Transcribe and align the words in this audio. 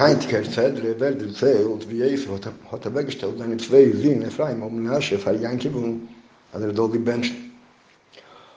heint 0.00 0.28
kein 0.30 0.44
Zedre, 0.44 0.94
wer 0.98 1.12
den 1.12 1.34
Zeh 1.34 1.62
und 1.62 1.88
wie 1.90 2.02
Eif 2.02 2.26
hat, 2.30 2.46
er- 2.46 2.72
hat 2.72 2.84
er 2.86 2.94
weggestellt, 2.94 3.36
seine 3.38 3.58
zwei 3.58 3.90
Sinne, 3.90 4.26
Ephraim, 4.26 4.62
um 4.62 4.82
Nasche, 4.82 5.18
für 5.18 5.34
Janke, 5.34 5.68
und 5.68 6.08
hat 6.52 6.62
er 6.62 6.72
doch 6.72 6.90
gebencht. 6.90 7.34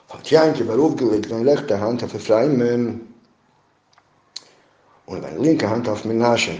Hat 0.08 0.30
Janke, 0.30 0.66
war 0.66 0.78
aufgelegt, 0.78 1.28
seine 1.28 1.50
rechte 1.52 1.78
Hand 1.78 2.02
auf 2.02 2.14
Ephraim, 2.14 2.60
ähm, 2.62 3.00
und 5.06 5.22
seine 5.22 5.38
linke 5.38 5.68
Hand 5.68 5.86
auf 5.88 6.04
Menasche. 6.06 6.56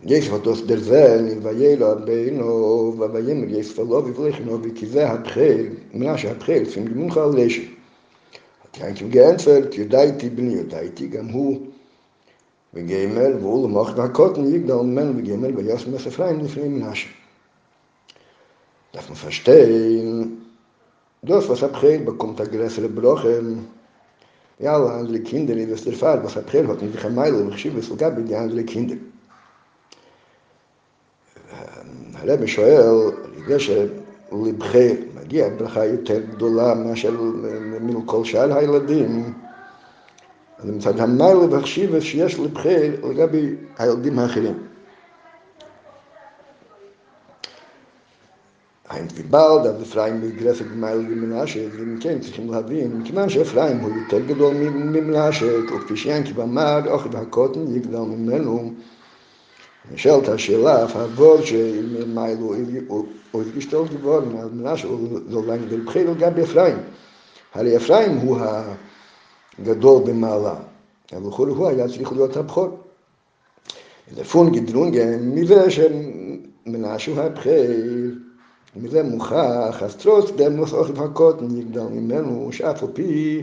Und 0.00 0.08
Jesus 0.08 0.32
hat 0.32 0.46
aus 0.48 0.64
der 0.66 0.78
Seel, 0.78 1.28
in 1.28 1.44
Vajelo, 1.44 1.92
Abbeino, 1.92 2.94
Vavayim, 2.96 3.48
Jesus 3.48 3.72
verlo, 3.74 4.06
wie 4.08 4.14
vielleicht 4.14 4.46
noch, 4.46 4.64
wie 4.64 4.70
Kizeh 4.70 5.06
hat 5.06 5.26
Chel, 5.32 5.76
Menashe 5.92 6.30
hat 6.30 6.42
Chel, 6.44 6.66
zum 6.66 6.86
Gemuncha 6.86 7.24
al 7.24 7.36
Judaiti 9.72 10.28
bin 10.30 10.52
Judaiti, 10.52 11.10
hu, 11.32 11.67
Jankiv 12.74 13.14
geantwortet, 13.14 13.14
Judaiti 13.14 13.14
bin 13.14 13.14
Judaiti, 13.14 13.18
gam 13.18 13.32
hu, 13.32 13.32
וגמל, 13.32 13.36
והוא 13.40 13.68
למוח 13.68 13.90
והקוטן 13.96 14.54
יגדל 14.54 14.74
ממנו 14.74 15.18
וגמל, 15.18 15.56
ויוסם 15.56 15.94
את 15.94 16.06
אפרים 16.06 16.38
לפני 16.38 16.68
מנשה. 16.68 17.08
Darf 18.94 19.08
man 19.08 19.16
verstehen, 19.16 20.38
das, 21.22 21.48
was 21.48 21.62
April 21.62 21.98
bekommt, 21.98 22.38
der 22.38 22.46
größere 22.46 22.88
Brochen, 22.88 23.68
ja, 24.58 24.74
alle 24.74 24.90
andere 24.92 25.20
Kinder, 25.20 25.54
die 25.54 25.66
das 25.66 25.86
erfahren, 25.86 26.20
was 26.24 26.38
April 26.38 26.66
hat, 26.68 26.80
nicht 26.80 27.04
wie 27.04 27.10
Meile, 27.10 27.46
wie 27.46 27.58
Schiebe, 27.58 27.82
sogar 27.82 28.10
bei 28.12 28.22
den 28.22 28.34
anderen 28.34 28.66
Kindern. 28.66 29.00
הרב 32.14 32.46
שואל, 32.46 33.10
זה 33.46 33.58
שלבחי 33.60 34.94
מגיע 35.14 35.48
ברכה 35.48 35.84
יותר 35.84 36.20
גדולה 36.20 36.74
מאשר 36.74 37.10
מכל 37.80 38.24
שאר 38.24 38.54
הילדים, 38.54 39.34
אז 40.58 40.70
מצד 40.70 41.00
המיילה 41.00 41.40
והחשיבה 41.50 42.00
שיש 42.00 42.38
לבחיר 42.38 43.06
לגבי 43.10 43.54
הילדים 43.78 44.18
האחרים. 44.18 44.58
האם 48.88 49.06
דיבלד, 49.06 49.66
אז 49.66 49.82
אפרים 49.82 50.20
בגרסת 50.20 50.64
במיילה 50.64 51.00
ומנשה, 51.00 51.60
ואם 51.72 51.96
כן 52.00 52.20
צריכים 52.20 52.50
להבין, 52.50 52.92
מכיוון 52.92 53.28
שאפרים 53.28 53.78
הוא 53.78 53.90
יותר 54.02 54.20
גדול 54.20 54.54
ממנשה, 54.54 55.46
וכפי 55.64 55.96
שיינקי 55.96 56.32
אמר, 56.42 56.80
אוכל 56.90 57.08
והקוטן 57.12 57.76
יגדל 57.76 57.98
ממנו, 57.98 58.72
נשאלת 59.92 60.28
השאלה, 60.28 60.84
אף 60.84 60.96
הוורד 60.96 61.42
שמיילו 61.44 62.54
הוא 63.30 63.42
ישתול 63.56 63.88
גיבור, 63.88 64.20
מנשה 64.52 64.88
הוא 64.88 65.18
זולן 65.28 65.58
לבחיר 65.68 66.10
לגבי 66.10 66.42
אפרים. 66.42 66.76
הרי 67.54 67.76
אפרים 67.76 68.16
הוא 68.16 68.38
ה... 68.38 68.74
גדול 69.64 70.02
במעלה. 70.06 70.54
חורי 71.30 71.52
הוא 71.52 71.68
היה 71.68 71.88
צריך 71.88 72.12
להיות 72.12 72.36
הבכור. 72.36 72.68
לפון 74.16 74.52
גדרונגן, 74.52 75.30
מזה 75.34 75.70
שמנשו 75.70 77.20
הבחיר, 77.20 78.14
מזה 78.76 79.02
מוכח, 79.02 79.82
אז 79.82 79.96
טרוץ 79.96 80.30
דמוס 80.30 80.72
אוכל 80.72 81.04
הקוטן 81.04 81.56
יגדל 81.56 81.82
ממנו, 81.82 82.48
שאף 82.52 82.82
על 82.82 82.88
פי 82.92 83.42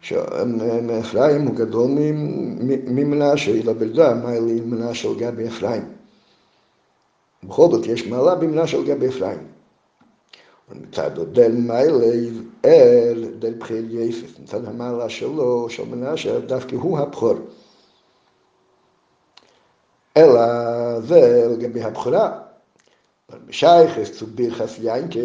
שאפרים 0.00 1.42
הוא 1.46 1.54
גדול 1.54 1.90
ממנשה, 2.86 3.50
אלא 3.50 3.72
בלדה, 3.72 4.14
מה 4.14 4.32
אלי 4.36 4.60
מנשה 4.60 5.08
על 5.08 5.14
גבי 5.14 5.48
אפרים. 5.48 5.82
בכל 7.44 7.68
זאת 7.70 7.86
יש 7.86 8.06
מעלה 8.06 8.34
במנשה 8.34 8.76
על 8.76 8.84
גבי 8.84 9.08
אפרים. 9.08 9.38
ומצד 10.70 11.10
דל 11.32 11.52
מיילה 11.52 12.06
יבער 12.06 13.23
דל 13.38 13.54
בחיל 13.54 13.98
יפס, 13.98 14.38
מצד 14.38 14.64
המעלה 14.64 15.08
שלו, 15.08 15.70
של 15.70 15.84
מנשה, 15.84 16.40
דווקא 16.40 16.76
הוא 16.76 16.98
הבכור. 16.98 17.34
אלא 20.16 20.40
זה 21.00 21.46
לגבי 21.50 21.82
הבכורה. 21.82 22.40
בשייכס 23.46 24.10
צו 24.18 24.26
בירחס 24.26 24.78
יינקב, 24.78 25.20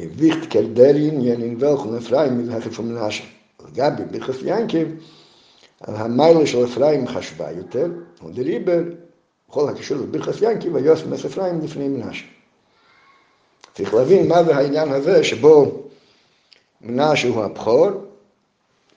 wichtig 0.00 0.54
er 0.54 0.68
der 0.78 0.92
Linien 0.92 1.42
in 1.42 1.60
welchen 1.60 1.96
Ephraim 1.96 2.40
ist 2.40 2.52
Heche 2.52 2.70
von 2.70 2.92
Menashe. 2.92 3.22
לגבי 3.64 4.04
בירחס 4.10 4.42
יינקב, 4.42 4.86
המיילה 5.80 6.46
של 6.46 6.64
אפרים 6.64 7.08
חשבה 7.08 7.50
יותר, 7.50 7.86
ולריבר, 8.22 8.82
בכל 9.48 9.68
הקשור 9.68 9.98
לבירחס 9.98 10.42
יינקב, 10.42 10.76
היוס 10.76 11.02
מס 11.06 11.24
אפרים 11.24 11.60
לפני 11.60 11.88
מנשה. 11.88 12.24
צריך 13.76 13.94
להבין 13.94 14.28
מה 14.28 14.44
זה 14.44 14.56
העניין 14.56 14.92
הזה 14.92 15.24
שבו 15.24 15.82
מנשה 16.80 17.28
הוא 17.28 17.44
הבכור, 17.44 17.90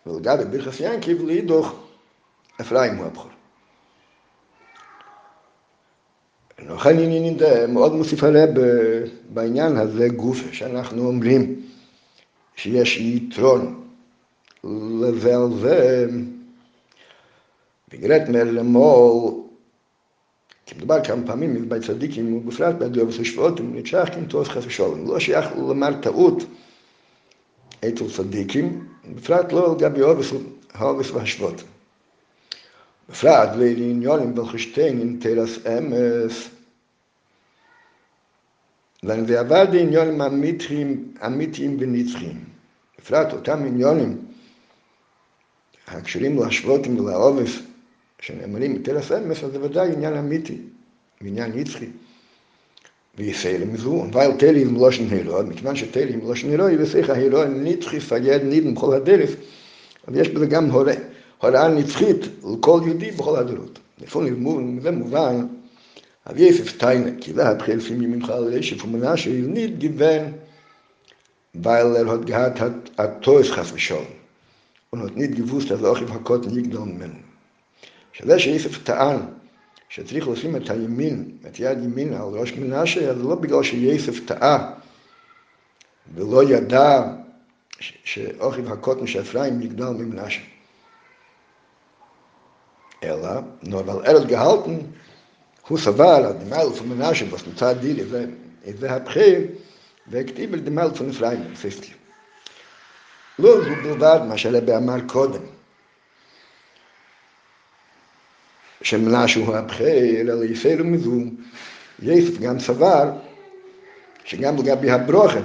ולגבי 0.05 0.45
בירחס 0.45 0.79
ינקיב 0.79 1.25
להידוך 1.25 1.73
אפרים 2.61 2.95
הוא 2.95 3.05
הבכור. 3.05 3.31
לכן 6.59 6.97
מאוד 7.67 7.93
מוסיף 7.93 8.23
הרב 8.23 8.49
בעניין 9.29 9.77
הזה 9.77 10.07
גוף 10.09 10.37
שאנחנו 10.51 11.07
אומרים 11.07 11.61
שיש 12.55 12.97
יתרון 12.97 13.87
לזה 15.01 15.35
על 15.35 15.59
זה, 15.61 16.07
וגרטמר 17.93 18.43
למול 18.43 19.48
כי 20.69 20.75
כמה 21.03 21.25
פעמים 21.25 21.69
בי 21.69 21.79
צדיקים, 21.79 22.33
ובפרט 22.33 22.75
שבועות, 23.23 23.59
נתשך 23.61 24.09
כנתוס 24.13 24.47
חס 24.47 24.65
ושלום. 24.65 25.07
לא 25.07 25.19
שייך 25.19 25.45
לומר 25.55 26.01
טעות 26.01 26.43
אצל 27.87 28.11
צדיקים, 28.17 28.87
בפרט 29.15 29.51
לא 29.51 29.75
לגבי 29.75 30.01
העובס 30.73 31.11
והשבות. 31.11 31.63
בפרט 33.09 33.49
לעניונים 33.55 34.35
בלחשתיין 34.35 35.17
תרס 35.21 35.57
אמס, 35.67 36.49
ועבד 39.03 39.67
עניונים 39.73 40.21
אמיתיים, 41.25 41.77
ונצחיים. 41.79 42.43
בפרט 42.99 43.33
אותם 43.33 43.65
עניונים 43.65 44.17
הקשורים 45.87 46.39
להשבותים 46.39 46.99
ולעובס 46.99 47.59
שנאמרים 48.21 48.75
בתרס 48.75 49.11
אמס, 49.11 49.43
אז 49.43 49.51
זה 49.51 49.61
ודאי 49.61 49.91
עניין 49.91 50.13
אמיתי, 50.13 50.57
עניין 51.21 51.51
נצחי. 51.55 51.85
ויסיילים 53.17 53.77
זו, 53.77 54.05
weil 54.11 54.31
תלי 54.37 54.61
עם 54.61 54.75
לושן 54.75 55.07
הירוד, 55.09 55.49
מכיוון 55.49 55.75
שתלי 55.75 56.13
עם 56.13 56.19
לושן 56.19 56.49
הירוד, 56.49 56.71
יבשיך 56.71 57.09
ההירוד 57.09 57.47
נצחי 57.47 58.01
סייד 58.01 58.43
נידן 58.43 58.75
בכל 58.75 58.93
הדרך, 58.93 59.29
אז 60.07 60.15
יש 60.15 60.29
בזה 60.29 60.45
גם 60.45 60.71
הוראה, 60.71 60.95
הוראה 61.41 61.67
נצחית 61.67 62.25
לכל 62.53 62.81
יהודי 62.85 63.11
בכל 63.11 63.35
הדורות. 63.35 63.79
לפון 64.01 64.23
לימוד, 64.25 64.63
זה 64.81 64.91
מובן, 64.91 65.47
אז 66.25 66.37
יסף 66.37 66.77
טיינה, 66.77 67.09
כי 67.21 67.33
זה 67.33 67.49
התחיל 67.49 67.77
לפעמים 67.77 68.01
ימינך 68.01 68.29
על 68.29 68.43
רשף 68.43 68.85
ומנשה, 68.85 69.29
ניד 69.29 69.79
גיוון, 69.79 70.31
weil 71.53 71.95
er 71.95 72.07
hat 72.97 73.21
tois 73.21 73.51
khas 73.51 73.73
mishol 73.73 74.05
und 74.91 75.01
hat 75.03 75.15
nit 75.15 75.35
gewusst 75.35 75.71
dass 75.71 75.83
auch 75.83 75.99
nicht 75.99 76.71
genommen 76.71 77.23
שזה 78.19 78.39
שיסף 78.39 78.83
טען 78.83 79.17
שצריך 79.89 80.27
לשים 80.27 80.55
את 80.55 80.69
הימין, 80.69 81.31
את 81.47 81.59
יד 81.59 81.83
ימין 81.83 82.13
על 82.13 82.21
ראש 82.21 82.53
מנשה, 82.53 83.09
אז 83.09 83.21
לא 83.21 83.35
בגלל 83.35 83.63
שיסף 83.63 84.25
טעה 84.25 84.71
ולא 86.15 86.43
ידע 86.43 87.03
שאוכיב 87.79 88.71
הקוטן 88.71 89.07
של 89.07 89.21
אפרים 89.21 89.61
יגדל 89.61 89.89
ממנשה. 89.89 90.41
אלא, 93.03 93.29
weil 93.63 94.05
er 94.05 94.17
es 94.17 94.25
gehalten, 94.29 94.83
הוא 95.67 95.77
סבר 95.77 96.03
על 96.09 96.33
דמייל 96.33 96.67
von 96.79 96.83
מנשה, 96.83 97.25
was 97.31 97.49
מצד 97.49 97.75
דיל, 97.79 97.99
זה 98.79 98.91
הבחיר, 98.91 99.41
והכתיב 100.07 100.53
על 100.53 100.59
דמייל 100.59 100.89
von 100.89 101.09
אפרים, 101.09 101.55
פיסטי. 101.55 101.93
לא 103.39 103.63
זו 103.63 103.69
בלבד 103.83 104.19
מה 104.27 104.37
שהרבי 104.37 104.75
אמר 104.75 104.95
קודם. 105.07 105.58
שמנשה 108.81 109.39
הוא 109.39 109.55
הבחיר, 109.55 110.21
אלא 110.21 110.43
יפר 110.45 110.75
ומזום. 110.79 111.35
יסף 112.01 112.39
גם 112.39 112.59
סבר 112.59 113.11
שגם 114.25 114.57
לגבי 114.57 114.91
הברוכן 114.91 115.43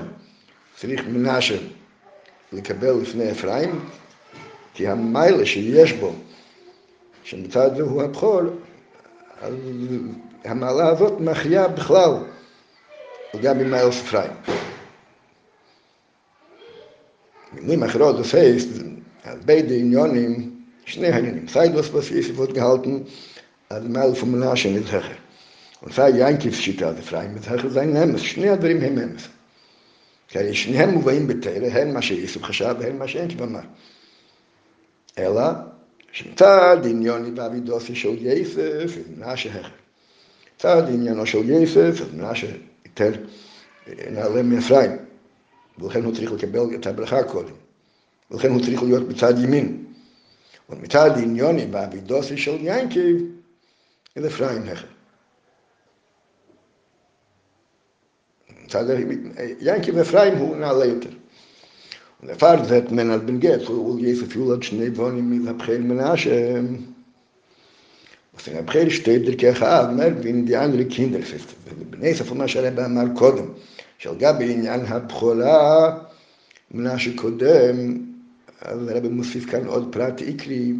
צריך 0.77 1.01
מנשה 1.09 1.57
לקבל 2.53 2.93
לפני 3.03 3.31
אפרים, 3.31 3.89
כי 4.75 4.89
המיילה 4.89 5.47
שיש 5.47 5.93
בו, 5.93 6.13
שמצד 7.25 7.77
זה 7.77 7.83
הוא 7.83 8.03
הבכור, 8.03 8.41
אז 9.43 9.55
המעלה 10.45 10.89
הזאת 10.89 11.21
מחיה 11.21 11.69
בכלל 11.69 12.13
לגבי 13.35 13.65
מייל 13.65 13.89
אפרים. 13.89 14.31
במילים 17.53 17.83
אחרות, 17.83 18.17
זה 18.17 18.25
פייס, 18.25 18.67
הרבה 19.25 19.55
עניונים 19.55 20.54
שני 20.85 21.07
העניינים. 21.07 21.49
סיידוס 21.49 21.89
בסיס 21.89 22.31
Mal 23.71 24.15
von 24.15 24.31
Menashe 24.31 24.69
mit 24.69 24.91
Hecher. 24.93 25.17
Und 25.81 25.95
sei 25.95 26.11
Yankiv 26.11 26.61
Shita, 26.61 26.93
der 26.93 27.03
Frei 27.03 27.29
mit 27.29 27.49
Hecher, 27.49 27.71
sein 27.71 27.93
Nemes. 27.93 28.23
שני 28.23 28.49
הדברים 28.49 28.81
הם 28.81 28.99
אמס. 28.99 29.29
כי 30.29 30.55
שניהם 30.55 30.91
מובאים 30.91 31.27
בתרא, 31.27 31.69
הן 31.69 31.93
מה 31.93 32.03
שיסוף 32.03 32.43
חשב 32.43 32.75
והן 32.79 32.99
מה 32.99 33.09
שאין 33.09 33.29
כבמה. 33.29 33.61
אלא 35.19 35.43
שמצד 36.13 36.77
עניוני 36.85 37.31
באבידוסי 37.31 37.95
של 37.95 38.27
יסף, 38.27 38.97
מנשה 39.17 39.49
החר. 39.49 39.69
מצד 40.57 40.83
עניינו 40.89 41.27
של 41.27 41.51
יסף, 41.51 42.01
אז 42.01 42.15
מנשה 42.15 42.47
יותר 42.87 43.13
נעלה 44.11 44.43
מאפרים, 44.43 44.91
ולכן 45.79 46.05
הוא 46.05 46.15
צריך 46.15 46.33
לקבל 46.33 46.75
את 46.75 46.87
הברכה 46.87 47.23
קודם. 47.23 47.55
ולכן 48.31 48.51
הוא 48.51 48.61
צריך 48.63 48.83
להיות 48.83 49.09
בצד 49.09 49.45
ימין. 49.45 49.85
und 50.69 50.81
mit 50.81 50.95
all 50.95 51.13
den 51.15 51.37
Jonen 51.37 51.71
bei 51.71 51.85
Abidos 51.85 52.31
und 52.31 52.39
Schild 52.39 52.63
Janky 52.63 53.31
in 54.15 54.23
der 54.23 54.31
Freien 54.31 54.65
Hecher. 54.65 54.89
Er 58.73 58.89
äh, 58.89 59.57
Janky 59.61 59.91
in 59.91 59.97
der 59.97 60.05
Freien 60.05 60.39
Hohen 60.39 60.63
Alleiter. 60.63 61.11
Und 62.21 62.29
der 62.29 62.37
Fahrt 62.37 62.69
wird 62.71 62.91
men 62.91 63.11
al 63.11 63.21
bin 63.21 63.37
ul 63.69 64.01
jese 64.01 64.25
fiul 64.25 64.55
hat 64.55 64.65
schnee 64.65 64.89
boni 64.89 65.21
mi 65.21 65.39
la. 65.45 65.55
Was 68.35 68.47
in 68.49 68.55
la 68.55 68.63
pchel 68.63 68.91
steht 68.91 69.27
der 69.27 69.37
Kechav, 69.37 69.93
mer 69.93 70.11
bin 70.11 70.47
die 70.47 70.57
andere 70.57 70.87
Kinder 70.87 71.21
fest. 71.21 71.55
Wenn 71.67 71.79
die 71.79 71.85
Bnesa 71.85 72.25
von 72.25 72.39
Masha 72.39 72.61
Rebbe 72.61 72.85
amal 72.85 73.15
kodem, 73.15 73.55
shal 73.99 74.17
gabi 74.17 74.53
in 74.53 74.65
jan 74.65 74.89
ha 74.89 75.01
pchola, 75.01 76.11
men 76.71 77.17
kodem, 77.17 78.14
אז 78.65 78.89
הרבא 78.89 79.09
מוסיף 79.09 79.51
כאן 79.51 79.67
עוד 79.67 79.89
פרט 79.93 80.21
עיקרי, 80.21 80.73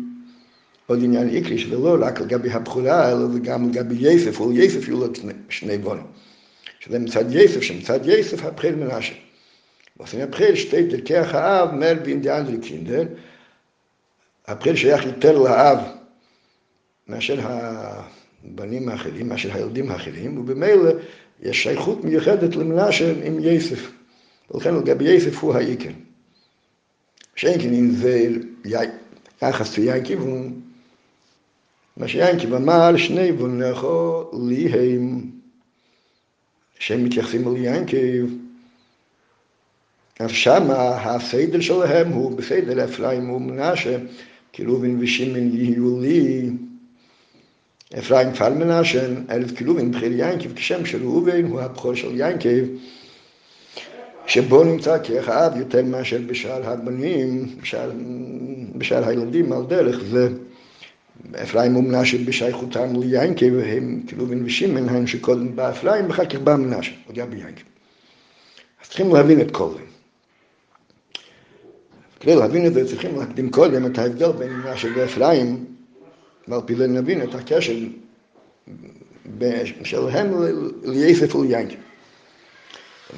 עוד 0.87 0.99
עניין 1.03 1.29
עיקרי, 1.29 1.59
שזה 1.59 1.77
לא 1.77 1.97
רק 2.01 2.21
לגבי 2.21 2.51
הבכורה, 2.51 3.13
אלא 3.13 3.27
זה 3.27 3.39
גם 3.39 3.71
לגבי 3.71 3.95
יסף, 3.99 4.41
או 4.41 4.53
יסף 4.53 4.89
יולד 4.89 5.19
שני 5.49 5.79
בונים. 5.79 6.07
שזה 6.81 6.99
מצד 6.99 7.25
יסף, 7.31 7.61
שמצד 7.61 8.01
יסף 8.07 8.45
הבחל 8.45 8.75
מנשה. 8.75 9.15
Kirche 11.07 11.39
Av 11.45 11.73
mehr 11.73 12.05
wie 12.05 12.13
in 12.13 12.21
die 12.23 12.31
anderen 12.31 12.61
Kinder. 12.61 13.07
April 14.47 14.77
שייך 14.77 15.05
יותר 15.05 15.39
לאב 15.39 15.79
מאשר 17.09 17.41
הבנים 17.43 18.89
האחרים, 18.89 19.29
מאשר 19.29 19.53
הילדים 19.53 19.91
האחרים, 19.91 20.39
ובמילא 20.39 20.91
יש 21.43 21.63
שייכות 21.63 22.05
מיוחדת 22.05 22.57
למנשה 22.57 23.13
עם 23.25 23.39
יסף. 23.41 23.91
ולכן 24.51 24.75
לגבי 24.75 25.05
יסף 25.05 25.39
הוא 25.39 25.55
העיקר. 25.55 25.91
שאין 27.37 27.61
כן 27.61 27.75
אם 27.75 27.91
זה 27.91 28.29
יחס 29.43 29.79
ליינקיב, 29.79 30.25
מה 31.97 32.09
שיינקיב 32.09 32.55
אמר, 32.55 32.97
שני 32.97 33.33
בונכו 33.33 34.31
לי 34.47 34.69
הם, 34.69 35.31
שהם 36.79 37.05
מתייחסים 37.05 37.49
אל 37.49 37.57
יינקיב, 37.57 38.39
אז 40.21 40.31
שמה 40.31 41.03
הסדר 41.03 41.61
שלהם 41.61 42.09
הוא 42.09 42.37
בסדר 42.37 42.85
אפרים 42.85 43.31
ומנשה, 43.31 43.99
קילובין 44.53 44.99
ושימן 45.01 45.57
יהיו 45.57 46.01
לי. 46.01 46.51
אפרים 47.99 48.33
כפר 48.33 48.55
מנשה, 48.55 49.07
אלף 49.31 49.53
קילובין 49.53 49.93
בחיר 49.93 50.13
ינקב, 50.13 50.55
כשם 50.55 50.87
של 50.87 51.03
ראובן 51.03 51.45
הוא 51.45 51.61
הבכור 51.61 51.95
של 51.95 52.13
ינקב, 52.15 52.65
שבו 54.27 54.65
נמצא 54.65 54.99
כאחד 55.05 55.51
יותר 55.57 55.83
מאשר 55.83 56.19
בשאר 56.27 56.71
הבנים, 56.71 57.47
בשאר, 57.63 57.91
בשאר 58.79 59.09
הילדים 59.09 59.53
על 59.53 59.63
דרך 59.69 60.05
זה. 60.11 60.29
אפרים 61.43 61.77
ומנשה 61.77 62.19
בשייכותם 62.25 63.01
ליינקב, 63.01 63.59
הם 63.67 64.03
קילובין 64.07 64.45
ושימן, 64.45 64.89
הם 64.89 65.07
שקודם 65.07 65.57
בא 65.57 65.71
אפרים 65.71 66.07
ואחר 66.07 66.25
כך 66.25 66.39
בא 66.39 66.57
מנשה, 66.57 66.93
עוד 67.07 67.17
היה 67.17 67.27
ביינקב. 67.27 67.63
אז 68.83 68.89
צריכים 68.89 69.15
להבין 69.15 69.41
את 69.41 69.51
כל 69.51 69.69
זה. 69.75 69.81
כדי 72.21 72.37
להבין 72.37 72.67
את 72.67 72.75
זה 72.75 72.89
צריכים 72.89 73.19
להקדים 73.19 73.51
קודם 73.51 73.87
את 73.87 73.99
ההבדל 73.99 74.33
בין 74.33 74.53
מנשה 74.53 74.89
ואפרים, 74.95 75.65
ועל 76.49 76.61
פי 76.67 76.75
זה 76.75 76.87
נבין 76.87 77.23
את 77.23 77.35
הקשר 77.35 77.75
שלהם 79.85 80.35
ליסף 80.85 81.35
וליינקב. 81.35 81.77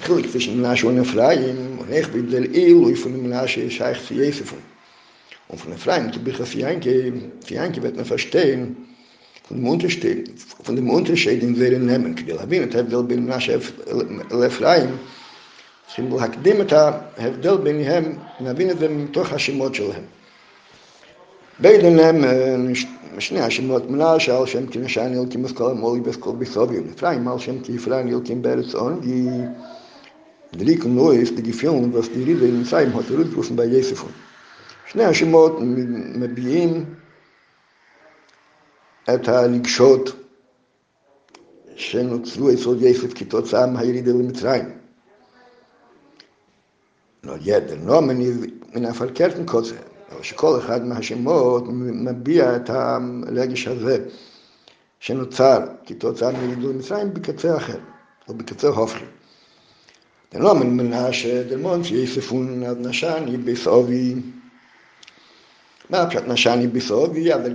חילק 0.00 0.27
zwischen 0.31 0.56
Menashe 0.56 0.87
und 0.87 0.99
Ephraim, 0.99 1.79
und 1.79 1.91
ich 1.93 2.09
bin 2.09 2.31
der 2.31 2.44
Eloi 2.55 2.94
von 2.94 3.12
Menashe, 3.23 3.71
scheich 3.71 4.05
zu 4.06 4.15
Jesefon. 4.15 4.59
Und 5.49 5.61
von 5.61 5.73
Ephraim, 5.73 6.11
du 6.11 6.19
bist 6.19 6.41
auf 6.41 6.55
Janke, 6.55 7.12
auf 7.43 7.50
Janke 7.50 7.83
wird 7.83 7.97
man 7.97 8.05
verstehen, 8.05 8.77
von 9.49 9.59
dem 9.59 9.69
Unterschied, 9.69 10.35
von 10.65 10.75
dem 10.77 10.91
Unterschied, 10.91 11.41
den 11.43 11.56
wir 11.59 11.79
nehmen, 11.79 12.15
כדי 12.17 12.33
להבין 12.33 12.62
את 12.62 12.75
ההבדל 12.75 13.03
בין 13.03 13.25
מנשה 13.25 13.56
לאפרים, 14.31 14.97
צריכים 15.87 16.17
להקדים 16.17 16.61
את 16.61 16.73
ההבדל 16.73 17.56
ביניהם, 17.56 18.17
להבין 18.41 18.71
את 18.71 18.79
זה 18.79 18.88
מתוך 18.88 19.33
השמות 19.33 19.75
שלהם. 19.75 20.03
ביניהם 21.59 22.25
שני 23.19 23.41
השמות 23.41 23.91
מנשה 23.91 24.38
על 24.38 24.47
שם 24.47 24.67
כנשן 24.67 25.12
אלקים 25.19 25.43
בסקול 25.43 25.71
המולי 25.71 26.00
בסקול 26.00 26.37
בסוביום, 26.38 26.85
אפרים 26.97 27.29
על 27.29 27.38
שם 27.38 27.61
כיפרן 27.61 28.09
אלקים 28.09 28.43
בארץ 28.43 28.75
אונגי, 28.75 29.29
דליק 30.54 30.84
נויס 30.84 31.31
דגיפיון 31.31 31.94
וסדירי 31.94 32.34
ונמצאים 32.34 32.90
הותרות 32.90 33.26
פרוסם 33.32 33.56
ביספון. 33.56 34.12
שני 34.87 35.04
השמות 35.04 35.56
מביעים 36.14 36.84
את 39.14 39.28
הרגשות 39.28 40.16
שנוצרו 41.76 42.50
אצל 42.50 42.82
יסף 42.84 43.14
כתוצאה 43.14 43.66
מהירידה 43.66 44.12
למצרים. 44.12 44.64
nur 47.26 47.38
jeder 47.38 47.76
Nomen 47.76 48.19
מן 48.75 48.84
הפלקרטן 48.84 49.46
קוצר, 49.46 49.75
אבל 50.12 50.22
שכל 50.22 50.58
אחד 50.58 50.84
מהשמות 50.84 51.64
מביע 51.69 52.56
את 52.56 52.70
הרגש 52.70 53.69
הזה 53.69 54.04
שנוצר 55.00 55.58
כתוצאה 55.87 56.32
מגידול 56.32 56.72
מצרים 56.76 57.14
בקצה 57.14 57.56
אחר, 57.56 57.78
או 58.28 58.34
בקצה 58.34 58.69
הופכי. 58.69 59.04
Der 60.37 60.44
Lomen 60.44 60.77
Menashe, 60.77 61.47
der 61.47 61.56
Mond, 61.56 61.87
sie 61.87 62.03
ist 62.03 62.17
gefunden, 62.17 62.67
hat 62.67 62.79
Nashani 62.79 63.38
bis 63.38 63.67
Ovi. 63.67 64.23
Mapsch 65.88 66.15
hat 66.15 66.29
Nashani 66.29 66.67
bis 66.67 66.91
Ovi, 66.91 67.33
aber 67.33 67.47
er 67.47 67.55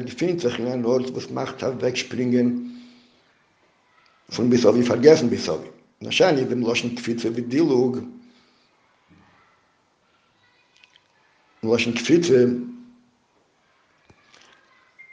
gefühlt 0.00 0.40
sich 0.40 0.58
in 0.58 0.68
einem 0.68 0.86
Ort, 0.86 1.14
was 1.14 1.28
macht 1.28 1.60
er 1.60 1.78
wegspringen, 1.82 2.80
von 4.30 4.48
bis 4.48 4.64
Ovi 4.64 4.82
vergessen 4.82 5.28
bis 5.28 5.46
Ovi. 5.50 5.68
Nashani 6.00 6.40
ist 6.40 6.50
Loschen 6.52 6.94
Kvitze 6.94 7.36
wie 7.36 7.42
Dilug. 7.42 8.02
Loschen 11.60 11.92
Kvitze, 11.92 12.56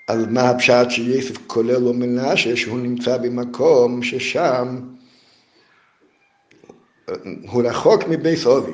אז 0.08 0.26
מה 0.30 0.50
הפשעת 0.50 0.92
שיסף 0.92 1.38
כולל 1.48 1.78
לו 1.78 1.94
מנשה 1.94 2.56
שהוא 2.56 2.80
נמצא 2.80 3.18
במקום 3.18 4.04
ששם 4.04 4.80
הוא 7.52 7.64
רחוק 7.64 8.08
מבית 8.10 8.46
אובי, 8.46 8.72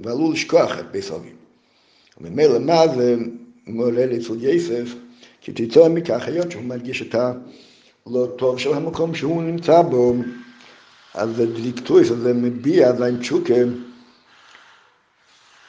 ועלול 0.00 0.32
לשכוח 0.32 0.78
את 0.78 0.90
בית 0.90 1.10
אובי. 1.10 1.28
וממילא 2.20 2.58
מה 2.58 2.88
זה 2.96 3.16
מעולל 3.66 4.16
אצל 4.16 4.44
יסף? 4.44 4.94
כי 5.40 5.52
תצא 5.52 5.88
מכך 5.88 6.28
היות 6.28 6.50
שהוא 6.50 6.62
מרגיש 6.62 7.02
את 7.02 7.14
הלא 7.14 8.26
טוב 8.36 8.58
של 8.58 8.74
המקום 8.74 9.14
שהוא 9.14 9.42
נמצא 9.42 9.82
בו, 9.82 10.14
אז 11.14 11.36
זה 11.36 11.46
דליקטויס, 11.46 12.10
אז 12.10 12.18
זה 12.18 12.32
מביע, 12.32 12.92
זה 12.92 13.18
תשוקה, 13.20 13.54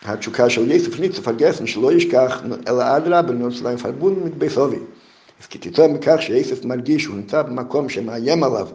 התשוקה 0.06 0.50
של 0.50 0.72
יוסף 0.72 1.00
ניט 1.00 1.11
צו 1.11 1.22
פארגעסן, 1.22 1.68
שלא 1.68 1.94
ישכח, 1.94 2.42
אלא 2.68 2.98
אדרבה, 2.98 3.34
נאר 3.34 3.49
צו 3.49 3.64
זיין 3.64 3.78
פארבונדן 3.78 4.14
מיט 4.26 4.42
בית 4.42 4.58
אבי. 4.58 4.80
אז 5.42 5.46
כתוצאה 5.48 5.88
מכך 5.88 6.16
שיוסף 6.20 6.66
מרגיש 6.66 7.04
שהוא 7.04 7.16
נמצא 7.16 7.42
במקום 7.42 7.90
שמאיים 7.90 8.44
עליו, 8.44 8.68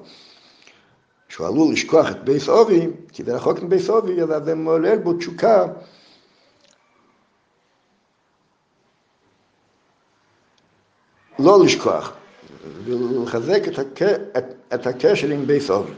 שהוא 1.30 1.46
עלול 1.46 1.72
לשכוח 1.72 2.10
את 2.10 2.25
בית 2.25 2.49
אבי, 2.49 2.87
כי 3.12 3.25
זה 3.25 3.37
רחוק 3.37 3.62
מבית 3.62 3.90
אבי, 3.90 4.22
אז 4.22 4.44
זה 4.44 4.54
מעולל 4.54 4.99
בו 4.99 5.12
תשוקה. 5.12 5.66
לא 11.38 11.64
לשכוח, 11.64 12.12
ולחזק 12.84 13.68
את, 13.68 13.78
הק... 13.78 14.02
את, 14.02 14.44
את 14.75 14.87
הקשר 14.87 15.28
עם 15.28 15.46
בית 15.46 15.70
אבי. 15.70 15.92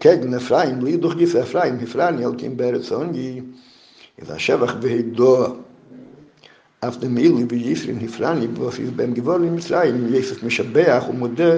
כגן 0.00 0.34
אפרים, 0.34 0.80
בלי 0.80 0.96
דוח 0.96 1.14
גיס 1.14 1.36
אפרים, 1.36 1.78
הפרני 1.82 2.26
אלקים 2.26 2.56
בארץ 2.56 2.92
עונגי, 2.92 3.40
אז 4.22 4.30
השבח 4.30 4.74
והידוע, 4.82 5.48
אף 6.80 6.96
דמילי 6.96 7.44
וישרים 7.48 7.98
הפרני, 8.04 8.46
ואופיס 8.54 8.90
בהם 8.96 9.14
גבור 9.14 9.36
למצרים, 9.36 10.14
יסף 10.14 10.42
משבח 10.42 11.04
ומודה 11.10 11.54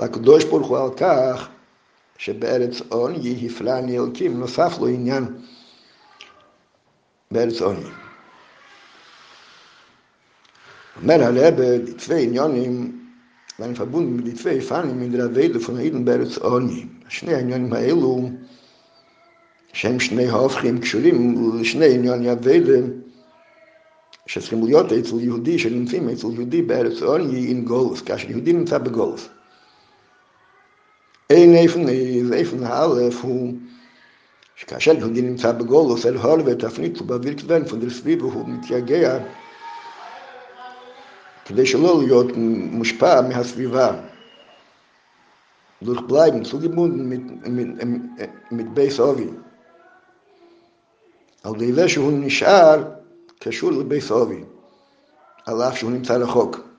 לקדוש 0.00 0.44
ברוך 0.44 0.68
הוא 0.68 0.78
על 0.78 0.90
כך 0.96 1.48
שבארץ 2.18 2.80
עוני 2.88 3.46
הפרני 3.46 3.98
אלקים, 3.98 4.40
נוסף 4.40 4.76
לו 4.80 4.86
עניין 4.86 5.24
בארץ 7.30 7.60
עוני. 7.60 7.86
אומר 11.02 11.22
הרב, 11.22 11.54
דתבי 11.60 12.22
עניונים, 12.22 13.02
ואני 13.58 13.74
פבון 13.74 14.16
בדתבי 14.16 14.60
פנים 14.60 15.00
מדרבי 15.00 15.48
לפונאידן 15.48 16.04
בארץ 16.04 16.38
עוני. 16.38 16.86
שני 17.08 17.34
העניינים 17.34 17.72
האלו, 17.72 18.30
שהם 19.72 20.00
שני 20.00 20.28
ההופכים 20.28 20.80
קשורים 20.80 21.36
לשני 21.60 21.94
עניוני 21.94 22.32
אביידה, 22.32 22.78
שצריכים 24.26 24.64
להיות 24.64 24.92
אצל 24.92 25.20
יהודי 25.20 25.58
שנמצאים 25.58 26.08
אצל 26.08 26.26
יהודי 26.26 26.62
בארץ 26.62 27.02
עוני 27.02 27.50
עם 27.50 27.64
גולוס, 27.64 28.00
כאשר 28.00 28.30
יהודי 28.30 28.52
נמצא 28.52 28.78
בגולוס. 28.78 29.28
אין 31.32 31.54
איפן, 31.54 31.88
איפן 32.32 32.64
האלף 32.64 33.22
הוא 33.22 33.54
שכאשר 34.56 34.92
יהודי 34.98 35.22
נמצא 35.22 35.52
בגולוס, 35.52 36.06
אל 36.06 36.16
הול 36.16 36.42
ותפנית 36.46 37.00
ובאוויר 37.00 37.34
כבן 37.38 37.64
פון 37.68 37.80
דר 37.80 37.90
סביבו 37.90 38.26
הוא 38.26 38.48
מתייגע 38.48 39.18
כדי 41.44 41.66
שלא 41.66 41.98
להיות 41.98 42.26
מושפע 42.36 43.20
מהסביבה. 43.20 43.92
durchbleiben, 45.82 46.44
zugebunden 46.44 47.08
mit, 47.08 47.24
mit, 47.48 47.68
mit 48.50 48.66
בייס 48.74 49.00
אובי. 49.00 49.28
על 51.42 51.54
ידי 51.54 51.72
זה 51.72 51.88
שהוא 51.88 52.12
נשאר 52.12 52.84
קשור 53.38 53.70
לבייס 53.72 54.10
אובי, 54.10 54.44
על 55.46 55.62
אף 55.62 55.78
שהוא 55.78 55.90
נמצא 55.90 56.16
רחוק. 56.16 56.71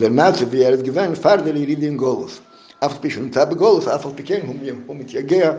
der 0.00 0.10
man 0.10 0.34
sie 0.34 0.50
wie 0.52 0.62
er 0.62 0.74
es 0.74 0.82
gewann, 0.82 1.16
fahrt 1.16 1.46
der 1.46 1.52
Lied 1.52 1.82
in 1.82 1.96
Golos. 1.96 2.40
Auf 2.80 2.94
die 2.94 3.08
Pischung 3.08 3.30
Tab 3.30 3.56
Golos, 3.56 3.86
auf 3.86 4.14
die 4.16 4.22
Kern, 4.22 4.48
um 4.48 4.62
ihm, 4.64 4.84
mit 4.98 5.12
ihr 5.14 5.22
Gea, 5.22 5.58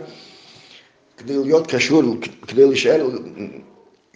כדי 1.17 1.37
להיות 1.43 1.67
קשור, 1.67 2.03
כדי 2.47 2.65
להישאר 2.65 3.09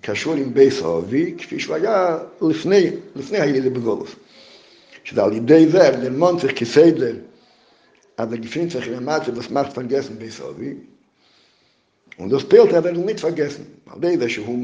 קשור 0.01 0.33
עם 0.33 0.53
בייס 0.53 0.81
אובי, 0.81 1.35
כפי 1.37 1.59
שהוא 1.59 1.75
היה 1.75 2.17
לפני, 2.41 2.89
לפני 3.15 3.39
הילד 3.39 3.73
בגולוס. 3.73 4.15
שזה 5.03 5.23
על 5.23 5.33
ידי 5.33 5.67
זה, 5.69 5.91
ללמון 5.91 6.39
צריך 6.39 6.53
כסדר, 6.53 7.15
אז 8.17 8.33
הגפין 8.33 8.69
צריך 8.69 8.87
ללמד 8.87 9.19
שבסמך 9.25 9.67
תפרגסן 9.67 10.13
בייס 10.13 10.41
אובי, 10.41 10.73
ולא 12.19 12.39
ספילת, 12.39 12.73
אבל 12.73 12.95
הוא 12.95 13.05
מתפרגסן, 13.05 13.63
על 13.87 13.97
ידי 13.97 14.17
זה 14.17 14.29
שהוא 14.29 14.57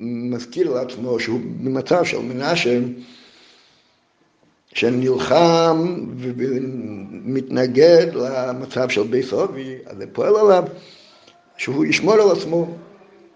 מזכיר 0.00 0.74
לעצמו 0.74 1.20
שהוא 1.20 1.40
במצב 1.60 2.04
של 2.04 2.18
מנשם, 2.18 2.82
שנלחם 4.74 6.04
ומתנגד 6.18 8.06
למצב 8.14 8.88
של 8.88 9.02
בית 9.02 9.24
סובי, 9.24 9.74
אז 9.86 9.96
זה 9.96 10.04
פועל 10.12 10.36
עליו 10.36 10.64
שהוא 11.56 11.84
ישמור 11.84 12.14
על 12.14 12.30
עצמו, 12.30 12.76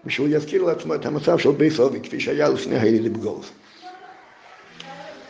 ושהוא 0.05 0.27
יזכיר 0.31 0.63
לעצמו 0.63 0.95
את 0.95 1.05
המצב 1.05 1.37
של 1.37 1.51
בית 1.51 1.73
סובי, 1.73 1.99
כפי 1.99 2.19
שהיה 2.19 2.49
לפני 2.49 2.79
היליד 2.79 3.13
בגולס. 3.13 3.51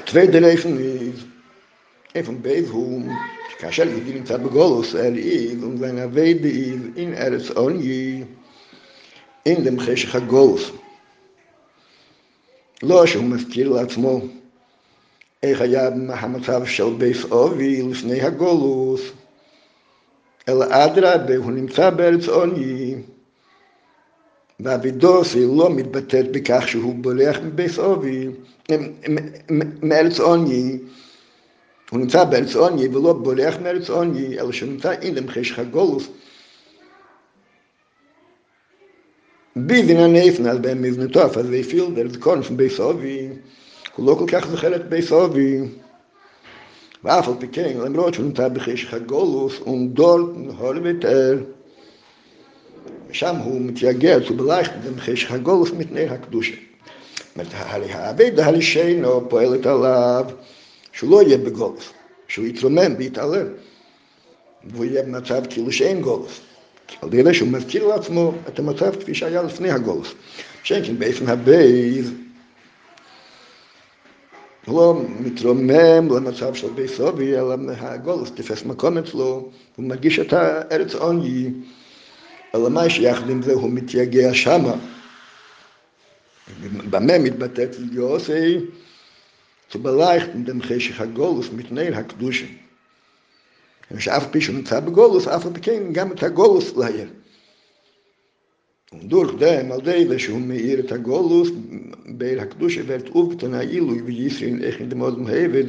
tweede 0.08 0.40
leven 0.40 0.78
is 0.78 1.20
even 2.16 2.42
bij 2.42 2.66
hoe 2.72 3.02
כאשר 3.60 3.88
יהודי 3.88 4.14
נמצא 4.14 4.38
בגולוס, 4.38 4.96
אל 4.96 5.16
איב, 5.16 5.64
ומזיין 5.64 5.98
אבי 5.98 6.34
דאיב, 6.34 6.92
אין 6.98 7.14
ארץ 7.14 7.50
עוני, 7.50 8.24
אין 9.46 9.64
דם 9.64 9.80
חשך 9.80 10.16
הגולוס. 10.16 10.72
לא 12.84 13.06
שהוא 13.06 13.24
מזכיר 13.24 13.70
לעצמו 13.70 14.22
איך 15.44 15.62
היה 15.62 15.88
המצב 16.10 16.66
של 16.66 16.90
בייס 16.98 17.26
אובי 17.26 17.82
לפני 17.82 18.22
הגולוס, 18.22 19.02
אלא 20.50 20.66
אדרבה, 20.70 21.36
הוא 21.36 21.52
נמצא 21.52 21.90
בארץ 21.90 22.28
עוני, 22.28 22.96
ואבידוס 24.60 25.36
היא 25.36 25.58
לא 25.58 25.70
מתבטאת 25.70 26.32
בכך 26.32 26.68
שהוא 26.68 26.96
בורח 26.96 27.38
מבייס 27.44 27.80
אובי, 27.80 28.28
מארץ 29.82 30.20
עוני, 30.20 30.80
הוא 31.90 32.00
נמצא 32.00 32.24
בארץ 32.24 32.56
עוני 32.56 32.88
ולא 32.88 33.14
בורח 33.14 33.56
מארץ 33.64 33.90
עוני, 33.90 34.40
אלא 34.40 34.52
שהוא 34.52 34.70
נמצא 34.70 34.92
אינם 34.92 35.28
חשך 35.28 35.60
הגולוס. 35.60 36.08
ביזין 39.56 39.98
הנפן 39.98 40.46
על 40.46 40.58
בהם 40.58 40.82
מבנתו, 40.82 41.24
אז 41.24 41.48
זה 41.48 41.56
הפיל 41.56 41.86
דרך 41.96 42.28
של 42.42 42.56
בייס 42.56 42.80
אובי, 42.80 43.30
הוא 43.98 44.06
לא 44.06 44.16
כל 44.16 44.26
כך 44.28 44.48
זוכר 44.48 44.76
את 44.76 44.90
בייס 44.90 45.12
אובי. 45.12 45.60
ואף 47.04 47.28
על 47.28 47.34
פי 47.40 47.48
כן, 47.48 47.78
למרות 47.86 48.14
שהוא 48.14 48.26
נמצא 48.26 48.48
בחשך 48.48 48.94
הגולוס, 48.94 49.54
הוא 49.60 49.90
דור 49.90 50.20
נהור 50.36 50.74
ויתר. 50.84 51.44
ושם 53.10 53.36
הוא 53.36 53.62
מתייגע 53.62 54.18
zu 54.18 54.30
beleuchten 54.30 54.82
dem 54.86 55.00
חשך 55.00 55.32
הגולוס 55.32 55.72
מתנאי 55.72 56.06
הקדושה. 56.06 56.56
זאת 57.18 57.36
אומרת, 57.36 57.54
העבד 57.90 58.40
הלשינו 58.40 59.30
פועלת 59.30 59.66
עליו 59.66 60.26
שהוא 60.92 61.12
לא 61.12 61.22
יהיה 61.24 61.38
בגולוס, 61.38 61.90
שהוא 62.28 62.46
יתרומם 62.46 62.96
ויתעלם, 62.98 63.48
והוא 64.64 64.86
יהיה 64.86 65.04
במצב 65.04 65.42
כאילו 65.50 65.72
שאין 65.72 66.02
גולוס. 66.02 66.40
על 67.02 67.14
ידי 67.14 67.34
שהוא 67.34 67.50
מזכיר 67.50 67.88
לעצמו 67.88 68.34
את 68.48 68.60
המצב 68.60 68.96
כפי 69.00 69.16
שהיה 69.16 69.44
לפני 69.44 69.72
הגולוס. 69.72 70.14
שאין 70.64 70.86
כן 70.86 71.00
באופן 71.00 71.28
הבייז 71.28 72.12
לא 74.68 75.02
מתרומם 75.20 76.08
למצב 76.16 76.54
של 76.54 76.70
בייס 76.70 76.98
סובי, 76.98 77.36
אלא 77.36 77.56
הגולוס 77.78 78.32
תופס 78.32 78.66
מקום 78.66 78.98
אצלו, 78.98 79.50
הוא 79.76 79.86
מרגיש 79.86 80.20
את 80.20 80.34
הארץ 80.34 80.96
עוני. 80.96 81.50
אלא 82.56 82.70
מה 82.70 82.90
שיחד 82.90 83.30
עם 83.30 83.42
זה 83.42 83.54
הוא 83.54 83.70
מתייגע 83.70 84.34
שמה. 84.34 84.74
במה 86.90 87.18
מתבטאת 87.20 87.76
יוסי? 87.92 88.58
beleuchten 89.76 90.46
dem 90.46 90.62
חשך 90.64 91.02
הגולוס 91.02 91.50
מתנאי 91.54 91.88
הקדושה. 91.88 92.46
שאף 94.00 94.28
פי 94.32 94.42
שהוא 94.42 94.56
נמצא 94.56 94.80
בגולוס, 94.80 95.28
אף 95.28 95.48
פי 95.54 95.62
כן 95.62 95.84
גם 95.92 96.12
את 96.12 96.24
הגולוס 96.24 96.78
להעיר. 96.78 97.10
ודורך 98.94 99.32
דם 99.40 99.72
על 99.72 99.82
די 99.82 100.08
זה 100.08 100.20
שהוא 100.20 100.42
מאיר 100.42 100.80
את 100.80 100.92
הגולוס 100.92 101.50
בעיר 102.06 102.42
הקדושה 102.42 102.82
ואת 102.86 103.10
אוב 103.10 103.36
קטנה 103.36 103.60
עילוי 103.60 104.02
וישראל 104.02 104.64
איך 104.64 104.82
נדמוד 104.82 105.20
מהעבד 105.20 105.64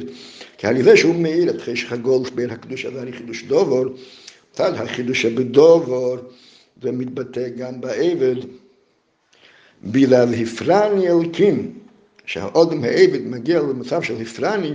כי 0.57 0.67
על 0.67 0.83
זה 0.83 0.97
שהוא 0.97 1.15
מאיר 1.15 1.49
את 1.49 1.61
חשך 1.61 1.91
הגולוס 1.91 2.29
בעיר 2.29 2.53
הקדושה 2.53 2.91
זה 2.91 3.01
הרי 3.01 3.13
חידוש 3.13 3.43
דובור 3.43 3.85
צד 4.51 4.73
החידוש 4.73 5.21
שבדובור 5.21 6.17
זה 6.81 6.91
מתבטא 6.91 7.49
גם 7.49 7.81
בעבד, 7.81 8.35
בגלל 9.83 10.33
הפרני 10.33 11.09
אלקים, 11.09 11.79
שהאודם 12.25 12.83
העבד 12.83 13.21
מגיע 13.25 13.59
למצב 13.59 14.01
של 14.01 14.21
הפרני, 14.21 14.73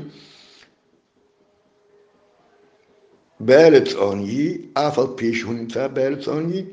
בארץ 3.41 3.93
עוני, 3.93 4.59
אף 4.75 4.99
על 4.99 5.07
פי 5.17 5.35
שהוא 5.35 5.55
נמצא 5.55 5.87
בארץ 5.89 6.29
עוני, 6.29 6.65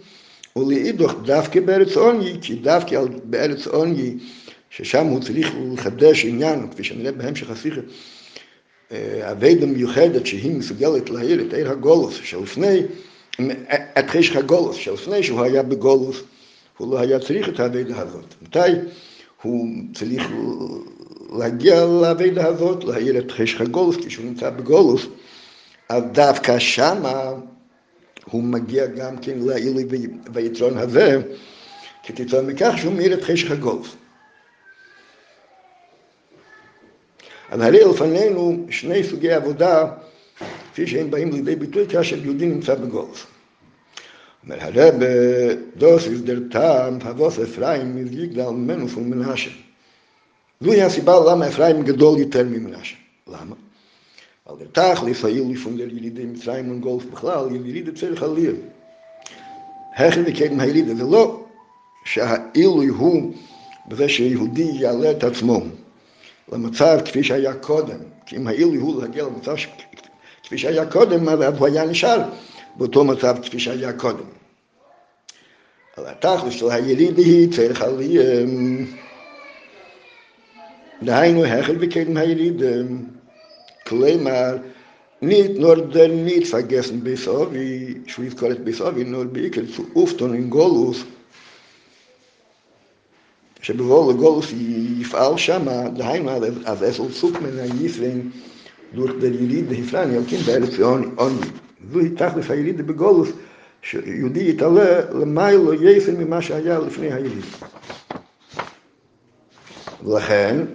ולאידוך 0.56 1.14
דווקא 1.24 1.60
בארץ 1.60 1.96
עוני, 1.98 2.34
כי 2.42 2.56
דווקא 2.56 3.02
בארץ 3.24 3.68
עוני, 3.68 4.16
ששם 4.70 5.06
הוא 5.06 5.20
צריך 5.20 5.52
לחדש 5.74 6.26
עניין, 6.26 6.68
כפי 6.72 6.84
שנראה 6.84 7.12
בהמשך 7.12 7.50
השיחה, 7.50 7.82
אבדה 9.22 9.66
מיוחדת 9.66 10.26
שהיא 10.26 10.56
מסוגלת 10.56 11.10
להעיר 11.10 11.42
את 11.42 11.54
עיר 11.54 11.72
הגולוס 11.72 12.20
שלפני 12.24 12.82
את 14.00 14.10
חשך 14.10 14.36
הגולוס, 14.36 14.76
שלפני 14.76 15.24
שהוא 15.24 15.42
היה 15.42 15.64
בגולוס, 15.64 16.18
הוא 16.78 16.94
לא 16.94 17.00
היה 17.00 17.20
צריך 17.20 17.50
את 17.50 17.60
האבדה 17.60 18.00
הזאת. 18.02 18.26
מתי 18.42 18.60
הוא 19.42 19.68
צריך 19.94 20.24
להגיע 21.40 21.86
לאבדה 21.86 22.48
הזאת, 22.48 22.84
להעיר 22.84 23.18
את 23.18 23.32
חשך 23.32 23.62
הגולוס, 23.62 23.96
כשהוא 24.06 24.26
נמצא 24.26 24.50
בגולוס, 24.50 25.06
אז 25.90 26.04
דווקא 26.12 26.60
שמה 26.60 27.32
הוא 28.26 28.44
מגיע 28.44 28.86
גם 28.86 29.18
כן 29.18 29.40
לעילי 29.40 29.86
ויתרון 30.34 30.78
הזה, 30.78 31.22
כתוצאה 32.04 32.42
מכך 32.42 32.74
שהוא 32.78 32.94
מאיר 32.94 33.14
את 33.14 33.24
חשך 33.24 33.52
הגולוס. 33.52 33.96
אז 37.50 37.62
הרי 37.62 37.80
לפנינו 37.86 38.66
שני 38.70 39.04
סוגי 39.04 39.32
עבודה 39.32 39.92
כפי 40.72 40.88
שהם 40.88 41.12
באים 41.12 41.32
לידי 41.32 41.56
ביטוי 41.56 41.88
כאשר 41.88 42.18
יהודי 42.24 42.46
נמצא 42.46 42.76
בגולף. 42.76 43.28
אומר 44.44 44.58
הרב, 44.60 44.96
דוס 45.78 46.08
איז 46.08 46.24
דר 46.24 46.40
טעם, 46.52 47.00
פבוס 47.00 47.40
אפרים 47.40 47.96
מזיגדל 47.96 48.50
ממנו 48.50 48.88
פון 48.88 49.10
מנשה. 49.10 49.50
זוהי 50.62 50.82
הסיבה 50.82 51.14
למה 51.32 51.48
אפרים 51.48 51.84
גדול 51.84 52.20
יותר 52.20 52.44
ממנשה. 52.44 52.96
למה? 53.28 53.56
weil 54.46 54.58
der 54.58 54.74
Tag 54.74 55.02
lief 55.04 55.22
hier 55.22 55.44
lief 55.44 55.64
von 55.64 55.78
der 55.78 55.88
Jiride 55.88 56.24
mit 56.24 56.48
Reim 56.48 56.72
und 56.72 56.82
Golf 56.82 57.06
beklall, 57.10 57.50
die 57.50 57.58
Jiride 57.58 57.94
zähle 57.94 58.16
Chalil. 58.16 58.58
Hechen 59.94 60.26
die 60.26 60.34
Keden 60.34 60.60
Heilide, 60.60 60.96
der 60.96 61.06
Lo, 61.06 61.42
שה 62.06 62.36
אילוי 62.56 62.88
הוא 62.88 63.34
בזה 63.88 64.10
שיהודי 64.10 64.72
יעלה 64.74 65.12
את 65.12 65.24
עצמו 65.24 65.62
למצב 66.52 67.00
כפי 67.06 67.24
שהיה 67.24 67.54
קודם 67.54 67.98
כי 68.26 68.38
אם 68.38 68.48
האילוי 68.48 68.78
הוא 68.78 69.02
להגיע 69.02 69.24
למצב 69.24 69.58
ש... 69.58 69.68
כפי 70.44 70.58
שהיה 70.58 70.86
קודם 70.86 71.30
אז 71.30 71.58
הוא 71.58 71.68
היה 71.68 71.86
נשאר 71.86 72.22
באותו 72.76 73.04
מצב 73.04 73.36
כפי 73.42 73.60
שהיה 73.60 73.94
קודם 73.94 74.26
על 75.98 76.06
התכלס 76.08 76.54
של 76.54 76.70
היליד 76.70 77.18
היא 77.18 77.52
צריכה 77.52 77.88
לי 77.88 78.18
דהיינו 81.04 81.46
החל 81.46 81.76
בקדם 81.76 82.18
הילידים 82.18 83.08
כלומר, 83.88 84.58
nicht 85.22 85.54
nur 85.58 85.76
der 85.76 86.08
nicht 86.08 86.48
vergessen 86.48 87.04
bis 87.04 87.28
wie 87.52 88.02
ich 88.08 88.18
will 88.18 88.52
es 88.52 88.66
bis 88.66 88.80
wie 88.96 89.04
nur 89.04 89.26
ich 89.36 89.76
zu 89.76 89.86
ufton 89.94 90.34
in 90.34 90.50
golus 90.50 91.06
שבבואו 93.62 94.12
לגולוס 94.12 94.54
יפעל 95.00 95.38
שמה, 95.38 95.90
דהיינו, 95.90 96.32
אז 96.66 96.84
אסל 96.84 97.12
סוק 97.12 97.42
מן 97.42 97.60
הישראל 97.60 98.22
durch 98.96 99.12
der 99.22 99.26
יליד 99.26 99.72
הפלני, 99.72 100.18
אלקים 100.18 100.40
בארץ 100.40 100.80
עוני. 101.16 101.48
זוהי 101.92 102.10
תכלס 102.10 102.52
היליד 102.52 102.88
בגולוס, 102.88 103.30
שיהודי 103.82 104.50
יתעלה 104.50 105.02
למיילו 105.12 105.74
יסן 105.74 106.16
ממה 106.16 106.42
שהיה 106.42 106.80
לפני 106.80 107.14
היליד. 107.14 107.46
ולכן, 110.04 110.66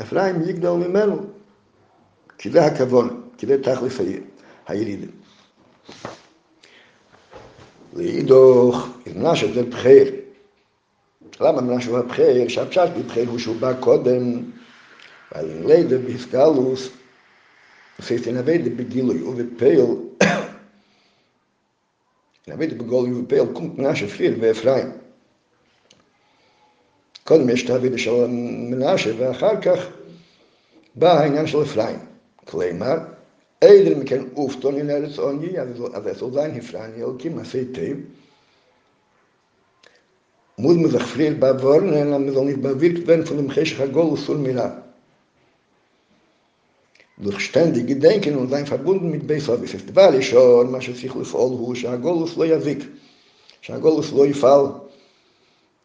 אפרים 0.00 0.42
יגדל 0.48 0.70
ממנו, 0.70 1.26
כי 2.40 2.50
זה 2.50 2.64
הכוון, 2.64 3.20
כי 3.38 3.46
זה 3.46 3.62
תכלס 3.62 4.00
היליד. 4.66 5.10
לאידוך, 7.92 8.88
מנשה 9.06 9.52
זה 9.54 9.62
בחיר. 9.62 10.14
למה 11.40 11.60
מנשה 11.60 11.90
הוא 11.90 11.98
הבחיר? 11.98 12.48
שהפשט 12.48 12.88
בבחיר 12.98 13.28
הוא 13.28 13.38
שהוא 13.38 13.56
בא 13.56 13.72
קודם, 13.80 14.42
ועל 15.32 15.62
לידה 15.66 15.98
בהסגלוס, 15.98 16.88
עושה 17.98 18.32
נבד 18.32 18.76
בגילוי 18.76 19.22
ובפייל, 19.22 19.86
נבד 22.48 22.78
בגילוי 22.78 23.12
ובפייל, 23.12 23.44
קומט 23.52 23.78
מנשה 23.78 24.08
פיר 24.08 24.36
ואפרים. 24.40 24.90
קודם 27.24 27.48
יש 27.48 27.64
את 27.64 27.70
האבידה 27.70 27.98
של 27.98 28.26
מנשה, 28.70 29.10
ואחר 29.18 29.60
כך 29.60 29.78
בא 30.94 31.20
העניין 31.20 31.46
של 31.46 31.62
אפרים. 31.62 32.09
כלומר, 32.50 32.98
Eider 33.62 33.94
me 33.94 34.04
ken 34.04 34.30
ufton 34.36 34.78
in 34.78 34.88
eres 34.88 35.18
onji, 35.18 35.58
אז 35.58 36.06
es 36.06 36.18
soll 36.18 36.32
sein 36.32 36.54
Hifrani, 36.54 37.02
elki 37.02 37.28
ma 37.28 37.44
sei 37.44 37.66
tev. 37.74 37.98
Muss 40.56 40.76
man 40.76 40.90
sich 40.90 41.02
frier 41.02 41.34
bewahren, 41.34 41.92
und 41.92 42.10
man 42.10 42.32
soll 42.32 42.46
nicht 42.46 42.62
bewirkt 42.62 43.06
werden 43.06 43.26
von 43.26 43.36
dem 43.36 43.50
Cheshach 43.50 43.80
Agol 43.80 44.12
Usul 44.12 44.38
Mira. 44.38 44.82
Durch 47.18 47.40
ständig 47.40 47.86
Gedenken 47.86 48.36
und 48.38 48.48
sein 48.48 48.66
verbunden 48.66 49.10
mit 49.10 49.26
Beisavis. 49.26 49.74
Es 49.74 49.94
war 49.94 50.14
ich 50.14 50.28
schon, 50.30 50.70
מה 50.70 50.80
שצריך 50.80 51.16
לפעול 51.16 51.52
הוא 51.58 51.74
שהגולוס 51.74 52.36
לא 52.36 52.46
יזיק, 52.46 52.78
שהגולוס 53.60 54.12
לא 54.12 54.26
יפעל 54.26 54.66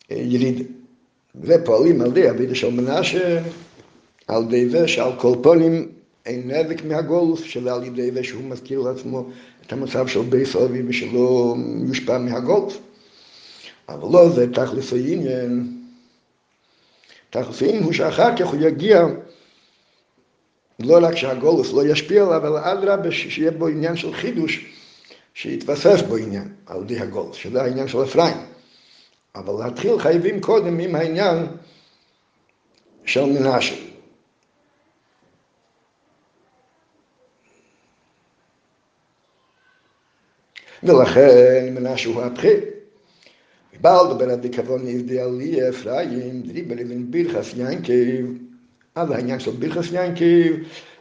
יריד. 0.09 0.67
ופועלים 1.41 2.01
על 2.01 2.11
די 2.11 2.29
אבידה 2.29 2.55
של 2.55 2.69
מנשה, 2.69 3.41
על 4.27 4.45
די 4.45 4.69
זה 4.69 4.87
שעל 4.87 5.11
כל 5.19 5.35
פונים 5.43 5.94
אין 6.25 6.51
נזק 6.51 6.83
מהגולוס, 6.83 7.41
שזה 7.43 7.73
על 7.73 7.83
ידי 7.83 8.11
זה 8.11 8.23
שהוא 8.23 8.43
מזכיר 8.43 8.79
לעצמו 8.79 9.29
את 9.65 9.73
המצב 9.73 10.07
של 10.07 10.21
בייס 10.21 10.55
אבי 10.55 10.83
ושלא 10.87 11.55
יושפע 11.87 12.17
מהגולוס. 12.17 12.77
אבל 13.89 14.09
לא 14.11 14.29
זה 14.29 14.53
תכלס 14.53 14.93
העניין. 14.93 15.77
תכלס 17.29 17.61
העניין 17.61 17.83
הוא 17.83 17.93
שאחר 17.93 18.37
כך 18.37 18.47
הוא 18.47 18.61
יגיע, 18.61 19.05
לא 20.79 20.97
רק 21.01 21.15
שהגולוס 21.15 21.73
לא 21.73 21.87
ישפיע 21.87 22.23
עליו, 22.23 22.47
אלא 22.47 22.59
אדרבה 22.63 23.11
שיהיה 23.11 23.51
בו 23.51 23.67
עניין 23.67 23.95
של 23.95 24.13
חידוש, 24.13 24.65
שיתווסף 25.33 26.01
בו 26.07 26.17
עניין 26.17 26.53
על 26.65 26.81
ידי 26.81 26.99
הגולוס, 26.99 27.37
שזה 27.37 27.61
העניין 27.61 27.87
של 27.87 28.03
אפרים. 28.03 28.37
אבל 29.35 29.65
להתחיל 29.65 29.99
חייבים 29.99 30.41
קודם 30.41 30.79
עם 30.79 30.95
העניין 30.95 31.47
של 33.05 33.25
מנשה. 33.25 33.84
ולכן 40.83 41.73
מנשה 41.75 42.09
הוא 42.09 42.21
הבחיר. 42.21 42.59
ובעל 43.79 44.13
דבר 44.13 44.29
הדיקבון 44.29 44.87
אידיאלי 44.87 45.69
אפרים, 45.69 46.41
דריבר 46.41 46.75
אבן 46.75 47.11
בירכס 47.11 47.53
ינקב, 47.57 48.25
אז 48.95 49.11
העניין 49.11 49.39
של 49.39 49.51
בירכס 49.51 49.87
ינקב, 49.93 50.53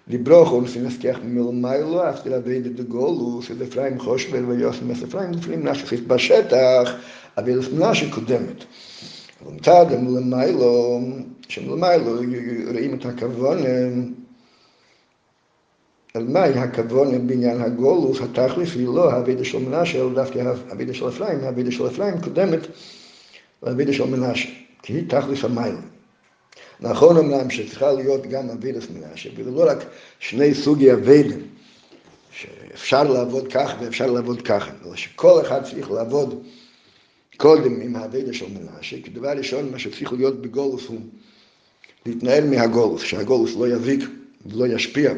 דיברוכו 0.08 0.60
נסינסכח 0.60 1.18
מלמיילו, 1.24 2.08
אף 2.08 2.22
תלוויד 2.22 2.66
את 2.66 2.80
הגולוס, 2.80 3.50
את 3.50 3.62
אפרים 3.62 4.00
חושבר 4.00 4.40
ויוסם 4.48 4.90
את 4.90 4.96
אפרים, 5.08 5.30
לפעמים 5.30 5.68
נשכחית 5.68 6.06
בשטח, 6.06 6.92
אבל 7.38 7.60
מנשה 7.72 8.10
קודמת. 8.10 8.64
ומצד 9.46 9.86
מלמיילו, 10.00 11.00
שמלמיילו 11.48 12.12
רואים 12.72 12.94
את 12.94 13.06
הכוון, 13.06 13.58
על 16.14 16.24
מהי 16.28 16.58
הכוון 16.58 17.26
בעניין 17.26 17.60
הגולוס, 17.60 18.20
התכלס 18.20 18.74
היא 18.74 18.86
לא 18.86 19.12
האבידה 19.12 19.44
של 19.44 19.58
מנשה, 19.58 19.98
אלא 19.98 20.14
דווקא 20.14 20.52
האבידה 20.68 20.94
של 20.94 21.08
אפרים, 21.08 21.40
האבידה 21.40 21.72
של 21.72 21.86
אפרים 21.86 22.20
קודמת 22.20 22.60
לאבידה 23.62 23.92
של 23.92 24.04
מנשה, 24.04 24.48
כי 24.82 24.92
היא 24.92 25.08
תכלס 25.08 25.44
המיילה. 25.44 25.80
נכון 26.80 27.16
אמנם 27.16 27.50
שצריכה 27.50 27.92
להיות 27.92 28.26
גם 28.26 28.50
אבידס 28.50 28.86
מנשה, 28.90 29.30
וזה 29.36 29.50
לא 29.50 29.70
רק 29.70 29.84
שני 30.18 30.54
סוגי 30.54 30.92
אבידים, 30.92 31.42
שאפשר 32.30 33.02
לעבוד 33.02 33.48
כך 33.52 33.74
ואפשר 33.80 34.06
לעבוד 34.06 34.42
ככה, 34.42 34.70
אלא 34.84 34.96
שכל 34.96 35.40
אחד 35.40 35.64
צריך 35.64 35.90
לעבוד 35.90 36.42
קודם 37.36 37.80
עם 37.80 37.96
האבידה 37.96 38.32
של 38.32 38.46
מנשה, 38.48 38.96
כי 39.02 39.10
דבר 39.10 39.28
ראשון, 39.28 39.70
מה 39.70 39.78
שצריך 39.78 40.12
להיות 40.12 40.42
בגולוס 40.42 40.86
הוא 40.86 41.00
להתנהל 42.06 42.50
מהגולוס, 42.50 43.02
שהגולוס 43.02 43.56
לא 43.56 43.68
יזיק 43.68 44.00
ולא 44.46 44.66
ישפיע. 44.66 45.12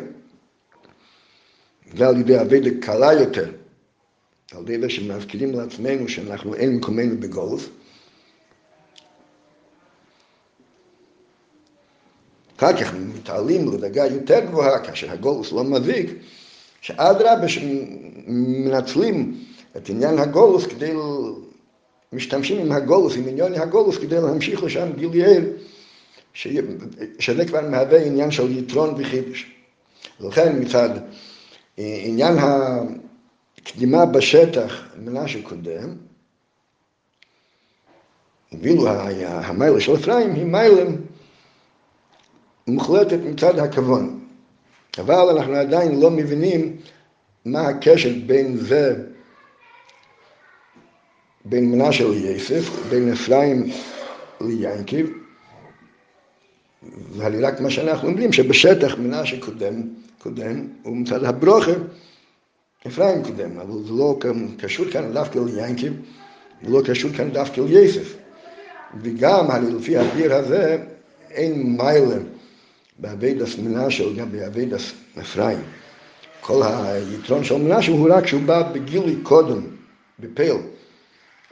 ועל 1.95 2.21
ידי 2.21 2.41
אבדה 2.41 2.71
קלה 2.81 3.13
יותר, 3.13 3.51
על 4.53 4.63
ידי 4.63 4.81
זה 4.81 4.91
שמזכירים 4.91 5.55
לעצמנו 5.55 6.09
שאנחנו 6.09 6.55
אין 6.55 6.77
מקומנו 6.77 7.21
בגולף. 7.21 7.69
אחר 12.57 12.77
כך 12.77 12.95
מתעלים 12.95 13.73
לדרגה 13.73 14.07
יותר 14.07 14.41
גבוהה, 14.41 14.79
כאשר 14.79 15.11
הגולוס 15.11 15.53
לא 15.53 15.65
מזיק, 15.65 16.11
שאדרבה 16.81 17.49
שמנצלים 17.49 19.35
את 19.77 19.89
עניין 19.89 20.19
הגולוס 20.19 20.67
כדי, 20.67 20.93
משתמשים 22.13 22.59
עם 22.59 22.73
הגולוס, 22.73 23.17
עם 23.17 23.29
עניין 23.29 23.55
הגולוס 23.55 23.99
כדי 23.99 24.21
להמשיך 24.21 24.63
לשם 24.63 24.93
גיליאל, 24.97 25.45
שזה 27.19 27.45
כבר 27.47 27.71
מהווה 27.71 28.05
עניין 28.05 28.31
של 28.31 28.59
יתרון 28.59 28.95
וחידוש. 28.99 29.53
ולכן 30.21 30.63
מצד 30.63 30.91
עניין 31.79 32.35
הקדימה 32.39 34.07
בשטח, 34.07 34.85
מנשה 34.97 35.43
קודם, 35.43 35.95
ואילו 38.53 38.89
המיילה 38.89 39.81
של 39.81 39.95
אפרים 39.95 40.35
היא 40.35 40.45
מיילה 40.45 40.85
מוחלטת 42.67 43.19
מצד 43.25 43.59
הכוון. 43.59 44.21
אבל 44.99 45.37
אנחנו 45.37 45.55
עדיין 45.55 46.01
לא 46.01 46.11
מבינים 46.11 46.77
מה 47.45 47.61
הקשר 47.61 48.11
בין 48.27 48.57
זה, 48.57 49.05
בין 51.45 51.71
מנשה 51.71 52.09
ליסף, 52.09 52.89
בין 52.91 53.13
אפרים 53.13 53.71
ליינקיב, 54.41 55.11
ועל 57.11 57.47
רק 57.47 57.61
מה 57.61 57.71
שאנחנו 57.71 58.09
אומרים, 58.09 58.33
שבשטח 58.33 58.99
מנשה 58.99 59.41
קודם 59.41 59.83
קודם, 60.27 60.67
ומצד 60.85 61.25
הברוכה, 61.25 61.73
אפרים 62.87 63.23
קודם, 63.25 63.59
אבל 63.59 63.85
זה 63.85 63.93
לא 63.93 64.19
קשור 64.59 64.87
כאן 64.91 65.13
דווקא 65.13 65.39
ליעקב, 65.39 65.93
זה 66.63 66.71
לא 66.71 66.83
קשור 66.87 67.11
כאן 67.13 67.31
דווקא 67.31 67.61
ליוסף. 67.61 68.17
וגם, 69.03 69.51
הרי 69.51 69.71
לפי 69.71 69.97
הדיר 69.97 70.35
הזה, 70.35 70.79
אין 71.31 71.77
מעלה 71.77 72.17
בעבודת 72.99 73.59
מנשה, 73.59 74.05
גם 74.17 74.33
בעבודת 74.33 74.93
אפרים. 75.21 75.59
כל 76.41 76.63
היתרון 76.63 77.45
של 77.45 77.57
מנשה 77.57 77.93
הוא 77.93 78.09
רק 78.11 78.27
שהוא 78.27 78.43
בא 78.43 78.73
בגילי 78.73 79.17
קודם, 79.23 79.61
בפועל. 80.19 80.57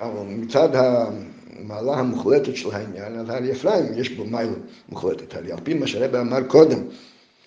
אבל 0.00 0.26
מצד 0.26 0.68
המעלה 0.74 1.94
המוחלטת 1.94 2.56
של 2.56 2.70
העניין, 2.72 3.18
אז 3.18 3.30
הרי 3.30 3.52
אפרים 3.52 3.84
יש 3.96 4.10
בו 4.10 4.24
מעלה 4.24 4.52
מוחלטת. 4.88 5.34
הרי 5.34 5.52
על 5.52 5.58
פי 5.64 5.74
מה 5.74 5.86
שהרבי 5.86 6.20
אמר 6.20 6.42
קודם, 6.42 6.78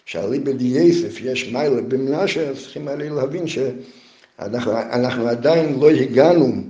שאליבא 0.08 0.52
דיוסף 0.52 1.22
יש 1.22 1.52
מעלה 1.52 1.82
במנשה, 1.82 2.50
אז 2.50 2.62
צריכים 2.62 2.88
הרי 2.88 3.10
להבין 3.10 3.48
שאנחנו 3.48 5.28
עדיין 5.28 5.80
לא 5.80 5.90
הגענו 5.90 6.64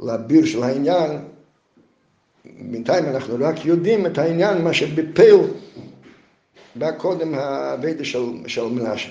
לביר 0.00 0.46
של 0.46 0.62
העניין, 0.62 1.10
בינתיים 2.44 3.04
אנחנו 3.04 3.36
רק 3.40 3.64
יודעים 3.64 4.06
את 4.06 4.18
העניין, 4.18 4.62
מה 4.62 4.72
שבפייל 4.72 5.40
בא 6.74 6.90
קודם 6.90 7.34
הווידה 7.34 8.04
של, 8.04 8.24
של 8.46 8.64
מנשה. 8.64 9.10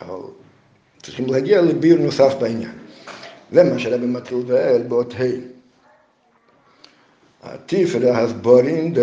אבל 0.00 0.20
צריכים 1.02 1.26
להגיע 1.26 1.62
לביר 1.62 2.00
נוסף 2.00 2.34
בעניין. 2.40 2.72
זה 3.52 3.64
מה 3.64 3.78
שרבי 3.78 4.06
מתחיל 4.06 4.38
ואל 4.46 4.82
באות 4.82 5.14
ה'. 5.14 5.24
התפרא 7.42 8.10
הסבורין 8.10 8.94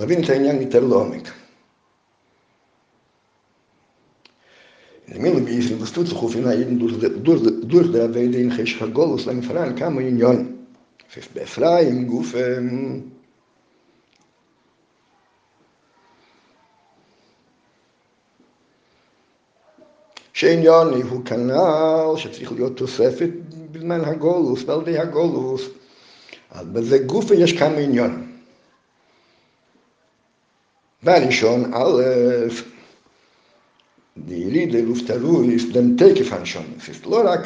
להבין 0.00 0.24
את 0.24 0.30
העניין 0.30 0.62
יותר 0.62 0.84
לעומק. 0.84 1.28
Имел 5.12 5.40
бы 5.40 5.50
если 5.50 5.74
доступ 5.74 6.08
хуфина 6.14 6.54
един 6.54 6.78
дур 7.62 7.88
да 7.88 8.08
вейден 8.08 8.50
хеш 8.56 8.78
хагол 8.78 9.18
с 9.18 9.26
лам 9.26 9.42
фран 9.42 9.76
кам 9.76 10.00
иньон. 10.00 10.56
Фиф 11.08 11.28
бефраим 11.34 12.06
гуфем. 12.06 13.10
שעניון 20.32 21.02
הוא 21.02 21.24
כנ"ל 21.24 22.16
שצריך 22.16 22.52
להיות 22.52 22.76
תוספת 22.76 23.30
בזמן 23.72 24.00
הגולוס, 24.00 24.62
בעל 24.62 24.84
די 24.84 24.98
הגולוס. 24.98 25.62
אז 26.50 26.66
בזה 26.66 26.98
גופה 26.98 27.34
יש 27.34 27.52
כמה 27.52 27.76
עניון. 27.76 28.29
והראשון, 31.02 31.74
א', 31.74 32.02
דילידה 34.18 34.80
לופטרויס, 34.80 35.64
דם 35.72 35.96
תקף 35.96 36.32
הנשון. 36.32 36.64
זה 36.86 37.10
לא 37.10 37.22
רק 37.24 37.40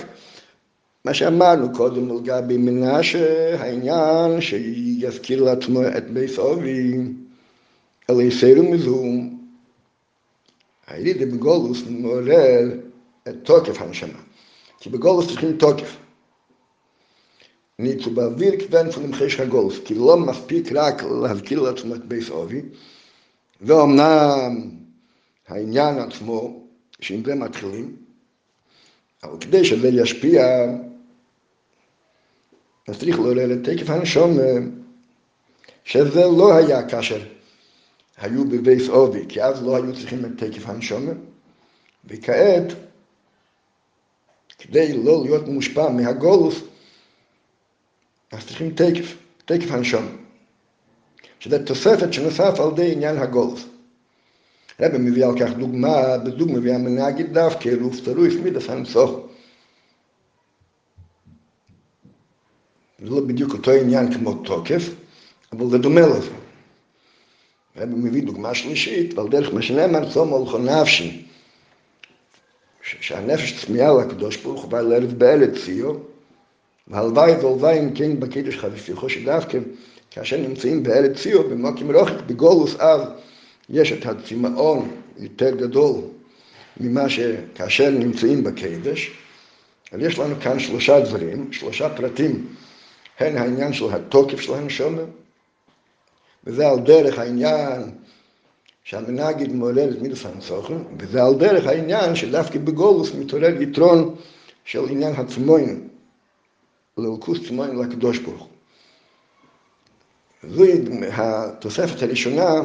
מה 1.04 1.14
שאמרנו 1.14 1.72
קודם 1.72 2.16
לגבי 2.16 2.56
מנשה, 2.56 3.60
העניין 3.60 4.40
שיזכיר 4.40 5.42
לעצמו 5.42 5.86
את 5.96 6.10
בית 6.10 6.38
אובי, 6.38 6.94
אלא 8.10 8.22
יסר 8.22 8.54
ומזום. 8.60 9.38
הילידה 10.86 11.26
בגולוס 11.26 11.82
מעורר 11.88 12.70
את 13.28 13.34
תוקף 13.42 13.80
הנשמה. 13.80 14.18
כי 14.80 14.90
בגולוס 14.90 15.28
צריכים 15.28 15.56
תוקף. 15.56 15.96
ניצו 17.78 18.10
באוויר 18.10 18.52
כבן 18.60 18.90
פונמחש 18.90 19.40
הגולוס, 19.40 19.78
כי 19.84 19.94
לא 19.94 20.16
מספיק 20.16 20.72
רק 20.72 21.02
להזכיר 21.22 21.60
לעצמו 21.60 21.94
את 21.94 22.04
בית 22.04 22.28
אובי, 22.30 22.62
ואומנם 23.64 24.70
העניין 25.48 25.98
עצמו, 25.98 26.66
שעם 27.00 27.24
זה 27.24 27.35
מתחילים, 27.35 27.96
אבל 29.22 29.40
כדי 29.40 29.64
שזה 29.64 29.88
ישפיע, 29.88 30.44
אז 32.88 32.98
צריך 32.98 33.18
את 33.18 33.68
תקף 33.68 33.90
הנשום, 33.90 34.38
שזה 35.85 36.20
לא 36.20 36.57
היה 36.57 36.88
כאשר 36.88 37.29
היו 38.16 38.44
בבייס 38.44 38.88
אובי, 38.88 39.27
כי 39.29 39.42
אז 39.42 39.62
לא 39.62 39.77
היו 39.77 39.94
צריכים 39.94 40.24
את 40.24 40.31
תקף 40.37 40.68
הנשום, 40.68 41.07
וכעת, 42.05 42.72
כדי 44.59 45.03
לא 45.05 45.22
להיות 45.24 45.48
מושפע 45.48 45.88
מהגולוס, 45.88 46.61
אז 48.33 48.46
צריכים 48.46 48.70
תקף, 48.74 49.16
תקף 49.44 49.70
הנשום. 49.70 50.23
שזה 51.44 51.66
תוספת 51.66 52.12
שנוסף 52.12 52.61
על 52.61 52.68
ידי 52.72 52.92
עניין 52.92 53.18
הגולף. 53.18 53.64
רבי 54.80 54.98
מביא 54.98 55.26
על 55.26 55.38
כך 55.40 55.52
דוגמה, 55.52 56.18
בזוג 56.18 56.52
מביא 56.52 56.74
המנהגת 56.74 57.28
דווקא, 57.28 57.70
רופטרויס 57.80 58.35
מידס 58.35 58.70
הנסוך. 58.70 59.20
זה 62.98 63.11
לא 63.11 63.20
בדיוק 63.20 63.52
אותו 63.52 63.70
עניין 63.70 64.14
כמו 64.14 64.35
תוקף, 64.35 64.83
אבל 65.52 65.70
זה 65.70 65.78
דומה 65.78 66.00
לזה. 66.00 66.30
רבי 67.76 67.94
מביא 67.94 68.22
דוגמה 68.22 68.54
שלישית, 68.54 69.18
ועל 69.18 69.28
דרך 69.28 69.54
מה 69.54 69.62
שנאמר 69.62 70.12
צום 70.12 70.28
הולכו 70.28 70.59
נפשי, 70.59 71.26
שהנפש 72.83 73.64
צמיעה 73.64 73.92
לקדוש 74.00 74.37
ברוך 74.37 74.62
הוא 74.62 74.70
בא 74.70 74.80
לארץ 74.80 75.11
בארץ 75.18 75.64
ציו, 75.64 75.94
והלוואי 76.88 77.33
והלוואי 77.33 77.78
אם 77.78 77.94
כן 77.94 78.20
בקידוש 78.20 78.57
חביפיכו 78.59 79.09
שדווקא 79.09 79.59
כאשר 80.14 80.37
נמצאים 80.37 80.83
בארץ 80.83 81.22
ציור, 81.22 81.42
במוקים 81.42 81.96
רוחק, 81.96 82.14
בגולוס 82.27 82.77
אז 82.79 83.00
יש 83.70 83.92
את 83.92 84.07
הצמאון 84.07 84.90
יותר 85.18 85.50
גדול 85.57 86.00
ממה 86.81 87.09
שכאשר 87.09 87.90
נמצאים 87.90 88.44
בקדש. 88.44 89.11
אבל 89.92 90.07
יש 90.07 90.18
לנו 90.18 90.35
כאן 90.40 90.59
שלושה 90.59 91.00
דברים, 91.00 91.53
שלושה 91.53 91.96
פרטים, 91.96 92.46
הן 93.18 93.37
העניין 93.37 93.72
של 93.72 93.92
התוקף 93.92 94.40
של 94.40 94.55
הנשומר, 94.55 95.05
וזה 96.44 96.68
על 96.68 96.79
דרך 96.81 97.18
העניין 97.18 97.83
שהמנהגית 98.85 99.53
מעורר 99.53 99.90
את 99.90 100.03
מידס 100.03 100.27
הנסוכן, 100.27 100.79
וזה 100.98 101.22
על 101.22 101.35
דרך 101.35 101.66
העניין 101.66 102.16
שדווקא 102.16 102.59
בגולוס 102.59 103.14
מתעורר 103.14 103.62
יתרון 103.62 104.14
של 104.64 104.88
עניין 104.88 105.12
הצמוין, 105.12 105.88
לאלקוס 106.98 107.38
צמוין 107.48 107.77
לקדוש 107.77 108.18
ברוך 108.18 108.42
הוא. 108.42 108.53
זוהי 110.48 110.72
התוספת 111.12 112.02
הראשונה 112.02 112.62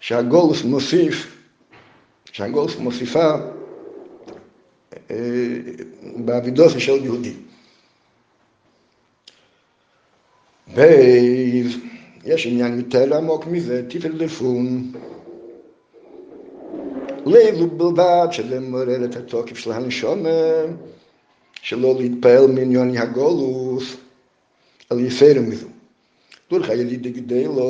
שהגולוס 0.00 0.62
מוסיף, 0.64 1.36
שהגולוס 2.32 2.76
מוסיפה 2.76 3.34
באבידוסי 6.16 6.80
של 6.80 7.04
יהודי. 7.04 7.34
ויש 10.74 12.46
עניין 12.46 12.78
יותר 12.78 13.16
עמוק 13.16 13.46
מזה, 13.46 13.82
טיפל 13.88 14.18
דפון. 14.18 14.92
לאלו 17.26 17.70
בלבד 17.70 18.26
שזה 18.30 18.60
מעורר 18.60 19.04
את 19.04 19.16
התוקף 19.16 19.58
של 19.58 19.72
הנשומר, 19.72 20.66
שלא 21.62 21.94
להתפעל 21.98 22.46
מעניון 22.46 22.96
הגולוס, 22.96 23.96
על 24.90 25.00
יסר 25.00 25.40
מזו. 25.40 25.68
Durch 26.52 26.68
a 26.70 26.74
yedi 26.74 27.10
gedelo 27.12 27.68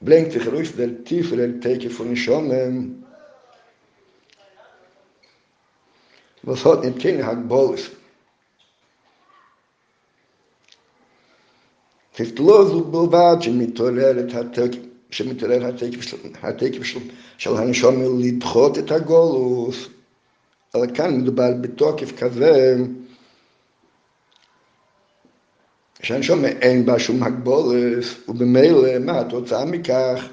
blenkt 0.00 0.32
sich 0.32 0.46
ruhig 0.52 0.70
der 0.76 1.04
tiefere 1.04 1.60
Teke 1.60 1.90
von 1.90 2.16
Schomem 2.16 3.04
was 6.42 6.64
hat 6.64 6.84
nicht 6.84 6.98
kein 7.02 7.24
hat 7.26 7.48
Bolus 7.48 7.84
ist 12.18 12.38
los 12.38 12.70
und 12.72 12.90
bovat 12.92 13.46
mit 13.46 13.76
toleret 13.76 14.34
hat 14.34 14.56
שמתעורר 15.12 15.66
התקף 16.42 16.82
של 17.38 17.56
הנשום 17.56 18.20
לדחות 18.20 18.78
את 18.78 18.90
הגולוס, 18.90 19.88
אבל 20.74 20.94
כאן 20.94 21.20
מדובר 21.20 21.50
בתוקף 21.60 22.18
כזה 22.18 22.76
שהנשום 26.02 26.44
אין 26.44 26.86
בה 26.86 26.98
שום 26.98 27.22
הגבולס, 27.22 28.28
ובמילא 28.28 28.98
מה 28.98 29.20
התוצאה 29.20 29.64
מכך? 29.64 30.28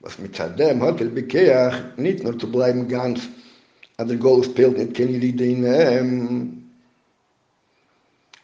was 0.00 0.18
mit 0.18 0.38
dem 0.56 0.80
hotel 0.80 1.08
bekeh 1.08 1.72
nicht 1.96 2.22
nur 2.22 2.38
zu 2.38 2.50
bleiben 2.50 2.88
ganz. 2.88 3.20
An 3.96 4.08
der 4.08 4.16
goal 4.16 4.44
spielt 4.44 4.78
nicht 4.78 4.94
kann 4.94 5.20
die 5.20 5.34
den 5.34 5.64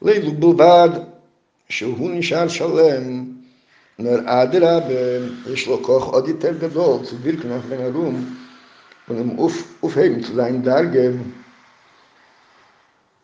leilu 0.00 0.32
שהוא 1.68 2.10
נשאר 2.10 2.48
שלם 2.48 3.24
נר 3.98 4.20
אדרה 4.24 4.78
יש 5.52 5.66
לו 5.66 5.82
כוח 5.82 6.04
עוד 6.04 6.28
יותר 6.28 6.58
גדול 6.58 6.98
zu 7.04 7.24
wirken 7.24 7.52
auf 7.52 7.68
den 7.70 7.80
Raum 7.94 8.36
und 9.06 9.18
im 9.18 9.38
auf 9.38 9.64
aufheben 9.80 10.22
zu 10.22 10.34
sein 10.34 10.62
Darge 10.62 11.18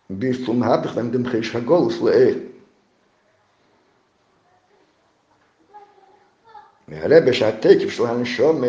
bis 0.08 0.44
zum 0.44 0.62
dem 0.62 1.24
מהרבה 6.90 7.33
שהתקף 7.33 7.88
של 7.88 8.07
הנשום 8.07 8.62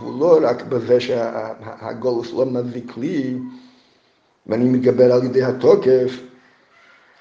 הוא 0.00 0.20
לא 0.20 0.38
רק 0.42 0.62
בזה 0.62 1.00
שהגולוס 1.00 2.32
לא 2.32 2.46
מזיק 2.46 2.96
לי 2.96 3.38
ואני 4.46 4.64
מגבר 4.64 5.12
על 5.12 5.24
ידי 5.24 5.42
התוקף, 5.42 6.12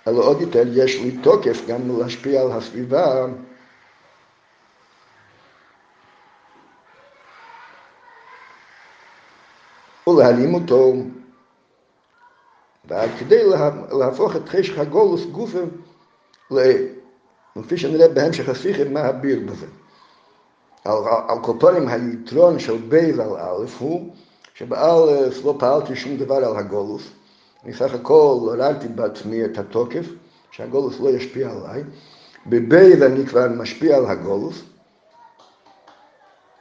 אלא 0.08 0.24
עוד 0.24 0.42
יותר 0.42 0.64
יש 0.74 1.02
לי 1.02 1.12
תוקף 1.12 1.68
גם 1.68 2.00
להשפיע 2.00 2.42
על 2.42 2.52
הסביבה. 2.52 3.26
ולהעלים 10.08 10.54
אותו. 10.54 10.94
וכדי 12.86 13.44
להפוך 14.00 14.36
את 14.36 14.50
חשך 14.50 14.78
הגולוס 14.78 15.26
גופה, 15.26 15.60
לפי 17.56 17.78
שנראה 17.78 18.08
בהמשך 18.08 18.50
השיחה, 18.50 18.84
מה 18.84 19.00
הביר 19.00 19.40
בזה. 19.46 19.66
על 20.86 21.40
קופונים 21.42 21.88
היתרון 21.88 22.60
של 22.60 22.78
בייל 22.78 23.22
על 23.22 23.36
א' 23.38 23.66
הוא 23.80 24.10
שבאלף 24.54 25.46
לא 25.46 25.56
פעלתי 25.60 25.96
שום 25.96 26.18
דבר 26.18 26.36
על 26.36 26.58
הגולוס. 26.58 27.12
אני 27.64 27.74
סך 27.74 27.94
הכל 27.94 28.38
הורדתי 28.42 28.88
בעצמי 28.88 29.46
את 29.46 29.58
התוקף, 29.58 30.06
שהגולוס 30.52 31.00
לא 31.00 31.10
ישפיע 31.10 31.52
עליי. 31.52 31.84
בבייל 32.48 33.04
אני 33.04 33.26
כבר 33.26 33.48
משפיע 33.50 33.98
על 33.98 34.06
הגולוס. 34.06 34.62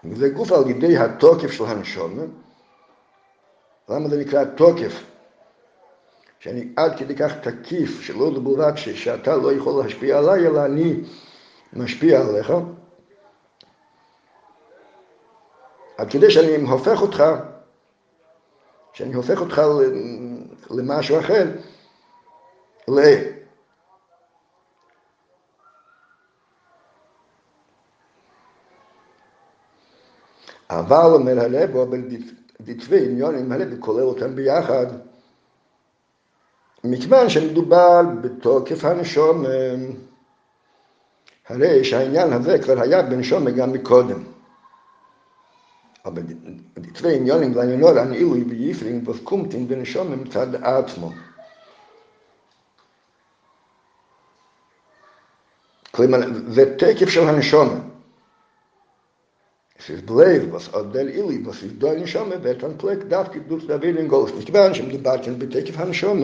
וזה 0.05 0.29
גוף 0.29 0.53
על 0.53 0.71
ידי 0.71 0.97
התוקף 0.99 1.51
של 1.51 1.65
הנשומת. 1.65 2.29
למה 3.89 4.09
זה 4.09 4.21
נקרא 4.21 4.45
תוקף? 4.45 5.05
שאני 6.41 6.69
עד 6.77 6.99
כדי 6.99 7.17
כך 7.17 7.33
תקיף, 7.43 8.01
שלא 8.01 8.33
לבלבד 8.33 8.73
שאתה 8.77 9.37
לא 9.37 9.53
יכול 9.53 9.85
להשפיע 9.85 10.19
עליי, 10.19 10.47
אלא 10.47 10.65
אני 10.65 10.95
משפיע 11.73 12.21
עליך. 12.21 12.53
עד 15.99 16.11
כדי 16.11 16.31
שאני 16.31 16.57
הופך 16.57 17.03
אותך, 17.03 17.25
שאני 18.93 19.15
הופך 19.15 19.41
אותך 19.41 19.63
למשהו 20.71 21.21
אחר, 21.21 21.45
ל... 22.89 23.01
אבל 30.71 31.11
אומר 31.13 31.41
הרב, 31.41 31.77
אבל 31.77 32.01
דתבי 32.61 33.05
עניונים 33.05 33.53
האלה 33.53 33.65
וכולל 33.71 34.03
אותם 34.03 34.35
ביחד, 34.37 34.87
מכיוון 36.85 37.29
שמדובר 37.29 38.01
בתוקף 38.21 38.85
הנשום, 38.85 39.45
הרי 41.49 41.85
שהעניין 41.85 42.33
הזה 42.33 42.59
כבר 42.59 42.81
היה 42.81 43.03
בנשום 43.03 43.51
גם 43.51 43.73
מקודם. 43.73 44.34
aber 46.05 46.21
die, 46.21 46.37
die 46.77 46.93
zwei 46.93 47.15
in 47.15 47.27
jonen 47.27 47.53
kleine 47.53 47.77
nur 47.79 47.97
an 48.01 48.13
ilu 48.13 48.45
bi 48.45 48.57
yifring 48.67 49.07
was 49.07 49.25
kumt 49.25 49.55
in 49.55 49.67
bin 49.67 49.87
schon 49.87 50.13
im 50.13 50.29
tad 50.31 50.55
atmo 50.63 51.15
kleman 55.93 56.53
ze 56.53 56.77
tekef 56.77 57.11
shel 57.11 57.27
han 57.27 57.43
shon 57.43 57.73
es 59.79 59.89
iz 59.89 60.03
blayv 60.03 60.51
was 60.53 60.69
od 60.75 60.93
del 60.93 61.09
ilu 61.09 61.41
was 61.47 61.63
iz 61.63 61.73
do 61.79 61.89
an 61.89 62.07
shon 62.07 62.29
bet 62.43 62.63
an 62.63 62.77
plek 62.77 63.09
dav 63.09 63.33
ki 63.33 63.41
dus 63.49 63.67
da 63.67 63.79
velen 63.79 64.09
gols 64.09 64.35
nit 64.35 64.53
ban 64.53 64.75
shim 64.75 64.91
di 64.91 64.99
barchen 64.99 65.39
bi 65.39 65.47
tekef 65.47 65.75
han 65.75 65.93
shon 65.95 66.21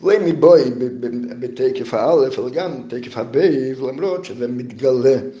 lay 0.00 0.18
mi 0.18 0.32
boy 0.32 0.70
bi 1.40 1.48
tekef 1.60 1.92
al 1.92 2.30
fel 2.30 2.50
gam 2.50 2.88
tekef 2.88 3.14
ha 3.14 3.24
bay 3.24 3.74
vlamrot 3.74 4.24
ze 4.24 4.48
mitgale 4.48 5.34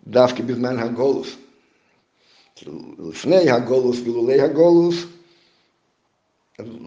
davke 0.00 0.42
bizman 0.42 0.78
ha 0.78 0.88
לפני 3.08 3.50
הגולוס 3.50 4.00
ולולי 4.04 4.40
הגולוס, 4.40 5.04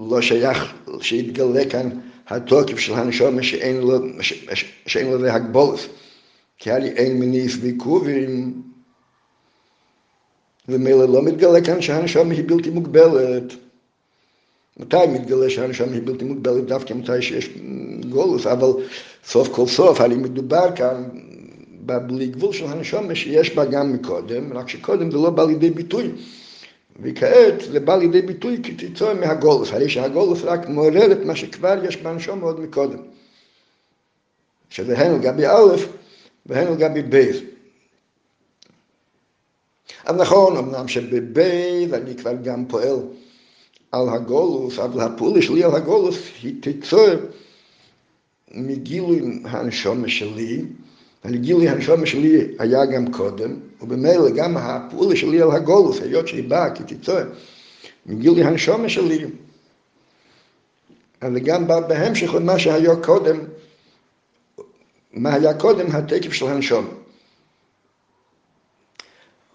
לא 0.10 0.22
שייך 0.22 0.74
שיתגלה 1.02 1.70
כאן 1.70 1.90
התוקף 2.28 2.78
של 2.78 2.94
הנשום 2.94 3.44
שאין 3.44 3.82
לו, 3.82 4.00
שאין 4.86 5.08
לו 5.08 5.18
להגבולס. 5.18 5.88
כי 6.58 6.70
לי 6.70 6.90
אין 6.90 7.20
מניס 7.20 7.58
ועיכובים, 7.62 8.62
ומילא 10.68 11.06
לא 11.06 11.22
מתגלה 11.22 11.62
כאן 11.62 11.82
שהנשמה 11.82 12.34
היא 12.34 12.44
בלתי 12.48 12.70
מוגבלת. 12.70 13.54
מתי 14.78 15.08
מתגלה 15.08 15.50
שהנשמה 15.50 15.92
היא 15.92 16.02
בלתי 16.06 16.26
מוגבלת? 16.26 16.66
דווקא 16.66 16.94
מתי 16.94 17.22
שיש 17.22 17.50
גולוס, 18.10 18.46
אבל 18.46 18.68
סוף 19.24 19.48
כל 19.48 19.68
סוף, 19.68 20.02
הרי 20.02 20.16
מדובר 20.16 20.76
כאן 20.76 21.10
בלי 21.90 22.28
גבול 22.28 22.54
של 22.54 22.66
הנשמה 22.66 23.16
שיש 23.16 23.56
בה 23.56 23.66
גם 23.66 23.94
מקודם, 23.94 24.54
רק 24.54 24.70
שקודם 24.70 25.12
זה 25.12 25.18
לא 25.18 25.30
בא 25.30 25.44
לידי 25.44 25.70
ביטוי. 25.70 26.12
וכעת 27.02 27.54
זה 27.72 27.80
בא 27.80 27.96
לידי 27.96 28.22
ביטוי 28.22 28.60
כתיצור 28.64 29.14
מהגולוס, 29.14 29.72
הרי 29.72 29.90
שהגולוס 29.90 30.42
רק 30.44 30.70
מעורר 30.70 31.12
את 31.12 31.26
מה 31.26 31.36
שכבר 31.36 31.86
יש 31.86 31.98
בנשמה 31.98 32.46
עוד 32.46 32.60
מקודם. 32.60 33.00
שזה 34.70 34.98
הן 34.98 35.20
לגבי 35.20 35.48
א' 35.48 35.76
והן 36.46 36.74
לגבי 36.74 37.02
ב'. 37.10 37.32
אז 40.06 40.16
נכון, 40.16 40.58
אמנם 40.58 40.88
שבבייב 40.88 41.94
אני 41.94 42.16
כבר 42.16 42.34
גם 42.44 42.66
פועל 42.66 43.00
על 43.92 44.10
הגולוס, 44.10 44.80
אבל 44.80 45.02
הפעולה 45.02 45.42
שלי 45.42 45.64
על 45.64 45.76
הגולוס 45.76 46.18
היא 46.44 46.62
תיצור 46.62 47.08
מגילוי 48.52 49.42
הנשומה 49.44 50.10
שלי, 50.10 50.62
הגילוי 51.24 51.70
הנשומה 51.70 52.06
שלי 52.06 52.56
היה 52.60 52.86
גם 52.86 53.12
קודם, 53.12 53.56
ובמילא 53.82 54.30
גם 54.30 54.58
הפעולה 54.58 55.16
שלי 55.16 55.42
על 55.42 55.52
הגולוס, 55.52 56.02
היות 56.02 56.28
שהיא 56.28 56.50
באה 56.50 56.70
כתיצור 56.76 57.20
מגילוי 58.06 58.44
הנשומה 58.44 58.90
שלי, 58.90 59.26
אבל 61.22 61.40
גם 61.40 61.68
בא 61.68 61.80
בהמשך 61.80 62.34
למה 62.34 62.60
שהיה 62.60 62.96
קודם, 62.96 63.40
מה 65.14 65.34
היה 65.34 65.54
קודם 65.54 65.92
התקף 65.92 66.34
של 66.34 66.46
הנשומה. 66.46 66.90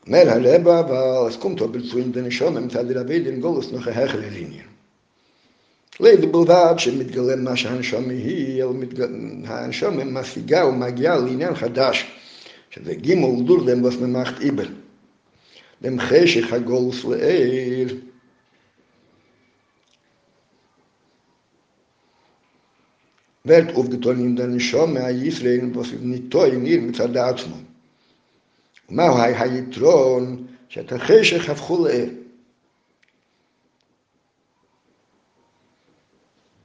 אומר 0.06 0.30
הרב, 0.30 0.68
אבל 0.68 1.28
aber 1.30 1.80
zu 1.82 1.98
in 1.98 2.12
den 2.12 2.30
Schomen, 2.30 2.60
מצד 2.60 2.96
רבי 2.96 3.20
דין 3.20 3.40
גולוס 3.40 3.70
höherer 3.72 4.16
Linie. 4.16 4.73
לידי 4.73 4.73
בלבד 6.00 6.74
שמתגלם 6.78 7.44
מה 7.44 7.56
שהנשום 7.56 8.10
היא, 8.10 8.64
הנשום 9.44 10.18
משיגה 10.18 10.66
ומגיעה 10.66 11.16
לעניין 11.16 11.54
חדש, 11.54 12.10
שזה 12.70 12.94
גימול 12.94 13.44
דור 13.46 13.64
דם 13.64 13.84
was 13.84 13.92
man 13.92 14.12
macht 14.16 14.40
איבל. 14.40 14.68
dem 15.84 16.00
חשך 16.00 16.52
הגולוס 16.52 17.04
לעיר. 17.04 18.00
wird 23.46 23.74
aufgetan 23.76 24.20
in 24.20 24.36
der 24.36 24.48
Nishome 24.48 24.96
a 25.04 25.10
Yisrael, 25.10 25.74
was 25.74 25.88
toll 26.30 26.52
in 26.52 26.66
ihr 26.66 26.80
מצד 26.80 27.16
עצמו. 27.16 27.56
מהו 28.90 29.18
היתרון 29.18 30.46
שאת 30.68 30.92
החשך 30.92 31.50
הפכו 31.50 31.84
לעיר. 31.84 32.23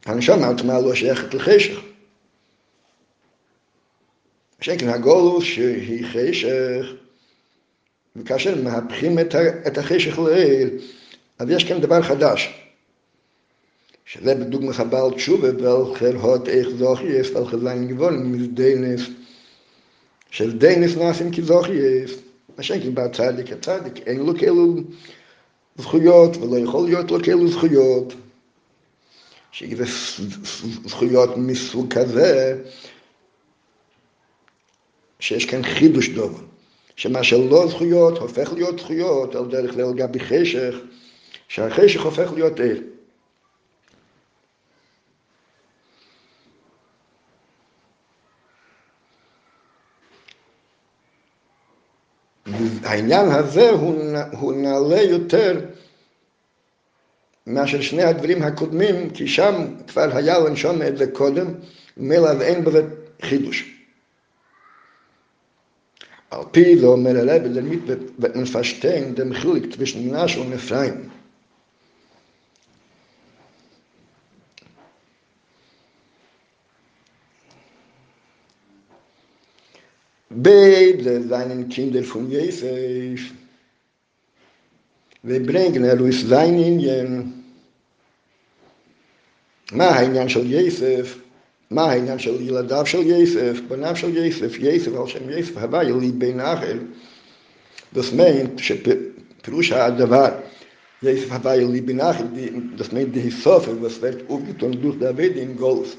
הנשמה 0.05 0.49
עצמה 0.49 0.81
לא 0.81 0.95
שייכת 0.95 1.33
לחשך. 1.33 1.79
שכן 4.61 4.89
הגולוס 4.89 5.43
שהיא 5.43 6.05
חשך, 6.05 6.85
וכאשר 8.15 8.61
מהפכים 8.63 9.19
את 9.67 9.77
החשך 9.77 10.19
לעיר, 10.19 10.69
אז 11.39 11.49
יש 11.49 11.63
כאן 11.63 11.81
דבר 11.81 12.01
חדש. 12.01 12.59
שזה 14.05 14.35
בדוגמא 14.35 14.71
הבעל 14.77 15.11
תשובה 15.11 15.47
ולכן 15.49 16.15
הוד 16.15 16.47
איך 16.47 16.69
זוכי 16.69 17.05
יש 17.05 17.29
ועל 17.29 17.45
חזיין 17.45 17.87
גבול 17.87 18.17
מזדיינס 18.17 19.01
של 20.31 20.57
דיינס 20.57 20.95
נעשים 20.95 21.33
כזוכי 21.33 21.71
יש. 21.71 22.15
מה 22.57 22.63
שאין 22.63 22.95
בצדיק, 22.95 23.51
הצדיק 23.51 24.07
אין 24.07 24.19
לו 24.19 24.33
כאלו 24.39 24.75
זכויות 25.77 26.37
ולא 26.37 26.57
יכול 26.57 26.85
להיות 26.85 27.11
לו 27.11 27.23
כאלו 27.23 27.47
זכויות. 27.47 28.13
שזה 29.51 29.83
זכויות 30.85 31.29
מסוג 31.37 31.93
כזה, 31.93 32.61
שיש 35.19 35.45
כאן 35.45 35.63
חידוש 35.63 36.09
דובר, 36.09 36.43
שמה 36.95 37.23
שלא 37.23 37.67
זכויות 37.67 38.17
הופך 38.17 38.53
להיות 38.53 38.79
זכויות 38.79 39.35
על 39.35 39.45
דרך 39.45 39.75
ליל 39.75 39.93
גבי 39.95 40.19
חשך, 40.19 40.75
שהחשך 41.47 42.01
הופך 42.01 42.31
להיות 42.33 42.59
ער. 42.59 42.77
העניין 52.83 53.31
הזה 53.31 53.69
הוא, 53.69 54.03
הוא 54.31 54.53
נעלה 54.53 55.01
יותר 55.01 55.59
מאשר 57.49 57.81
שני 57.81 58.03
הדברים 58.03 58.43
הקודמים, 58.43 59.09
כי 59.09 59.27
שם 59.27 59.53
כבר 59.87 60.15
היה 60.15 60.39
לנשום 60.39 60.81
את 60.81 60.97
זה 60.97 61.07
קודם, 61.11 61.47
ומילא 61.97 62.41
אין 62.41 62.65
בזה 62.65 62.87
חידוש. 63.21 63.75
על 66.31 66.43
פי 66.51 66.77
זה 66.79 66.85
אומר 66.85 67.17
הרב, 67.17 67.41
למיט 67.45 67.81
ומפשטיין 68.19 69.15
דם 69.15 69.33
חיליק 69.33 69.75
תבישננה 69.75 70.27
של 70.27 70.43
נפריים. 70.43 71.09
Beide 80.31 81.27
seinen 81.27 81.67
Kinder 81.69 82.03
von 82.03 82.29
Jesus. 82.29 83.21
Wir 85.23 85.45
bringen 85.45 85.83
er 85.83 85.99
aus 85.99 86.21
seinen 86.21 86.59
Indien. 86.63 87.38
מה 89.71 89.85
העניין 89.85 90.29
של 90.29 90.53
יסף? 90.53 91.17
מה 91.71 91.91
העניין 91.91 92.19
של 92.19 92.41
ילדיו 92.41 92.85
של 92.85 93.01
יסף? 93.05 93.59
בניו 93.67 93.95
של 93.95 94.17
יסף, 94.17 94.55
יסף 94.59 94.91
על 94.95 95.07
שם 95.07 95.29
יסף, 95.29 95.57
הבא 95.57 95.83
יליד 95.83 96.19
בן. 96.19 96.39
Das 97.95 98.13
meint, 98.13 98.61
שפירוש 98.61 99.71
הדבר, 99.71 100.29
יסף 101.03 101.31
הבא 101.31 101.55
יליד 101.55 101.85
בן 101.85 101.99
das 102.77 102.91
meint 102.91 103.15
die 103.15 103.31
Sofe, 103.31 103.71
was 103.81 104.01
wird 104.01 104.29
aufgetan 104.29 104.71
durch 104.81 104.97
David 104.99 105.37
in 105.37 105.57
Golf. 105.57 105.95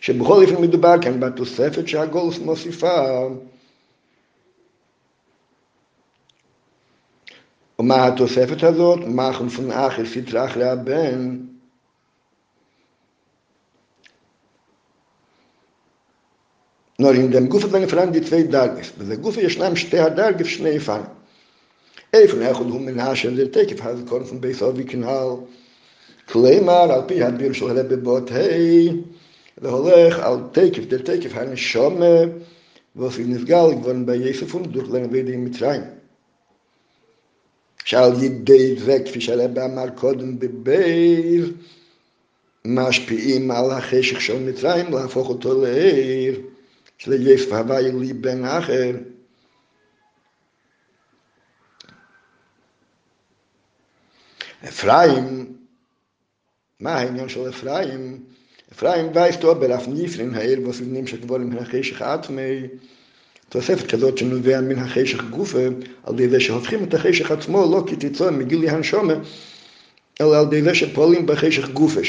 שבכל 0.00 0.42
אופן 0.44 0.62
מדובר 0.62 0.94
כאן 1.02 1.20
בתוספת 1.20 1.88
שהגולס 1.88 2.38
מוסיפה. 2.38 3.28
Und 7.82 7.88
ma 7.88 8.00
hat 8.00 8.20
das 8.20 8.36
Heft 8.36 8.62
dort, 8.62 9.10
machen 9.10 9.50
von 9.50 9.72
ach 9.72 9.98
ist 9.98 10.14
die 10.14 10.24
Trach. 10.24 10.54
Nur 16.96 17.14
in 17.14 17.32
dem 17.32 17.48
Guf 17.48 17.62
sind 17.62 17.72
gefragt 17.72 18.14
die 18.14 18.22
zwei 18.22 18.44
Dargis. 18.44 18.92
Bei 18.92 19.04
der 19.04 19.16
Guf 19.16 19.36
ist 19.36 19.58
nämlich 19.58 19.80
steh 19.80 19.96
da 20.14 20.30
gibt 20.30 20.48
Schnee 20.48 20.78
fahren. 20.78 21.08
Ey 22.12 22.28
von 22.28 22.40
er 22.42 22.52
kommt 22.52 22.84
mit 22.84 22.94
nach 22.94 23.24
in 23.24 23.34
der 23.34 23.50
Tech 23.50 23.74
hat 23.82 24.06
kommt 24.06 24.28
von 24.28 24.40
bei 24.40 24.52
so 24.52 24.78
wie 24.78 24.84
Kanal. 24.84 25.38
Klei 26.28 26.60
mal 26.60 26.88
auf 26.92 27.08
die 27.08 27.24
hat 27.24 27.40
wir 27.40 27.52
so 27.52 27.66
eine 27.66 27.82
Bebot 27.82 28.30
hey. 28.30 29.04
Da 29.60 29.72
holt 29.72 29.92
er 29.92 30.52
Tech 30.52 30.88
der 30.88 31.02
Tech 31.02 31.34
hat 31.34 31.58
schon 31.58 31.98
bei 34.06 34.14
von. 34.46 36.01
שעל 37.84 38.22
ידי 38.22 38.76
זה, 38.76 38.98
כפי 39.06 39.20
שהרבי 39.20 39.60
אמר 39.60 39.90
קודם 39.90 40.38
בבייז, 40.38 41.44
משפיעים 42.64 43.50
על 43.50 43.70
החשך 43.70 44.20
של 44.20 44.38
מצרים 44.38 44.92
להפוך 44.92 45.28
אותו 45.28 45.62
לעיר. 45.62 46.40
שליש 46.98 47.42
הווי 47.42 47.92
לי 47.92 48.12
בן 48.12 48.44
אחר. 48.44 48.96
אפרים, 54.68 55.56
מה 56.80 56.94
העניין 56.94 57.28
של 57.28 57.48
אפרים? 57.48 58.24
אפרים 58.72 59.06
וייסט 59.14 59.44
אובר 59.44 59.74
אף 59.74 59.88
ניפרין 59.88 60.34
העיר 60.34 60.68
וסבנים 60.68 61.06
שכבולים 61.06 61.50
מן 61.50 61.58
החשך 61.58 62.02
עצמי, 62.02 62.68
תוספת 63.52 63.86
כזאת 63.86 64.18
שנובע 64.18 64.60
מן 64.60 64.78
החשך 64.78 65.22
גופה, 65.22 65.58
על 66.04 66.20
ידי 66.20 66.40
שהופכים 66.40 66.84
את 66.84 66.94
החשך 66.94 67.30
עצמו 67.30 67.62
לא 67.72 67.84
כתיצור 67.86 68.30
מגילי 68.30 68.68
הנשומה, 68.70 69.14
אלא 70.20 70.40
על 70.40 70.52
ידי 70.52 70.74
שפועלים 70.74 71.26
בחשך 71.26 71.68
גופה, 71.68 72.00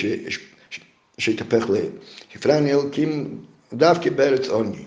שהתהפך 1.18 1.70
לעיר. 1.70 1.90
אפרים 2.36 2.68
אלקים 2.68 3.38
דווקא 3.74 4.10
בארץ 4.10 4.48
עוני. 4.48 4.86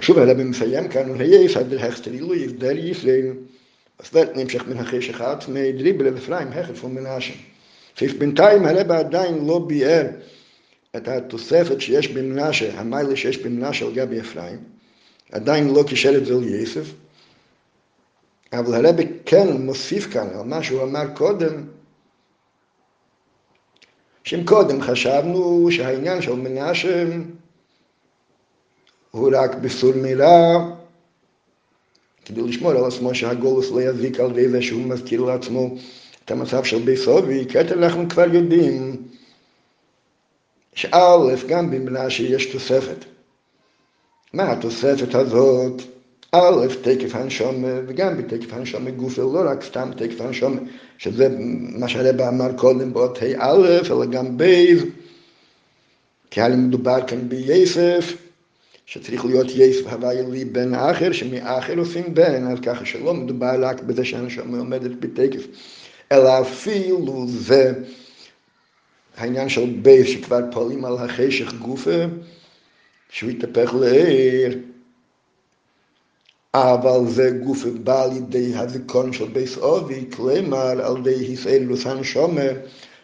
שוב 0.00 0.18
הרבי 0.18 0.44
מסיים 0.44 0.88
כאן, 0.88 1.10
ויש 1.18 1.56
עד 1.56 1.74
דרחסטר 1.74 2.10
עילוי, 2.10 2.46
דר 2.46 2.76
ישראל, 2.76 3.32
אז 3.98 4.16
wird 4.16 4.38
נמשך 4.38 4.66
מן 4.66 4.78
החשך 4.78 5.20
עצמי 5.20 5.72
דריבל 5.72 6.16
אפרים, 6.16 6.48
הכר 6.48 6.74
פון 6.74 6.94
מנשה. 6.94 7.32
בינתיים 8.18 8.64
הרבי 8.64 8.94
עדיין 8.94 9.46
לא 9.46 9.58
ביאר 9.58 10.06
את 10.96 11.08
התוספת 11.08 11.80
שיש 11.80 12.08
במנשה, 12.08 12.80
המיילה 12.80 13.16
שיש 13.16 13.38
במנשה 13.38 13.86
על 13.86 13.94
גבי 13.94 14.20
אפרים, 14.20 14.58
עדיין 15.32 15.74
לא 15.74 15.84
קישר 15.88 16.16
את 16.16 16.26
זה 16.26 16.34
ליסף, 16.34 16.84
אבל 18.52 18.86
הרבי 18.86 19.06
כן 19.26 19.52
מוסיף 19.52 20.06
כאן 20.12 20.28
על 20.28 20.44
מה 20.44 20.62
שהוא 20.62 20.82
אמר 20.82 21.14
קודם, 21.14 21.64
שאם 24.24 24.44
קודם 24.44 24.82
חשבנו 24.82 25.68
שהעניין 25.70 26.22
של 26.22 26.34
מנשה 26.34 27.06
הוא 29.10 29.30
רק 29.34 29.54
בסור 29.54 29.92
מילה, 29.94 30.58
כדי 32.24 32.42
לשמור 32.42 32.70
על 32.70 32.84
עצמו 32.84 33.14
שהגולוס 33.14 33.70
לא 33.70 33.82
יזיק 33.82 34.20
על 34.20 34.30
ידי 34.30 34.48
זה 34.48 34.62
שהוא 34.62 34.86
מזכיר 34.86 35.20
לעצמו 35.20 35.74
את 36.24 36.30
המצב 36.30 36.64
של 36.64 36.78
ביסובי, 36.78 37.44
כעת 37.48 37.72
אנחנו 37.72 38.08
כבר 38.08 38.34
יודעים 38.34 39.08
שא', 40.74 41.46
גם 41.48 41.70
במנשה 41.70 42.22
יש 42.22 42.46
תוספת. 42.46 43.04
מה 44.32 44.52
התוספת 44.52 45.14
הזאת? 45.14 45.82
א', 46.32 46.66
תקף 46.82 47.14
הנשומה, 47.14 47.68
וגם 47.86 48.18
בתקף 48.18 48.52
הנשומה 48.52 48.90
גופה, 48.90 49.22
לא 49.22 49.42
רק 49.50 49.64
סתם 49.64 49.90
תקף 49.96 50.20
הנשומה, 50.20 50.60
שזה 50.98 51.28
מה 51.78 51.88
שהרבא 51.88 52.28
אמר 52.28 52.52
קודם 52.52 52.92
באות 52.92 53.18
ה' 53.22 53.54
אלא 53.90 54.06
גם 54.06 54.36
בייז, 54.36 54.82
כי 56.30 56.40
היה 56.40 56.56
מדובר 56.56 56.98
כאן 57.06 57.28
בייסף, 57.28 58.16
שצריך 58.86 59.24
להיות 59.24 59.46
יסף 59.54 59.86
הוויה 59.86 60.22
לי 60.22 60.44
בן 60.44 60.74
האחר, 60.74 61.12
שמאחר 61.12 61.78
עושים 61.78 62.14
בן, 62.14 62.46
אז 62.46 62.58
ככה 62.62 62.84
שלא 62.84 63.14
מדובר 63.14 63.54
רק 63.58 63.82
בזה 63.82 64.04
שהנשמה 64.04 64.58
עומדת 64.58 64.90
בתקף, 65.00 65.42
אלא 66.12 66.40
אפילו 66.40 67.24
זה 67.28 67.72
העניין 69.22 69.48
של 69.48 69.70
בייס 69.82 70.08
שכבר 70.08 70.40
פועלים 70.52 70.84
על 70.84 70.96
החשך 70.98 71.54
גופה, 71.54 72.04
שהוא 73.10 73.30
יתהפך 73.30 73.74
לעיר. 73.80 74.58
אבל 76.54 77.08
זה 77.08 77.30
גוף 77.44 77.64
בא 77.64 78.06
לידי 78.06 78.54
הזיכרון 78.54 79.12
של 79.12 79.28
בייס 79.28 79.58
אובי, 79.58 80.04
כלומר 80.16 80.86
על 80.86 80.96
ידי 80.98 81.14
הישראלוס 81.14 81.86
הנשומר, 81.86 82.52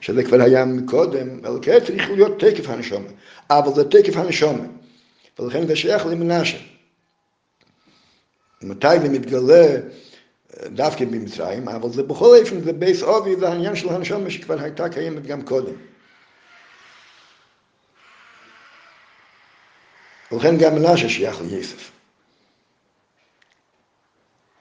שזה 0.00 0.24
כבר 0.24 0.42
היה 0.42 0.64
מקודם, 0.64 1.28
אלא 1.44 1.59
כן 1.62 1.78
צריך 1.87 2.11
להיות 2.11 2.40
תקף 2.40 2.68
הנשומר, 2.68 3.09
אבל 3.50 3.74
זה 3.74 3.85
תקף 3.90 4.16
הנשומר. 4.16 4.64
ולכן 5.38 5.66
זה 5.66 5.76
שייך 5.76 6.07
למנשה. 6.07 6.59
מתי 8.62 9.00
זה 9.02 9.09
מתגלה 9.09 9.76
דווקא 10.66 11.04
במצרים, 11.04 11.68
אבל 11.68 11.90
זה 11.90 12.02
בכל 12.02 12.37
אופן, 12.40 12.61
זה 12.61 12.72
בייס 12.72 13.02
אובי, 13.02 13.37
זה 13.37 13.48
העניין 13.48 13.76
של 13.76 13.88
הנשמה 13.88 14.31
שכבר 14.31 14.61
הייתה 14.61 14.88
קיימת 14.88 15.26
גם 15.26 15.42
קודם. 15.42 15.74
ולכן 20.32 20.58
גם 20.58 20.74
מנשה 20.74 21.08
שייך 21.08 21.40
ליסף. 21.40 21.90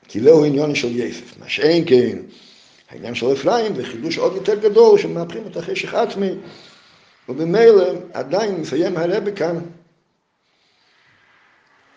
כי 0.07 0.19
זהו 0.21 0.45
עניין 0.45 0.75
של 0.75 0.99
יסף. 0.99 1.37
מה 1.39 1.49
שאין 1.49 1.83
כן, 1.87 2.17
העניין 2.89 3.15
של 3.15 3.33
אפרים 3.33 3.75
זה 3.75 3.85
חידוש 3.85 4.17
עוד 4.17 4.35
יותר 4.35 4.55
גדול, 4.55 4.99
שמהפכים 4.99 5.47
את 5.47 5.57
החשך 5.57 5.93
עצמי, 5.93 6.31
ובמילא 7.29 7.91
עדיין 8.13 8.55
מסיים 8.55 8.97
הרבה 8.97 9.31
כאן 9.31 9.59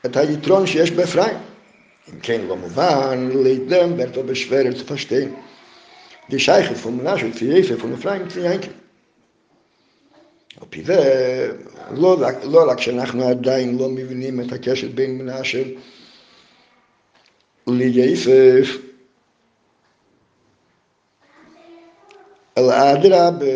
את 0.07 0.17
היתרון 0.17 0.67
שיש 0.67 0.91
באפרים. 0.91 1.39
אם 2.09 2.21
כן, 2.21 2.41
לא 2.41 2.57
מובן, 2.57 3.31
zu 4.77 4.85
verstehen. 4.85 5.37
Die 6.31 6.39
Scheiche 6.39 6.75
von 6.75 6.97
Menashe, 6.97 7.33
zu 7.33 7.45
Jefe, 7.45 7.77
von 7.77 7.95
אפרים, 7.95 8.29
zu 8.29 8.41
ינקל. 8.41 8.71
על 10.57 10.67
פי 10.71 10.85
זה, 10.85 11.53
לא, 11.91 12.17
לא 12.45 12.71
רק 12.71 12.81
שאנחנו 12.81 13.29
עדיין 13.29 13.79
לא 13.79 13.89
מבינים 13.89 14.41
את 14.41 14.53
הקשר 14.53 14.89
בין 14.95 15.19
מנשה 15.19 15.63
ליסף, 17.67 18.77
אלא 22.59 22.93
אדרבה, 22.93 23.47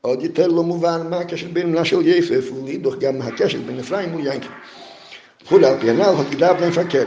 עוד 0.00 0.22
יותר 0.22 0.46
לא 0.46 0.62
מובן 0.62 1.10
מה 1.10 1.18
הקשר 1.18 1.48
בין 1.52 1.72
מנשה 1.72 1.96
ליסף, 1.96 2.52
ולהידוך 2.52 2.94
גם 2.94 3.22
הקשר 3.22 3.58
בין 3.66 3.78
אפרים 3.78 4.14
וינקל. 4.14 4.48
וכולי, 5.42 5.66
על 5.66 5.80
פי 5.80 5.90
הנ"ל, 5.90 6.14
הגדה 6.18 6.54
בני 6.54 6.68
מפקד. 6.68 7.06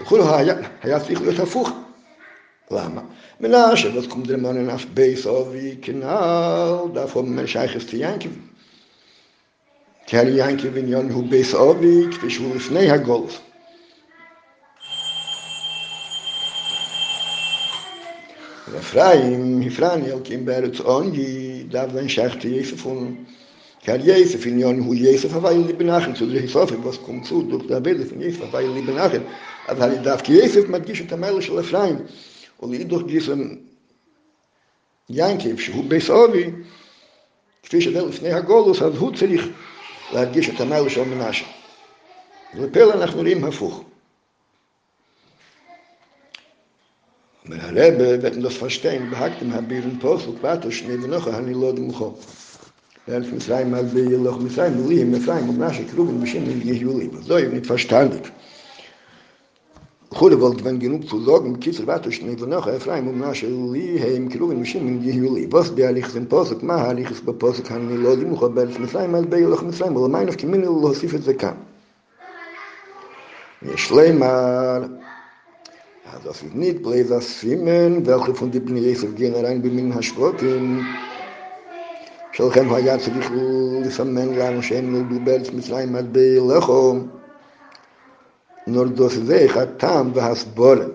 וכולי, 0.00 0.22
היה 0.82 1.00
צריך 1.00 1.20
להיות 1.20 1.38
הפוך. 1.38 1.70
למה? 2.72 3.00
מנשה 3.40 3.98
ותקום 3.98 4.22
דרמונן 4.22 4.70
אף 4.70 4.84
בייס 4.94 5.26
אובי 5.26 5.76
כנעל, 5.82 6.74
דף 6.94 7.16
אום 7.16 7.36
מן 7.36 7.46
שייכס 7.46 7.86
תיאנקי. 7.86 8.28
כי 10.06 10.18
הרי 10.18 10.48
ינקי 10.48 10.68
בניון 10.68 11.10
הוא 11.10 11.28
בייס 11.28 11.54
אובי 11.54 12.04
כפי 12.10 12.30
שהוא 12.30 12.56
לפני 12.56 12.90
הגולף. 12.90 13.40
ואפרים, 18.72 19.62
הפרן 19.66 20.00
ילקים 20.04 20.44
בארץ 20.44 20.80
אונגי, 20.80 21.64
דף 21.68 21.86
ון 21.92 22.08
שייכת 22.08 22.44
יספון. 22.44 23.24
Kar 23.84 23.98
Jesef 23.98 24.46
in 24.46 24.60
Jon 24.60 24.80
hu 24.84 24.94
Jesef 24.94 25.34
aber 25.34 25.50
in 25.50 25.66
lieben 25.66 25.88
Nachen 25.88 26.14
zu 26.14 26.26
der 26.26 26.46
Sofe 26.46 26.76
was 26.84 27.02
kum 27.02 27.24
zu 27.24 27.42
durch 27.42 27.66
der 27.66 27.80
Bild 27.80 28.08
von 28.08 28.20
Jesef 28.20 28.40
aber 28.42 28.60
in 28.60 28.76
lieben 28.76 28.96
aber 28.96 29.80
halt 29.80 30.06
darf 30.06 30.22
mit 30.28 30.88
dich 30.88 31.04
der 31.08 31.18
Meiler 31.18 31.42
של 31.42 31.58
Efraim 31.58 31.98
ich 32.70 32.88
durch 32.88 33.06
diesen 33.06 33.68
Yankev 35.10 35.58
שהוא 35.58 35.84
בסובי 35.88 36.50
כפי 37.62 37.80
שדל 37.80 38.04
לפני 38.04 38.32
הגולוס 38.32 38.82
אז 38.82 38.96
הוא 38.96 39.16
צריך 39.16 39.48
להדגיש 40.12 40.48
את 40.48 40.60
המייל 40.60 40.88
של 40.88 41.04
מנשה 41.04 41.44
ופעל 42.54 42.90
אנחנו 42.92 43.20
רואים 43.20 43.44
הפוך. 43.44 43.84
אומר 47.44 47.56
הרב 47.60 47.94
ואתם 48.22 48.40
לא 48.40 48.48
פשטיין 48.48 49.10
בהקתם 49.10 49.52
הבירן 49.52 49.98
פוסוק 50.00 50.36
ואתו 50.40 50.72
שני 50.72 50.94
ונוחה 50.94 51.38
אני 51.38 51.54
לא 51.54 51.72
דמוכו. 51.72 52.14
Wenn 53.04 53.24
es 53.36 53.50
rein 53.50 53.68
mal 53.72 53.82
bei 53.82 53.98
ihr 53.98 54.18
noch 54.18 54.38
mit 54.38 54.56
rein, 54.56 54.88
wie 54.88 55.04
mit 55.04 55.26
rein, 55.26 55.48
und 55.48 55.58
Chule 60.12 60.38
wollt 60.40 60.62
wenn 60.64 60.78
genug 60.78 61.08
zu 61.08 61.20
sorgen, 61.20 61.58
kitzig 61.58 61.86
warte 61.86 62.10
ich 62.10 62.22
nicht, 62.22 62.46
noch 62.46 62.66
ein 62.66 62.74
er 62.74 62.80
Freim 62.80 63.08
und 63.08 63.18
nasche 63.18 63.46
Juli, 63.46 63.98
hey, 63.98 64.16
im 64.16 64.28
Kiruvin, 64.28 64.58
im 64.58 64.64
Schimmel, 64.64 64.98
die 64.98 65.10
Juli. 65.10 65.50
Was 65.50 65.74
bei 65.74 65.86
Alich 65.86 66.06
sind 66.06 66.28
Posek, 66.28 66.62
ma 66.62 66.76
Alich 66.84 67.10
ist 67.10 67.24
bei 67.24 67.32
Posek, 67.32 67.70
han 67.70 67.88
ni 67.88 67.96
lozi, 67.96 68.24
mucha 68.24 68.48
Berlis 68.48 68.78
Mitzrayim, 68.78 69.14
al 69.14 69.24
bei 69.24 69.38
Yolach 69.38 69.62
Mitzrayim, 69.62 69.96
ola 69.96 70.08
meinach, 70.08 70.36
ki 70.36 70.46
minu 70.46 70.80
lo 70.82 70.88
hosif 70.90 71.14
et 71.14 71.24
zekam. 71.24 71.56
Ne 73.62 73.76
Schleimar, 73.78 74.90
az 76.12 76.26
as 76.28 76.42
ist 76.42 76.54
nicht, 76.54 76.82
bleib 76.82 77.08
das 77.08 77.40
Simen, 77.40 78.04
welche 78.06 78.34
von 78.34 78.50
die 78.50 78.60
Bnei 78.60 78.80
Yisuf 78.80 79.14
gehen 79.14 79.34
rein, 79.34 79.62
bin 79.62 79.74
min 79.76 79.94
Hashkotin. 79.94 80.84
Schalchem, 82.32 82.70
ha 82.70 82.78
ja, 82.78 82.98
zirichu, 82.98 83.80
lisamen, 83.82 84.36
lanu, 84.36 84.60
shem, 84.60 84.92
נולדו 88.66 89.08
זה 89.08 89.44
אחד 89.46 89.66
טעם 89.76 90.10
והסבורם. 90.14 90.90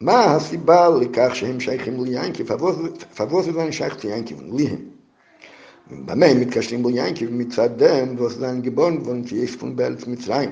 מה 0.00 0.24
הסיבה 0.24 0.88
לכך 0.88 1.30
שהם 1.36 1.60
שייכים 1.60 2.04
ליינקי? 2.04 2.44
פבוז 3.14 3.44
זה 3.44 3.72
שייך 3.72 4.04
ליינקי, 4.04 4.34
ליהם. 4.52 4.92
במה 5.90 6.26
הם 6.26 6.40
מתקשרים 6.40 6.86
ליינקי 6.86 7.26
מצדם 7.30 8.14
ואוזנן 8.18 8.60
גיבון 8.60 9.02
ונצייספון 9.06 9.76
בארץ 9.76 10.06
מצרים. 10.06 10.50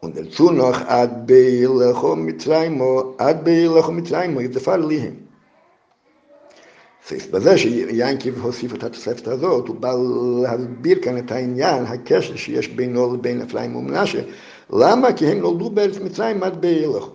Und 0.00 0.16
dazu 0.16 0.52
noch 0.52 0.80
ad 0.86 1.26
beilcho 1.26 2.14
mitzraymo, 2.14 3.16
ad 3.18 3.44
beilcho 3.44 3.92
mitzraymo, 3.92 4.40
ידפר 4.40 4.76
ליהם. 4.76 5.14
זה 7.08 7.16
בזה 7.30 7.58
שיינקיב 7.58 8.38
הוסיף 8.42 8.74
את 8.74 8.84
התוספת 8.84 9.28
הזאת, 9.28 9.68
הוא 9.68 9.76
בא 9.76 9.92
להסביר 10.42 10.98
כאן 11.02 11.18
את 11.18 11.32
העניין, 11.32 11.84
הקשר 11.84 12.36
שיש 12.36 12.68
בינו 12.68 13.14
לבין 13.14 13.40
אפרים 13.40 13.76
ומנשה. 13.76 14.22
למה? 14.70 15.12
כי 15.12 15.26
הם 15.26 15.38
נולדו 15.38 15.70
בארץ 15.70 15.98
מצרים 15.98 16.42
עד 16.42 16.60
בהילכו. 16.60 17.10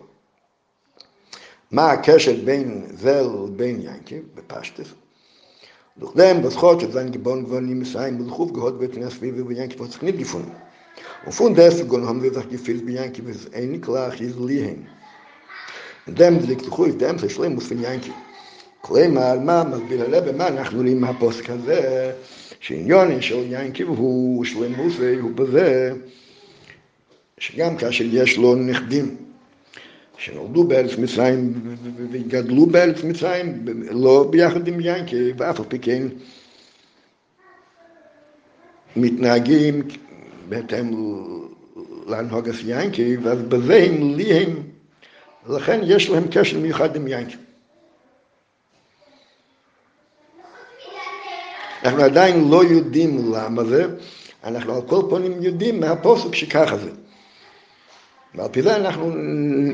מה 1.72 1.91
הקשר 1.91 2.34
בין 2.45 2.86
זה 2.97 3.22
לבין 3.22 3.82
ינקיב, 3.82 4.24
בפשטס? 4.36 4.88
לכדם 6.01 6.41
בזכות 6.41 6.82
שזן 6.82 7.10
גיבון 7.10 7.43
גבונים 7.43 7.80
מצרים 7.80 8.22
ולחוב 8.22 8.51
גהות 8.51 8.74
ותנא 8.80 9.10
סביבי 9.10 9.41
וינקיב 9.41 9.80
הוצח 9.80 10.04
נדגיפון. 10.04 10.49
Und 11.26 11.34
von 11.34 11.56
deswegen 11.56 12.08
haben 12.08 12.22
wir 12.22 12.34
sich 12.34 12.49
gefühlt 12.49 12.86
bei 12.86 12.93
Yankee, 12.93 13.24
was 13.26 13.51
ein 13.54 13.82
Klach 13.82 14.20
ist 14.20 14.38
liehen. 14.39 14.88
Und 16.06 16.20
dem 16.20 16.39
liegt 16.39 16.68
doch 16.68 16.80
ist 16.86 17.72
Yankee. 17.72 18.12
כלומר, 18.86 19.39
מה 19.39 19.64
מסביר 19.64 20.01
הרב, 20.01 20.36
מה 20.36 20.47
אנחנו 20.47 20.78
רואים 20.78 21.01
מהפוסק 21.01 21.49
הזה, 21.49 22.12
שעניון 22.60 23.22
של 23.22 23.43
ינקי 23.49 23.84
הוא 23.84 24.45
שלמות 24.45 24.91
והוא 24.99 25.32
בזה, 25.32 25.93
שגם 27.38 27.77
כאשר 27.77 28.03
יש 28.07 28.38
לו 28.38 28.55
נכדים 28.55 29.15
שנולדו 30.17 30.63
בארץ 30.63 30.97
מצרים 30.97 31.53
וגדלו 32.11 32.65
בארץ 32.65 33.03
מצרים, 33.03 33.65
לא 33.91 34.27
ביחד 34.29 34.67
עם 34.67 34.77
ינקי, 34.81 35.34
ואף 35.38 35.59
על 35.59 35.65
פי 35.69 35.79
כן 35.79 36.07
מתנהגים 38.95 39.81
בהתאם 40.49 40.91
להנהגת 42.07 42.55
ינקי, 42.65 43.17
ואז 43.17 43.41
בזה 43.41 43.75
הם 43.75 44.15
לי 44.15 44.34
הם, 44.34 44.63
לכן 45.49 45.81
יש 45.84 46.09
להם 46.09 46.23
קשר 46.31 46.59
מיוחד 46.59 46.95
עם 46.95 47.07
ינקי. 47.07 47.36
אנחנו 51.86 52.03
עדיין 52.03 52.49
לא 52.49 52.63
יודעים 52.63 53.34
למה 53.34 53.63
זה, 53.63 53.86
אנחנו 54.43 54.75
על 54.75 54.81
כל 54.81 55.01
פנים 55.09 55.43
יודעים 55.43 55.79
מהפוסק 55.79 56.36
שככה 56.36 56.77
זה. 56.77 56.89
ועל 58.36 58.47
פי 58.51 58.61
זה 58.61 58.75
אנחנו 58.75 59.11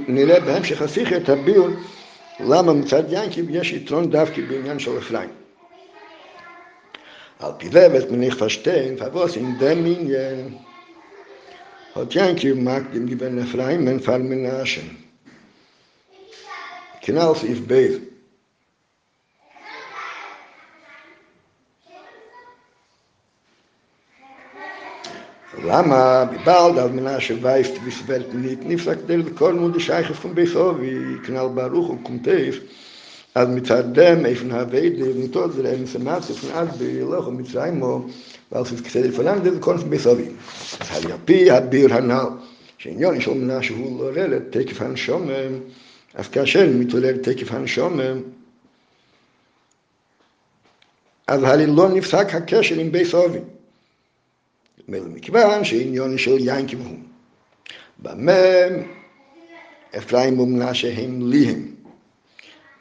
נראה 0.07 0.39
בהמשך 0.39 0.81
השיחה 0.81 1.17
את 1.17 1.29
הביור 1.29 1.67
למה 2.39 2.73
מצד 2.73 3.03
ינקי 3.09 3.41
יש 3.49 3.71
יתרון 3.71 4.09
דווקא 4.09 4.41
בעניין 4.41 4.79
של 4.79 4.97
אפרים. 4.97 5.29
על 7.39 7.51
פי 7.57 7.69
זה 7.69 7.87
ואת 7.93 8.11
מניח 8.11 8.43
פשטיין, 8.43 8.95
פבוס 8.97 9.37
עם 9.37 9.55
דם 9.59 9.85
עניין. 9.85 10.57
hat 11.95 12.13
Jankiv 12.13 12.55
mag 12.55 12.91
dem 12.93 13.07
gewinn 13.07 13.39
Ephraim 13.39 13.83
men 13.83 13.99
fall 13.99 14.19
Menashe. 14.19 14.83
Kinal 17.01 17.35
למה 25.69 26.25
בבעל 26.25 26.75
דל 26.75 26.87
מנשה 26.87 27.33
וייפט 27.41 27.73
וסבלת 27.85 28.33
נית 28.33 28.59
נפסק 28.65 28.97
דל 29.05 29.21
וכל 29.25 29.53
מודי 29.53 29.79
שייכת 29.79 30.15
פון 30.15 30.35
ביסובי 30.35 30.95
כנל 31.25 31.47
ברוך 31.53 31.89
וקומטייף 31.89 32.59
אז 33.35 33.47
מצדם 33.47 34.25
איפן 34.25 34.51
הוויד 34.51 34.93
זה 35.51 35.63
להם 35.63 35.85
סמציה 35.85 36.35
פון 36.35 36.51
עד 36.51 36.71
בילוך 36.77 37.27
ומצרימו 37.27 38.07
der 38.51 39.59
kommt 39.61 39.81
von 39.81 39.89
Besovi. 39.89 40.35
Das 40.79 40.91
hat 40.91 41.03
ja 41.03 41.17
Pi, 41.17 41.51
hat 41.51 41.69
Bier, 41.69 41.93
hat 41.93 42.03
Nau. 42.03 42.37
שעניון 42.77 43.15
יש 43.15 43.27
לו 43.27 43.35
מנה 43.35 43.63
שהוא 43.63 43.99
לא 43.99 44.21
רלת, 44.21 44.41
תקף 44.49 44.81
הנשומם, 44.81 45.59
אז 46.13 46.27
כאשר 46.27 46.69
מתעורר 46.73 47.17
תקף 47.21 47.51
הנשומם, 47.51 48.21
אז 51.27 51.43
הרי 51.43 51.65
לא 51.65 51.89
נפסק 51.89 52.35
הקשר 52.35 52.75
עם 52.75 52.91
בית 52.91 53.07
סובי. 53.07 53.39
מכיוון 54.87 55.63
שעניון 55.63 56.17
של 56.17 56.37
ינקים 56.39 56.79
הוא. 56.79 56.97
במה 57.99 58.31
אפרים 59.97 60.39
ומנשה 60.39 60.93
הם 60.97 61.31
לי 61.31 61.45
הם. 61.45 61.65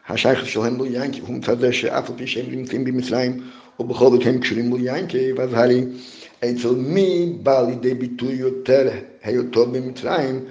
השייך 0.09 0.47
שלהם 0.47 0.83
ליינקים 0.83 1.25
הוא 1.27 1.35
מצד 1.35 1.73
שאף 1.73 2.11
על 2.11 2.17
פי 2.17 2.27
שהם 2.27 2.51
נמצאים 2.51 2.85
במצרים, 2.85 3.41
ובכל 3.81 4.11
זאת 4.11 4.27
הם 4.27 4.39
קשורים 4.39 4.69
מול 4.69 4.81
ינקב, 4.83 5.41
אז 5.41 5.53
הרי 5.53 5.85
אצל 6.45 6.75
מי 6.77 7.33
בא 7.43 7.63
לידי 7.69 7.95
ביטוי 7.95 8.35
יותר 8.35 8.91
היותו 9.23 9.67
במצרים, 9.67 10.45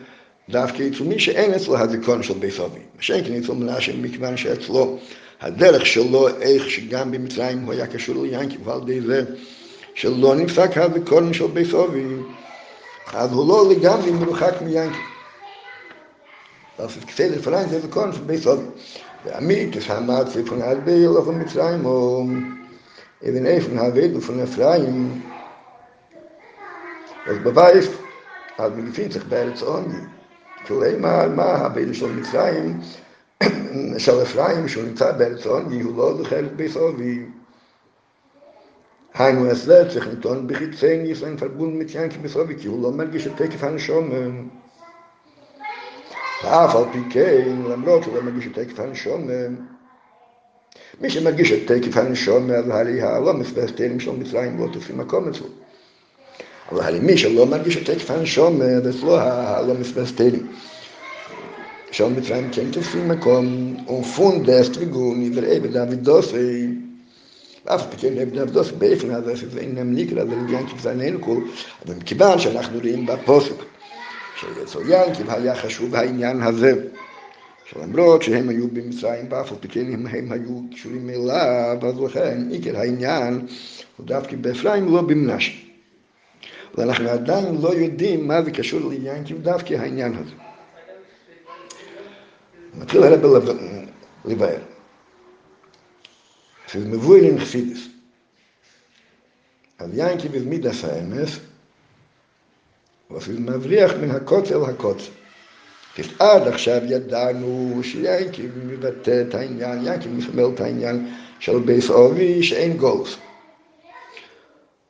דווקא 0.49 0.87
אצל 0.87 1.03
מי 1.03 1.19
שאין 1.19 1.53
אצלו 1.53 1.77
הזיכרון 1.77 2.23
של 2.23 2.33
בית. 2.33 2.59
מה 2.59 3.01
שאין 3.01 3.25
כן 3.25 3.33
אצל 3.33 3.53
מנשה, 3.53 3.91
מכיוון 4.01 4.37
שאצלו 4.37 4.97
הדרך 5.41 5.85
שלו, 5.85 6.27
איך 6.27 6.69
שגם 6.69 7.11
במצרים 7.11 7.59
הוא 7.59 7.73
היה 7.73 7.87
קשור 7.87 8.23
ליינקב, 8.23 8.67
ועל 8.67 8.81
ידי 8.81 9.01
זה 9.01 9.23
שלא 9.97 10.35
נפסק 10.35 10.77
הזיכרון 10.77 11.33
של 11.33 11.47
בית 11.47 11.73
אבי, 11.73 12.05
אז 13.13 13.31
הוא 13.31 13.47
לא 13.47 13.69
לגמרי 13.71 14.11
מרוחק 14.11 14.53
מיינקב. 14.61 14.97
אז 16.77 16.97
כסי 17.07 17.29
לפניי 17.29 17.65
זה 17.69 17.79
זיכרון 17.79 18.13
של 18.13 18.21
בית 18.21 18.47
אבי. 18.47 18.63
ועמית, 19.25 19.75
יש 19.75 19.89
המעצי 19.89 20.45
פון 20.45 20.61
עד 20.61 20.85
בילוך 20.85 21.27
ומצרים, 21.27 21.85
או... 21.85 22.23
even 23.23 23.47
even 23.47 23.77
ha 23.77 23.95
wedu 23.95 24.21
von 24.21 24.39
Ephraim 24.39 25.23
was 27.25 27.39
beweist 27.39 27.91
hat 28.59 28.75
mir 28.75 28.83
gefühlt 28.83 29.13
sich 29.13 29.23
bei 29.23 29.45
der 29.45 29.55
Zongi 29.55 30.01
kulei 30.67 30.95
mal 30.97 31.29
ma 31.29 31.57
ha 31.61 31.75
wedu 31.75 31.95
schon 31.95 32.19
Ephraim 32.21 32.83
shal 33.97 34.21
Ephraim 34.21 34.67
schon 34.67 34.89
in 34.89 34.97
Zeit 34.97 35.17
bei 35.17 35.29
der 35.29 35.39
bichit 40.47 40.77
zehn 40.77 41.05
ist 41.05 41.23
ein 41.23 41.37
Verbund 41.37 41.75
mit 41.75 41.91
Janki 41.91 42.17
bis 42.19 42.35
ovi 42.35 42.55
ki 42.55 42.67
hu 42.67 42.77
lo 42.77 42.91
mergish 42.91 43.25
et 43.25 43.37
tekef 43.37 43.61
han 43.61 43.79
shom 43.79 44.11
אף 46.45 46.75
על 46.75 46.83
פי 46.91 46.99
כן, 47.09 47.55
למרות 47.69 48.03
שלא 48.03 48.21
מרגיש 48.21 48.47
את 48.47 48.59
תקף 48.59 48.79
הנשום, 48.79 49.27
מי 51.01 51.09
שמרגיש 51.09 51.51
את 51.51 51.71
תקף 51.71 51.97
הנשום 51.97 52.51
על 52.51 52.71
הרי 52.71 53.01
העלום 53.01 53.39
מספסטרים 53.39 53.99
של 53.99 54.11
מצרים 54.11 54.59
לא 54.59 54.67
תופסים 54.73 54.97
מקום 54.97 55.29
אצלו. 55.29 55.47
אבל 56.71 56.81
הרי 56.81 56.99
מי 56.99 57.17
שלא 57.17 57.45
מרגיש 57.45 57.77
את 57.77 57.89
תקף 57.89 58.11
הנשום 58.11 58.61
אצלו 58.61 59.17
העלום 59.17 59.81
מספסטרים 59.81 60.47
של 61.91 62.05
מצרים 62.05 62.49
כן 62.51 62.71
תופסים 62.71 63.07
מקום 63.07 63.75
ופון 63.99 64.43
דסט 64.43 64.71
וגוני 64.79 65.31
וראה 65.33 65.59
בדוד 65.59 65.93
דוסי 65.93 66.67
פי 67.89 67.97
כן 67.97 68.13
דוד 68.35 68.49
דוסי 68.49 68.71
באופן 68.71 69.11
הזה 69.11 69.37
שזה 69.37 69.59
אינם 69.59 69.95
נקרא 69.95 70.25
זה 70.25 70.35
זה 70.79 70.91
איננו 70.91 71.21
כול 71.21 71.43
אבל 71.85 71.95
מכיוון 71.95 72.39
שאנחנו 72.39 72.79
רואים 72.79 73.05
בפוסק 73.05 73.53
שאצל 74.35 74.79
ינקיב 74.89 75.29
היה 75.29 75.55
חשוב 75.55 75.95
העניין 75.95 76.41
הזה 76.41 76.73
שלמרות 77.69 78.23
שהם 78.23 78.49
היו 78.49 78.67
במצרים 78.67 79.25
ואף 79.29 79.51
על 79.51 79.57
פי 79.59 79.67
כן 79.67 79.93
הם, 79.93 80.31
היו 80.31 80.61
קשורים 80.71 81.09
אליו, 81.09 81.77
אז 81.81 81.99
לכן 81.99 82.47
עיקר 82.51 82.77
העניין 82.77 83.47
הוא 83.97 84.05
דווקא 84.05 84.35
באפרים 84.35 84.93
לא 84.93 85.01
במנשה. 85.01 85.51
ואנחנו 86.75 87.09
עדיין 87.09 87.55
לא 87.61 87.73
יודעים 87.73 88.27
מה 88.27 88.43
זה 88.43 88.51
קשור 88.51 88.89
לעניין 88.89 89.23
כי 89.23 89.33
דווקא 89.33 89.73
העניין 89.73 90.13
הזה. 90.13 90.31
מתחיל 92.73 93.03
הרב 93.03 93.45
לבאר. 94.25 94.76
זה 96.79 96.87
מבואר 96.87 97.23
עם 97.23 97.39
חסידס. 97.39 97.79
אז 99.79 99.89
ינקי 99.93 100.29
במידס 100.29 100.83
האמס, 100.83 101.39
ואפילו 103.11 103.39
מבריח 103.39 103.93
מן 104.01 104.11
הקוצר 104.11 104.57
לקוצר. 104.57 105.11
עד 106.19 106.47
עכשיו 106.47 106.81
ידענו 106.85 107.79
שיינקי 107.83 108.47
מבטא 108.67 109.23
את 109.27 109.35
העניין, 109.35 109.79
ינקי 109.83 110.09
מסמל 110.09 110.49
את 110.55 110.59
העניין 110.59 111.07
של 111.39 111.59
בייס 111.59 111.89
אורי 111.89 112.43
שאין 112.43 112.77
גולס. 112.77 113.15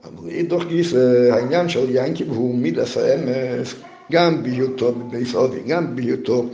אבל 0.03 0.29
אידוך 0.29 0.63
גיס 0.65 0.93
העניין 1.31 1.69
של 1.69 1.87
ינקי 1.89 2.23
הוא 2.23 2.55
מידס 2.55 2.97
האמס 2.97 3.75
גם 4.11 4.43
בהיותו 4.43 4.91
בבייס 4.91 5.35
אורי, 5.35 5.59
גם 5.67 5.95
בהיותו 5.95 6.49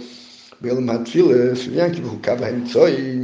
בעולם 0.62 0.90
התפילס, 0.90 1.60
ינקי 1.72 2.02
הוא 2.02 2.24
קו 2.24 2.32
האמצעי 2.32 3.23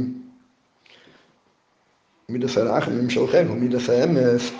מידס 2.30 2.58
הרחמים 2.58 3.10
שלכם 3.10 3.46
הוא 3.48 3.56
מידס 3.56 3.90
האמס, 3.90 4.50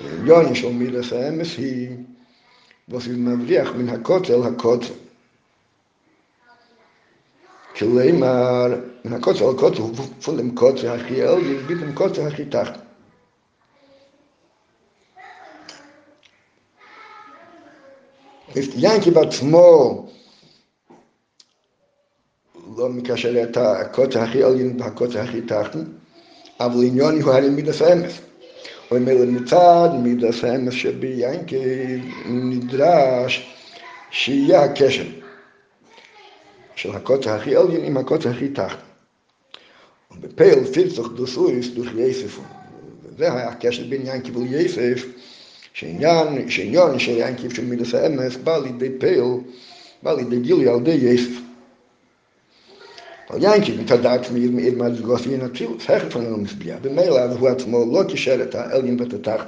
עניון 0.00 0.54
של 0.54 0.72
מידס 0.72 1.12
האמס 1.12 1.58
היא, 1.58 1.88
ist 2.90 3.08
מבריח 3.08 3.68
מן 3.74 3.88
הכותל 3.88 4.42
הכותל. 4.42 4.92
כלומר, 7.76 8.02
מן 9.04 9.12
הכותל 9.12 9.44
הכותל 9.44 9.80
הוא 9.80 9.94
dem 10.38 10.58
Kotze 10.60 10.88
הכי 10.88 11.22
אלגin 11.22 11.66
bis 11.66 11.78
dem 11.80 11.94
Kotze 11.98 12.20
הכי 12.20 12.44
תחת. 12.44 12.78
Yankee 18.56 19.10
בעצמו 19.10 20.06
לא 22.76 22.88
מקשר 22.88 23.42
את 23.42 23.56
הקוטר 23.56 24.20
הכי 24.20 24.42
עליון 24.42 24.80
והקוטר 24.80 25.20
הכי 25.20 25.40
תחתן, 25.40 25.84
אבל 26.60 26.84
עניון 26.84 27.22
הוא 27.22 27.32
הרי 27.32 27.50
מידס 27.50 27.82
האמס. 27.82 28.20
הוא 28.88 28.98
אומר 28.98 29.14
מצד 29.26 29.88
מידס 30.02 30.44
האמס 30.44 30.74
שביאנקי 30.74 31.56
נדרש 32.26 33.54
שיהיה 34.10 34.64
הקשר 34.64 35.04
של 36.76 36.90
הקוטר 36.96 37.30
הכי 37.30 37.56
עליון 37.56 37.84
עם 37.84 37.96
הקוטר 37.96 38.30
הכי 38.30 38.48
תחתן. 38.48 38.84
ובפייל 40.10 40.64
פירצוך 40.64 41.08
דוסויס 41.14 41.68
דוך 41.68 41.86
יסף. 41.98 42.38
זה 43.18 43.32
היה 43.32 43.48
הקשר 43.48 43.84
בין 43.88 44.02
ינקי 44.04 44.30
וליסף, 44.30 45.06
שעניין, 45.72 46.50
שעניון 46.50 46.98
של 46.98 47.12
ינקי 47.16 47.50
של 47.50 47.64
מידס 47.64 47.94
האמס 47.94 48.36
בא 48.36 48.58
לידי 48.58 48.98
פייל, 48.98 49.24
בא 50.02 50.12
לידי 50.12 50.40
גילי 50.40 50.68
על 50.68 50.76
ידי 50.76 50.90
יסף. 50.90 51.40
Weil 53.28 53.42
Janky, 53.42 53.78
wie 53.78 53.84
verdarkt 53.84 54.30
mir 54.30 54.40
eben 54.40 54.58
eben 54.58 54.82
als 54.82 55.02
Gott 55.02 55.24
wie 55.28 55.36
natürlich, 55.36 55.82
fächer 55.82 56.10
von 56.10 56.26
einem 56.26 56.42
Missbier. 56.42 56.78
Bei 56.82 56.90
Meila, 56.90 57.40
wo 57.40 57.48
hat 57.48 57.60
es 57.60 57.66
mal 57.66 57.84
Lotti 57.84 58.16
schere, 58.16 58.46
da 58.46 58.70
Elgin 58.70 58.98
wird 58.98 59.12
der 59.12 59.22
Tag. 59.22 59.46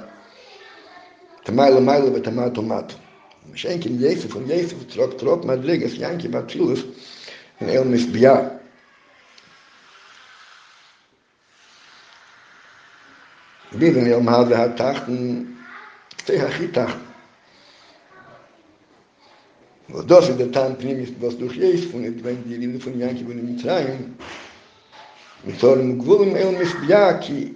Te 1.45 1.53
Meila, 1.53 1.81
Meila 1.81 2.13
wird 2.13 2.25
der 2.25 2.33
Mato, 2.33 2.63
Mato. 2.63 2.97
Und 3.45 3.55
ich 3.55 3.63
denke, 3.63 3.89
in 3.89 4.01
Jesu, 4.01 4.29
von 4.29 4.47
Jesu, 4.47 4.77
von 4.77 4.89
Trock, 4.89 5.19
Trock, 5.19 5.45
Madrig, 5.45 5.83
es 5.83 5.97
Janky, 5.97 6.33
was 6.33 6.55
in 6.55 7.69
einem 7.69 7.91
Missbier. 7.91 8.59
Wie 13.73 13.91
denn, 13.91 14.07
ja, 14.07 14.17
um 14.17 14.31
Hase 14.31 14.57
hat 14.57 14.79
Tag, 14.79 15.07
ein 15.09 15.57
Tag, 16.73 16.97
Was 19.89 20.07
das 20.07 20.29
in 20.29 20.39
der 20.39 20.51
Tan 20.51 20.77
primi 20.77 21.05
ist, 21.05 21.15
was 21.21 21.39
durch 21.39 21.57
Jeis 21.57 21.85
von 21.85 22.05
etwa 22.05 22.31
in 22.31 22.43
die 22.45 22.57
Rinde 22.57 22.81
von 22.81 22.99
Janki 22.99 23.25
von 23.25 23.37
dem 23.37 23.47
Mitzrayim. 23.47 24.17
Mit 25.45 25.61
so 25.61 25.73
einem 25.73 25.99
Gwurm 25.99 26.35
el 26.35 26.53
Mishbiyaki 26.53 27.55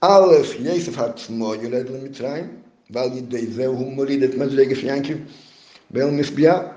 alles 0.00 0.56
Jeis 0.58 0.96
hat 0.96 1.18
zum 1.18 1.38
Morgen 1.38 1.72
leid 1.72 1.88
von 1.88 2.02
Mitzrayim, 2.02 2.50
weil 2.90 3.10
die 3.10 3.22
Deze 3.22 3.66
Humori 3.66 4.20
des 4.20 4.36
Mitzrayim 4.36 4.76
von 4.76 4.88
Janki, 4.88 5.16
bei 5.88 6.00
el 6.00 6.12
Mishbiyak. 6.12 6.76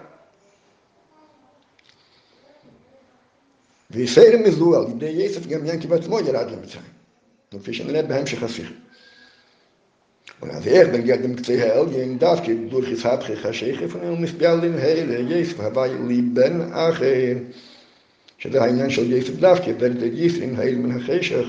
Wie 3.90 4.08
sehr 4.08 4.34
im 4.34 4.42
Mitzrayim, 4.42 5.00
die 5.00 5.06
Deze 5.06 5.42
Humori 5.42 5.46
des 5.46 5.46
Mitzrayim 5.46 5.60
von 5.60 5.68
Janky 5.68 5.88
bei 5.88 5.98
el 5.98 6.12
Und. 8.32 8.87
Kzeh 10.42 11.58
Elgin, 11.60 12.20
darf 12.20 12.44
geht 12.44 12.72
durch 12.72 12.92
das 12.92 13.04
Habche 13.04 13.36
Chasheche 13.36 13.90
von 13.90 14.04
ihm 14.04 14.22
misbial 14.22 14.62
den 14.62 14.80
Heile, 14.80 15.22
Jesuf, 15.22 15.60
Hawaii 15.60 15.98
lieben 16.08 16.74
Acher. 16.74 17.42
שזה 18.38 18.62
העניין 18.62 18.90
של 18.90 19.12
יסף 19.12 19.34
דווקא, 19.34 19.72
ורד 19.80 20.04
את 20.04 20.12
יסרים, 20.14 20.56
האל 20.58 20.76
מן 20.76 21.00
החשך. 21.00 21.46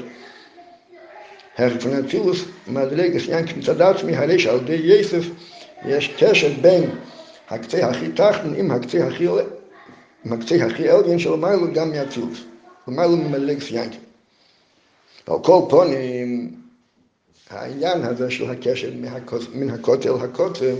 אצילוס, 1.61 2.45
מדרגס 2.66 3.28
ינק 3.28 3.57
מצד 3.57 3.82
עצמי, 3.82 4.16
הרי 4.16 4.39
שעל 4.39 4.57
ידי 4.57 4.95
יסף 4.95 5.24
יש 5.86 6.14
קשר 6.18 6.53
בין 6.61 6.91
הקצה 7.49 7.89
הכי 7.89 8.09
תחתן 8.09 8.55
עם 8.57 8.70
הקצה 8.70 9.07
הכי 9.07 9.26
עם 10.24 10.32
הקצה 10.32 10.55
הכי 10.55 10.91
אלגין 10.91 11.18
של 11.18 11.36
מיילו 11.36 11.72
גם 11.72 11.91
מאצילוס. 11.91 12.45
ומיילו 12.89 13.16
ממדרגס 13.16 13.70
ינק. 13.70 13.93
על 15.26 15.36
כל 15.43 15.61
פונים, 15.68 16.53
העניין 17.51 18.03
הזה 18.03 18.30
של 18.30 18.51
הקשר 18.51 18.90
מן 19.55 19.70
הכותל 19.70 20.11
לכותל, 20.24 20.74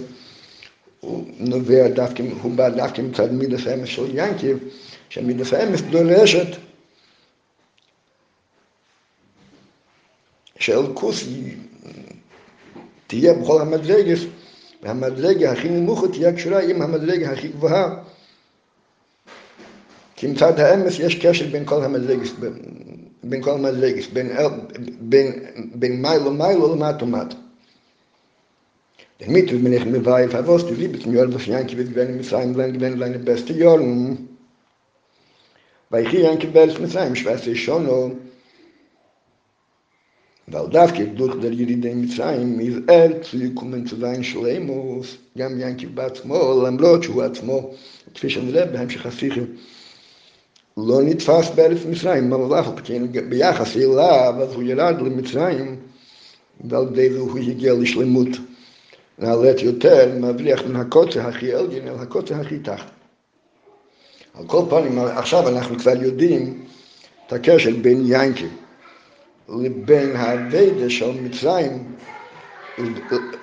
הוא 1.01 1.25
נובע 1.39 1.89
דווקא, 1.89 2.23
הוא 2.43 2.53
בא 2.53 2.69
דווקא 2.69 3.03
מצד 3.03 3.33
מידס 3.33 3.67
האמס 3.67 3.89
של 3.89 4.19
ינקיב, 4.19 4.59
שמידס 5.09 5.53
האמס 5.53 5.81
דורשת 5.81 6.57
שאלקוס 10.59 11.25
תהיה 13.07 13.35
בכל 13.35 13.61
המדרגס, 13.61 14.21
והמדרגה 14.83 15.53
הכי 15.53 15.69
נמוכה 15.69 16.09
תהיה 16.09 16.33
קשורה 16.33 16.63
עם 16.63 16.83
המדרגה 16.83 17.31
הכי 17.31 17.49
גבוהה. 17.49 17.97
כי 20.17 20.27
מצד 20.27 20.61
האמס 20.61 20.99
יש 20.99 21.15
קשר 21.15 21.47
בין 21.47 21.63
כל 21.67 21.85
המדרגס, 21.85 22.31
בין 23.23 23.43
כל 23.43 23.51
המדרגס, 23.51 24.07
בין, 24.07 24.31
בין, 25.01 25.33
בין 25.75 26.03
מיילו 26.03 26.33
מיילו 26.33 26.75
למטו 26.75 27.07
מטו. 27.07 27.37
Damit 29.21 29.51
wir 29.51 29.59
nicht 29.59 29.87
mehr 29.87 30.01
bei 30.01 30.29
Favos, 30.29 30.65
die 30.65 30.75
Liebe 30.75 31.01
zum 31.01 31.13
Jörg, 31.13 31.35
was 31.35 31.47
Janki 31.47 31.77
wird 31.77 31.89
gewinnen 31.89 32.19
mit 32.19 32.27
seinem 32.27 32.55
Land, 32.55 32.75
gewinnen 32.75 33.01
seine 33.01 33.19
beste 33.19 33.53
Jörg. 33.53 33.83
Weil 35.91 36.07
hier 36.07 36.21
Janki 36.21 36.55
wird 36.55 36.79
mit 36.79 36.93
seinem 36.93 37.17
Schwester 37.17 37.53
schon 37.57 37.87
noch. 37.87 38.13
Weil 40.47 40.69
darf 40.71 40.95
geht 40.95 41.19
durch 41.19 41.39
der 41.41 41.53
Jüride 41.53 41.95
mit 41.95 42.13
seinem, 42.13 42.61
ist 42.61 42.89
er 42.89 43.21
zu 43.23 43.55
kommen 43.55 43.87
zu 43.87 43.97
sein 43.97 44.23
Schleimus, 44.23 45.19
גם 45.37 45.59
Janki 45.59 45.87
בעצמו, 45.87 46.63
למרות 46.67 47.03
שהוא 47.03 47.23
עצמו, 47.23 47.71
כפי 48.15 48.31
שנראה 48.31 48.67
בהמשך 48.67 49.07
השיחה, 49.07 49.41
לא 50.87 51.03
נתפס 51.03 51.51
בארץ 51.55 51.79
מצרים, 51.91 52.33
על 52.33 52.41
כן 52.85 53.03
ביחס 53.29 53.77
אליו, 53.77 54.35
אז 54.43 54.55
הוא 54.55 54.63
ירד 54.63 55.01
למצרים, 55.01 55.77
ועל 56.65 56.87
ידי 56.93 57.13
זה 57.13 57.19
הוא 57.19 57.39
הגיע 57.39 57.75
לשלמות. 57.75 58.29
נעלית 59.19 59.63
יותר, 59.63 60.13
מבריח 60.21 60.63
מן 60.63 60.77
הקוצר 60.77 61.29
הכי 61.29 61.55
אלגין 61.55 61.89
אל 61.89 61.95
הקוצר 61.95 62.35
הכי 62.35 62.59
תחת. 62.59 62.91
על 64.35 64.45
כל 64.47 64.63
פנים, 64.71 64.99
עכשיו 64.99 65.49
אנחנו 65.49 65.79
כבר 65.79 66.03
יודעים 66.03 66.65
את 67.27 67.33
הקשר 67.33 67.71
בין 67.83 68.03
ינקי 68.07 68.47
לבין 69.49 70.17
הווידה 70.17 70.91
של 70.91 71.11
מצרים, 71.23 71.85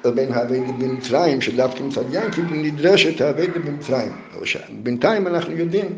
לבין 0.05 0.33
הווידה 0.33 0.71
במצרים, 0.71 1.41
שדווקא 1.41 1.83
מצד 1.83 2.13
ינקי 2.13 2.41
נדרשת 2.41 3.21
הווידה 3.21 3.59
במצרים. 3.59 4.11
בינתיים 4.83 5.27
אנחנו 5.27 5.51
יודעים 5.51 5.95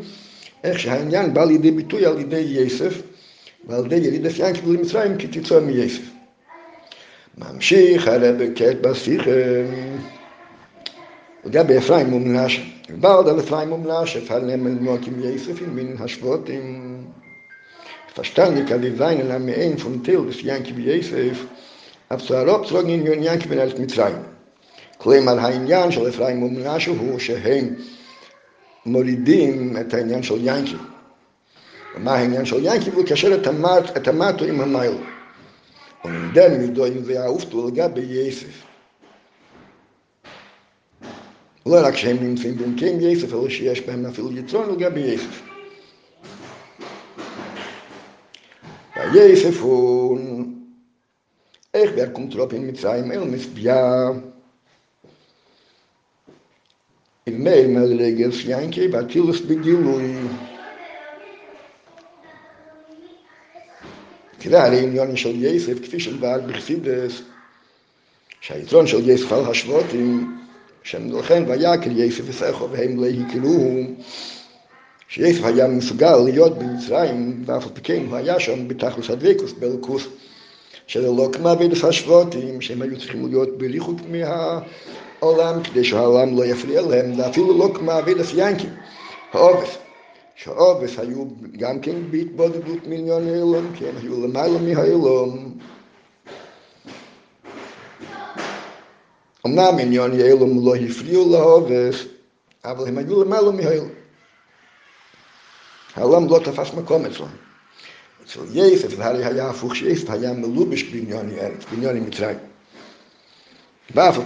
איך 0.64 0.78
שהעניין 0.78 1.34
בא 1.34 1.44
לידי 1.44 1.70
ביטוי 1.70 2.06
על 2.06 2.20
ידי 2.20 2.36
יסף 2.36 3.02
ועל 3.68 3.86
ידי 3.86 3.96
ירידת 4.06 4.38
ינקי 4.38 4.60
למצרים 4.66 5.18
כתוצאה 5.18 5.60
מייסף. 5.60 6.02
ממשיך 7.38 8.08
הרב 8.08 8.36
קט 8.54 8.76
בשיחה 8.80 9.30
לגבי 11.44 11.78
אפרים 11.78 12.12
ומנשה. 12.12 12.62
ובעוד 12.90 13.28
על 13.28 13.40
אפרים 13.40 13.72
ומנשה 13.72 14.20
פעלם 14.26 14.66
אלמוקים 14.66 15.20
יספים 15.24 15.76
מן 15.76 15.94
השבותים. 15.98 16.98
Verstandig 18.18 18.68
habe 18.72 18.88
ich 18.88 18.98
weinen 18.98 19.30
am 19.30 19.46
Ein 19.46 19.78
von 19.78 20.02
Til 20.02 20.26
des 20.26 20.42
Yanki 20.42 20.72
Yosef, 20.72 21.46
auf 22.08 22.20
zu 22.24 22.34
Arab 22.34 22.66
zogen 22.66 22.88
in 22.88 23.06
Yon 23.06 23.22
Yanki 23.22 23.46
ben 23.48 23.60
Alt 23.60 23.78
Mitzrayim. 23.78 24.24
כלומר 24.98 25.38
העניין 25.38 25.90
של 25.90 26.08
אפרים 26.08 26.42
ומנשה 26.42 26.90
הוא 26.90 27.18
שהם 27.18 27.74
מורידים 28.88 29.76
את 29.80 29.94
העניין 29.94 30.22
של 30.22 30.38
ינקי. 30.40 30.76
ומה 31.96 32.14
העניין 32.14 32.44
של 32.44 32.64
ינקי? 32.64 32.90
הוא 32.90 33.04
קשר 33.06 33.34
את 33.96 34.08
המטו 34.08 34.44
עם 34.44 34.60
המייל. 34.60 34.94
ומדם 36.04 36.60
ידועים 36.64 37.02
והעופתו 37.04 37.68
לגבי 37.68 38.00
יסף. 38.00 38.62
לא 41.66 41.76
רק 41.86 41.96
שהם 41.96 42.16
נמצאים 42.20 42.56
במקיים 42.56 43.00
יסף, 43.00 43.32
אלא 43.32 43.48
שיש 43.48 43.80
בהם 43.80 44.06
אפילו 44.06 44.32
יתרון 44.32 44.70
לגבי 44.70 45.00
יסף. 45.00 45.42
והיסף 48.96 49.60
הוא 49.60 50.18
איך 51.74 51.92
בהקומטרופין 51.92 52.68
מצרים 52.68 53.12
אל 53.12 53.24
מסביעה 53.24 54.10
מייל 57.32 57.66
מדרגס 57.66 58.34
ינקי 58.44 58.88
באטילוס 58.88 59.40
בגילוי. 59.40 60.14
כדאי 64.40 64.60
הרי 64.60 64.80
עניון 64.80 65.16
של 65.16 65.44
יסף, 65.44 65.82
כפי 65.82 66.00
שבעל 66.00 66.40
בחסידס, 66.40 67.22
שהיתרון 68.40 68.86
של 68.86 69.10
יסף 69.10 69.32
על 69.32 69.50
השבותים, 69.50 70.38
לכן 70.94 71.44
ויקל 71.48 72.00
יסף 72.00 72.22
וסכו 72.26 72.70
והם 72.70 73.00
לא 73.00 73.06
יקלו, 73.06 73.58
שיסף 75.08 75.44
היה 75.44 75.68
מסוגל 75.68 76.16
להיות 76.16 76.58
במצרים, 76.58 77.42
ואף 77.46 77.66
על 77.66 77.72
פי 77.74 77.80
כן 77.80 78.04
הוא 78.08 78.16
היה 78.16 78.40
שם 78.40 78.68
בתכלס 78.68 79.10
הדבקוס, 79.10 79.52
באלוקוס, 79.52 80.06
שזה 80.86 81.06
לא 81.06 81.28
כמו 81.32 81.52
אבידס 81.52 81.84
השבוטים, 81.84 82.60
שהם 82.60 82.82
היו 82.82 82.98
צריכים 82.98 83.26
להיות 83.28 83.58
בריחוק 83.58 84.00
מהעולם, 85.22 85.62
כדי 85.62 85.84
שהעולם 85.84 86.36
לא 86.36 86.44
יפריע 86.44 86.82
להם, 86.82 87.20
ואפילו 87.20 87.58
לא 87.58 87.70
כמו 87.74 87.98
אבידס 87.98 88.30
ינקים, 88.34 88.70
העובס. 89.32 89.78
שהעובס 90.34 90.98
היו 90.98 91.24
גם 91.56 91.80
כן 91.80 92.10
בהתבודדות 92.10 92.86
מיליון 92.86 93.28
אילום, 93.28 93.72
כי 93.74 93.88
הם 93.88 93.96
היו 93.96 94.26
למעלה 94.26 94.58
מהאילום. 94.58 95.58
אמנם 99.46 99.76
מיליון 99.76 100.12
אילום 100.12 100.66
לא 100.66 100.76
הפריעו 100.76 101.32
לעובס, 101.32 102.04
אבל 102.64 102.88
הם 102.88 102.98
היו 102.98 103.24
למעלה 103.24 103.50
מהאילום. 103.50 103.88
העולם 105.96 106.28
לא 106.28 106.40
תפס 106.44 106.74
מקום 106.74 107.04
אצלם. 107.06 107.26
אצל 108.24 108.40
יסף 108.54 108.90
זה 108.96 109.06
הרי 109.06 109.24
היה 109.24 109.50
הפוך 109.50 109.76
שיסף 109.76 110.10
היה 110.10 110.32
מלובש 110.32 110.82
בניוני 110.82 111.40
ארץ, 111.40 111.64
בניוני 111.72 112.00
מצרים. 112.00 112.38
ואף 113.94 114.18
על 114.18 114.24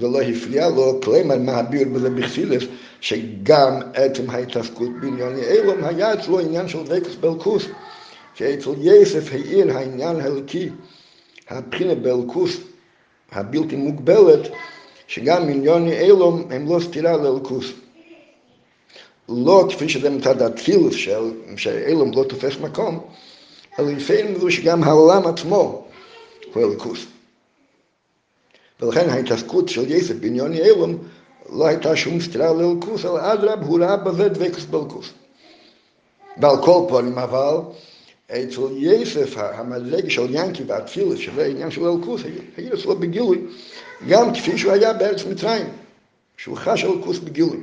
זה 0.00 0.08
לא 0.08 0.20
הפריע 0.20 0.68
לו, 0.68 1.00
מהביר 1.38 1.88
בזה 1.88 2.10
בחסילס, 2.10 2.62
שגם 3.00 3.80
עצם 3.94 4.30
ההתעסקות 4.30 4.88
בענייני 5.00 5.42
אילום 5.42 5.84
היה 5.84 6.14
אצלו 6.14 6.40
עניין 6.40 6.68
של 6.68 6.84
דקס 6.84 7.14
בלקוס, 7.14 7.66
שאצל 8.34 8.70
יסף 8.80 9.32
העיר 9.32 9.76
העניין 9.76 10.20
האלוקי, 10.20 10.70
הבחינה 11.48 11.94
בלקוס 11.94 12.56
הבלתי 13.32 13.76
מוגבלת, 13.76 14.48
שגם 15.06 15.42
ענייני 15.42 15.98
אילום 16.00 16.48
הם 16.50 16.68
לא 16.68 16.80
סתירה 16.80 17.16
לאלקוס. 17.16 17.72
לא 19.28 19.66
כפי 19.70 19.88
שזה 19.88 20.10
מצד 20.10 20.42
של 20.92 21.30
שאילום 21.56 22.10
לא 22.14 22.24
תופס 22.28 22.56
מקום, 22.60 23.00
אלא 23.78 23.92
לפעמים 23.92 24.40
זה 24.40 24.50
שגם 24.50 24.84
העולם 24.84 25.26
עצמו 25.26 25.84
הוא 26.54 26.62
אלוקוס. 26.62 27.06
ולכן 28.80 29.10
ההתעסקות 29.10 29.68
של 29.68 29.90
יסף 29.90 30.14
בעניוני 30.14 30.60
אילום 30.60 30.98
לא 31.52 31.66
הייתה 31.66 31.96
שום 31.96 32.20
סתירה 32.20 32.52
לאלוקוס, 32.52 33.04
אלא 33.04 33.32
אדרבה, 33.32 33.66
הוא 33.66 33.78
ראה 33.80 33.96
בזה 33.96 34.28
דבקוס 34.28 34.64
באלוקוס. 34.64 35.10
ועל 36.40 36.56
כל 36.62 36.86
פנים 36.88 37.18
אבל, 37.18 37.56
אצל 38.26 38.60
יסף 38.76 39.34
המדרג 39.36 40.08
של 40.08 40.26
ינקי 40.30 40.62
והתפילס, 40.66 41.18
שזה 41.18 41.46
עניין 41.46 41.70
של 41.70 41.84
אלוקוס, 41.84 42.22
היה 42.56 42.74
אצלו 42.74 42.96
בגילוי, 42.96 43.38
גם 44.08 44.34
כפי 44.34 44.58
שהוא 44.58 44.72
היה 44.72 44.92
בארץ 44.92 45.24
מצרים, 45.24 45.66
שהוא 46.36 46.56
חש 46.56 46.84
אלוקוס 46.84 47.18
בגילוי. 47.18 47.58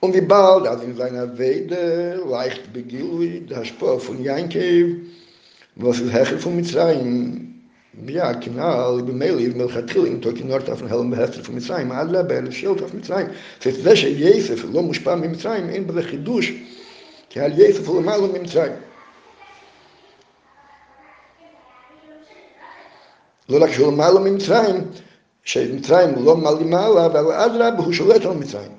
Und 0.00 0.14
wie 0.14 0.20
bald, 0.20 0.66
als 0.66 0.82
in 0.82 0.94
seiner 0.94 1.38
Wede, 1.38 2.22
leicht 2.28 2.72
begilui, 2.72 3.40
der 3.40 3.64
Spur 3.64 3.98
von 3.98 4.22
Yankev, 4.22 4.96
was 5.74 6.00
ist 6.00 6.12
Hechel 6.12 6.38
von 6.38 6.54
Mitzrayim, 6.56 7.45
ja, 8.04 8.34
kinal, 8.34 9.02
במילא, 9.06 9.56
מלכתחילה, 9.56 10.08
אם 10.08 10.18
תוקי 10.20 10.44
נורט 10.44 10.68
אף 10.68 10.82
נהלם 10.82 11.10
בהסתר 11.10 11.40
von 11.40 11.50
מצרים, 11.50 11.92
עד 11.92 12.10
לבר, 12.10 12.40
לשילט 12.40 12.82
אף 12.82 12.94
מצרים. 12.94 13.26
זאת 13.60 13.74
זה 13.74 13.96
שיסף 13.96 14.64
לא 14.72 14.82
מושפע 14.82 15.14
ממצרים, 15.14 15.68
אין 15.68 15.86
בזה 15.86 16.02
חידוש, 16.02 16.52
כי 17.30 17.40
על 17.40 17.60
יסף 17.60 17.88
הוא 17.88 18.02
למעלה 18.02 18.26
ממצרים. 18.26 18.72
לא 23.48 23.64
רק 23.64 23.72
שהוא 23.72 23.92
למעלה 23.92 24.20
ממצרים, 24.20 24.84
שמצרים 25.44 26.24
לא 26.24 26.36
מעלה, 26.36 27.06
אבל 27.06 27.32
אדרבה 27.32 27.84
הוא 27.84 27.92
שולט 27.92 28.24
על 28.24 28.36
מצרים. 28.36 28.72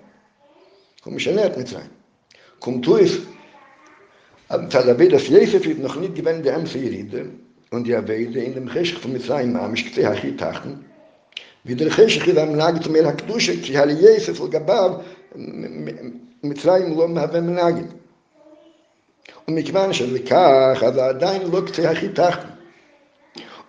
הוא 1.04 1.14
משנה 1.14 1.46
את 1.46 1.58
מצרים. 1.58 1.88
קומטויס, 2.60 3.18
מצד 4.52 4.90
אבי 4.90 5.08
דס 5.08 5.30
יסף 5.30 5.66
ist 5.66 5.80
noch 5.86 5.96
nicht 5.96 6.16
gewähnt 6.16 6.46
der 6.46 6.56
Ämse 6.56 7.47
und 7.72 7.86
die 7.86 7.96
Abeide 7.96 8.40
in 8.40 8.54
dem 8.54 8.70
Cheshach 8.70 9.00
von 9.00 9.14
Mitzrayim 9.14 9.56
am 9.56 9.74
Ishkzei 9.74 10.06
הכי 10.06 10.32
תחתן, 10.32 10.74
ודרך 11.66 11.94
חשך 11.94 12.28
היא 12.28 12.40
המנהג 12.40 12.76
את 12.76 12.88
אומר 12.88 13.08
הקדושה, 13.08 13.54
כי 13.64 13.78
על 13.78 13.90
יסף 13.90 14.42
לגביו 14.42 14.94
מצרים 16.44 16.98
לא 16.98 17.08
מהווה 17.08 17.42
מנהגים. 17.42 17.88
ומכיוון 19.48 19.94
שזה 19.94 20.20
כך, 20.20 20.84
אז 20.84 20.98
עדיין 20.98 21.42
לא 21.52 21.62
קצה 21.68 21.92
הכי 21.92 22.10
תחתן. 22.10 22.48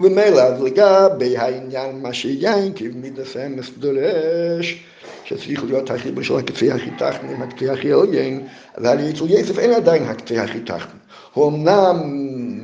וממילא 0.00 0.40
אז 0.40 0.62
לגבי 0.62 1.36
העניין 1.36 2.02
מה 2.02 2.12
שיין, 2.12 2.72
כי 2.72 2.88
מידס 2.88 3.36
אמס 3.36 3.70
דורש, 3.78 4.84
שצריך 5.24 5.64
להיות 5.64 5.90
החיבור 5.90 6.22
של 6.22 6.36
הקצה 6.36 6.74
הכי 6.74 6.90
תחתן 6.98 7.28
עם 7.28 7.42
הקצה 7.42 7.72
הכי 7.72 7.92
עליין, 7.92 8.46
אבל 8.76 8.98
אצל 9.10 9.24
יסף 9.28 9.58
אין 9.58 9.72
עדיין 9.72 10.02
הקצה 10.02 10.42
הכי 10.42 10.60
תחתן. 10.60 10.98
הוא 11.34 11.48
אמנם 11.48 11.96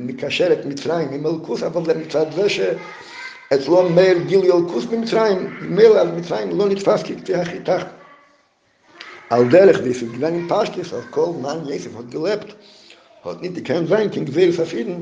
מקשרת 0.07 0.65
מצרים 0.65 1.09
עם 1.11 1.25
אלכוס, 1.25 1.63
אבל 1.63 1.97
מצד 1.97 2.25
זה 2.35 2.49
שאצלו 2.49 3.89
מייל 3.89 4.23
גיל 4.23 4.51
אלכוס 4.51 4.85
במצרים, 4.85 5.57
מייל 5.61 5.91
על 5.91 6.11
מצרים 6.11 6.59
לא 6.59 6.69
נתפס 6.69 7.03
כקצי 7.03 7.35
החיטה. 7.35 7.77
על 9.29 9.49
דרך 9.49 9.81
זה 9.81 9.89
יסוד 9.89 10.11
גדן 10.11 10.33
עם 10.33 10.47
פשטיס, 10.49 10.93
על 10.93 11.01
כל 11.09 11.29
מן 11.41 11.59
יסף 11.73 11.95
עוד 11.95 12.09
גלפט, 12.09 12.53
עוד 13.23 13.41
ניתי 13.41 13.63
כאן 13.63 13.87
זין, 13.87 14.11
כאן 14.11 14.25
גביר 14.25 14.51
ספידן, 14.51 15.01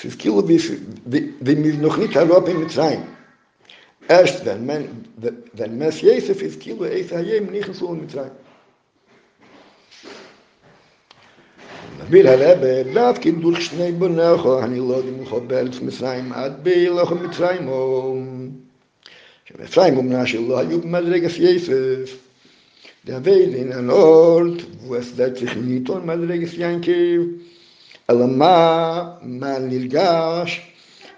שזכילו 0.00 0.42
במבנוכנית 1.42 2.16
הרוב 2.16 2.48
עם 2.48 2.60
מצרים. 2.60 3.00
אשת 4.08 4.40
ונמס 5.54 6.02
יסף, 6.02 6.42
הזכילו 6.42 6.84
איזה 6.84 7.18
היה 7.18 7.40
מניחסו 7.40 7.94
למצרים. 7.94 8.43
מסביר 12.02 12.30
הרבה, 12.30 12.82
דווקא 12.94 13.30
דורך 13.30 13.60
שני 13.60 13.92
בונךו, 13.92 14.62
אני 14.62 14.78
לא 14.78 14.94
יודע 14.94 15.10
מלכו 15.10 15.40
בארץ 15.40 15.80
מצרים, 15.80 16.32
עד 16.32 16.52
בילוך 16.62 17.12
מצרים, 17.12 17.68
או... 17.68 18.16
שבמצרים 19.44 19.96
אומנה 19.96 20.26
שלא 20.26 20.58
היו 20.58 20.80
במדרגת 20.80 21.30
יסף. 21.38 22.18
דאבי 23.06 23.46
דין 23.46 23.72
הנורט, 23.72 24.62
והוא 24.80 24.96
הסדר 24.96 25.30
צריך 25.30 25.56
ניתון 25.56 26.06
מדרגת 26.06 26.48
ינקיב, 26.58 27.22
אלא 28.10 28.26
מה, 28.26 29.04
מה 29.22 29.58
נרגש, 29.58 30.70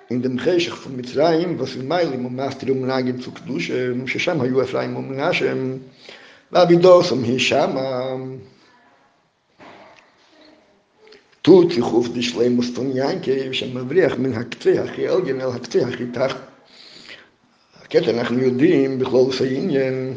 in 0.09 0.23
dem 0.23 0.39
Cheshach 0.39 0.77
von 0.77 0.97
Mitzrayim, 0.97 1.59
was 1.59 1.75
in 1.75 1.89
Meilim 1.89 2.27
und 2.27 2.37
Master 2.37 2.71
um 2.71 2.87
Nagin 2.87 3.21
zu 3.21 3.33
Kedushem, 3.33 4.07
ששם 4.07 4.41
היו 4.41 4.63
אפרים 4.63 4.97
ומנשם, 4.97 5.77
ואבידוסם 6.53 7.25
היא 7.25 7.39
שמה. 7.39 8.15
Janke, 11.47 13.33
ich 13.51 13.63
habe 13.63 13.75
mir 13.75 13.85
briach 13.85 14.19
min 14.19 14.35
hakze, 14.35 14.81
הכי 14.81 15.09
אלגן 15.09 15.41
אל 15.41 15.51
hakze, 15.51 15.89
הכי 15.89 16.05
תח. 16.13 16.37
הקטע 17.83 18.11
אנחנו 18.11 18.39
יודעים 18.39 18.99
בכלול 18.99 19.33
סעניין, 19.33 20.15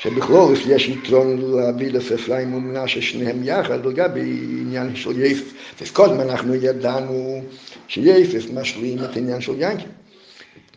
שבכלול 0.00 0.54
יש 0.68 0.88
יתרון 0.88 1.56
להביא 1.56 1.92
לספריים 1.92 2.54
ומנשה 2.54 3.02
שניהם 3.02 3.40
יחד, 3.44 3.86
לגבי 3.86 4.20
עניין 4.60 4.96
של 4.96 5.22
יסף. 5.22 5.52
אז 5.80 5.90
קודם 5.90 6.20
אנחנו 6.20 6.54
ידענו 6.54 7.42
שיסף 7.88 8.50
משלים 8.54 9.04
את 9.04 9.16
העניין 9.16 9.40
של 9.40 9.54
ינקי. 9.58 9.86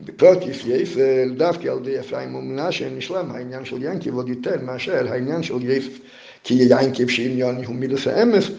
בפרוטיס 0.01 0.57
יסף, 0.65 0.95
דווקא 1.37 1.67
על 1.67 1.77
ידי 1.77 1.99
אפרים 1.99 2.35
ומנשה, 2.35 2.89
נשלם 2.89 3.31
העניין 3.31 3.65
של 3.65 3.83
ינקי 3.83 4.11
ועוד 4.11 4.29
יותר 4.29 4.55
מאשר 4.61 5.11
העניין 5.11 5.43
של 5.43 5.69
יסף, 5.69 5.99
כי 6.43 6.53
ינקי 6.69 7.09
שעניין 7.09 7.65
הוא 7.65 7.75
מידס 7.75 8.07
האמס, 8.07 8.49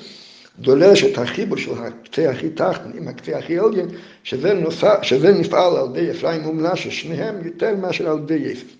דורש 0.58 1.04
את 1.04 1.18
החיבור 1.18 1.58
של 1.58 1.72
הקצה 1.78 2.30
הכי 2.30 2.50
תחתן 2.50 2.98
עם 2.98 3.08
הקצה 3.08 3.38
הכי 3.38 3.58
עליין, 3.58 3.88
שזה, 4.22 5.32
נפעל 5.32 5.76
על 5.76 5.86
ידי 5.96 6.10
אפרים 6.10 6.46
ומנשה, 6.46 6.90
שניהם 6.90 7.46
יותר 7.46 7.76
מאשר 7.76 8.10
על 8.10 8.18
ידי 8.18 8.34
יסף. 8.34 8.76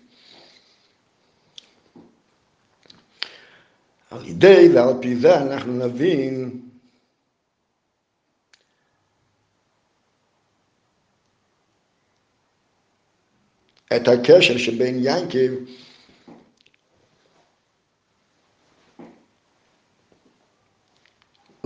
על 4.11 4.27
ידי 4.27 4.69
ועל 4.75 4.95
פי 5.01 5.17
זה 5.17 5.43
אנחנו 5.43 5.73
נבין 5.73 6.61
את 13.97 14.09
הקשר 14.09 14.59
שבין 14.59 14.99
ינקב 15.03 15.55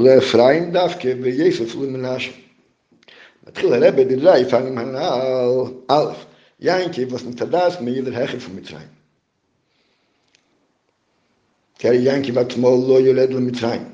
le 0.05 0.21
freien 0.21 0.73
darf 0.73 0.99
ke 0.99 1.15
be 1.23 1.31
jefe 1.39 1.67
fun 1.73 1.93
men 1.93 2.05
as 2.15 2.29
mit 3.47 3.55
khil 3.55 3.79
le 3.85 3.93
be 3.93 4.05
dilay 4.11 4.45
fun 4.51 4.75
men 4.75 4.95
al 4.97 5.73
alf. 5.89 6.27
Yanke 6.63 7.11
was 7.11 7.25
mit 7.25 7.39
das 7.53 7.81
mit 7.81 7.95
jeder 7.95 8.13
hege 8.13 8.41
fun 8.41 8.55
mit 8.55 8.67
sein 8.67 8.89
ker 11.79 11.95
yanke 11.95 12.35
wat 12.35 12.57
mol 12.57 12.79
lo 12.89 12.99
yele 12.99 13.27
dl 13.27 13.41
mit 13.41 13.57
sein 13.57 13.87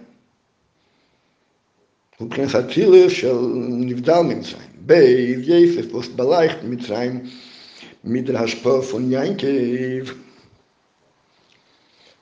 du 2.18 2.28
kenst 2.28 2.54
at 2.54 2.68
khil 2.74 3.08
shel 3.08 3.40
nivdal 3.88 4.28
sein 4.44 4.70
be 4.86 5.00
jefe 5.48 5.88
was 5.94 6.10
mit 6.62 6.82
sein 6.84 7.30
mit 8.02 8.28
der 8.28 8.38
haspor 8.38 8.82
fun 8.82 9.10
yanke 9.10 10.04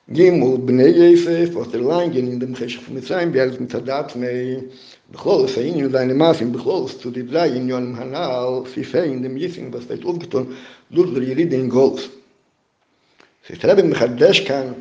gimul 0.09 0.57
bne 0.57 0.87
yefe 0.87 1.51
fot 1.51 1.73
der 1.73 1.81
אין 1.81 2.11
in 2.15 2.39
dem 2.39 2.53
gesch 2.53 2.79
fun 2.79 2.95
mit 2.95 3.05
sein 3.05 3.31
bergt 3.31 3.59
mit 3.59 3.71
dat 3.85 4.15
me 4.15 4.63
bkhol 5.11 5.47
fein 5.47 5.75
in 5.75 5.91
deine 5.91 6.13
maf 6.13 6.39
in 6.39 6.51
bkhol 6.53 6.87
zu 6.87 7.11
di 7.11 7.23
blay 7.23 7.57
in 7.57 7.67
yon 7.67 7.93
hanal 7.93 8.65
fi 8.65 8.83
fein 8.83 9.11
in 9.11 9.21
dem 9.21 9.35
yefing 9.37 9.69
was 9.73 9.83
vet 9.85 10.05
ungeton 10.05 10.55
dur 10.89 11.07
der 11.13 11.23
yid 11.23 11.51
in 11.53 11.67
golf. 11.67 12.09
Si 13.43 13.57
trebe 13.57 13.83
mit 13.83 13.97
khadesh 13.97 14.45
kan 14.45 14.75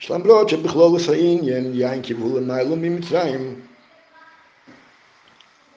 shlam 0.00 0.22
blot 0.22 0.50
shb 0.50 0.62
bkhol 0.66 1.00
fein 1.00 1.44
yen 1.44 1.74
yan 1.74 2.02
ki 2.02 2.14
vul 2.14 2.40
mailo 2.40 2.76
mit 2.76 2.92
mit 2.92 3.04
sein 3.04 3.62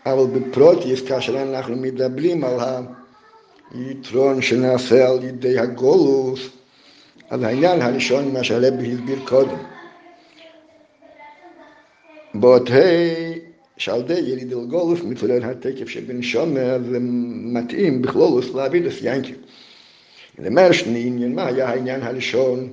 aber 0.04 0.28
be 0.28 0.42
שנעשה 4.42 5.10
על 5.10 5.24
ידי 5.24 5.60
הגולוס, 5.60 6.61
אז 7.32 7.44
העניין 7.44 7.82
הראשון, 7.82 8.34
מה 8.34 8.44
שהרבי 8.44 8.92
הסביר 8.94 9.20
קודם. 9.28 9.58
בעוד 12.34 12.70
ה' 12.72 12.78
שעל 13.78 14.02
די 14.02 14.20
יריד 14.20 14.54
אל 14.54 14.66
גולוס 14.66 15.02
מתעורר 15.04 15.46
התקף 15.46 15.90
שבנשומר 15.90 16.78
זה 16.92 16.98
מתאים 17.54 18.02
בכלולוס 18.02 18.54
להעביד 18.54 18.86
את 18.86 18.94
ינקי. 19.02 19.34
למר 20.40 20.72
שני 20.72 21.04
עניין, 21.08 21.36
מה 21.36 21.46
היה 21.46 21.70
העניין 21.70 22.02
הראשון? 22.02 22.70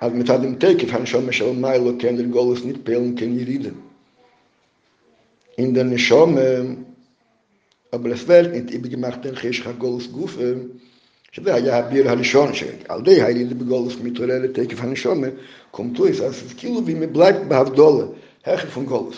אז 0.00 0.12
מצד 0.12 0.44
עם 0.44 0.54
תקף 0.54 0.94
הנשומר 0.94 1.30
של 1.30 1.52
מיילו 1.52 1.92
כן 1.98 2.16
לגולוס 2.16 2.60
נתפל 2.64 3.00
כן 3.16 3.38
ירידה. 3.38 3.70
in 5.58 5.74
der 5.74 5.84
Neshome, 5.84 6.76
aber 7.90 8.10
es 8.10 8.28
wird 8.28 8.52
nicht 8.54 8.70
übergemacht, 8.70 9.24
den 9.24 9.34
Chisch 9.34 9.64
HaGolus 9.64 10.12
Gufe, 10.12 10.70
שזה 11.40 11.54
היה 11.54 11.78
הביר 11.78 12.10
הראשון, 12.10 12.54
שעל 12.54 13.02
די 13.02 13.22
היילי 13.22 13.54
בגולוס 13.54 13.96
מתעורר 14.02 14.38
לתקף 14.42 14.80
הנשומה, 14.80 15.26
קומטו 15.70 16.06
es, 16.06 16.22
אז 16.22 16.54
כאילו 16.56 16.80
mir 16.80 17.16
bleibt 17.16 17.48
בהבדולה, 17.48 18.04
הכי 18.44 18.66
von 18.74 18.80
גולוס. 18.80 19.16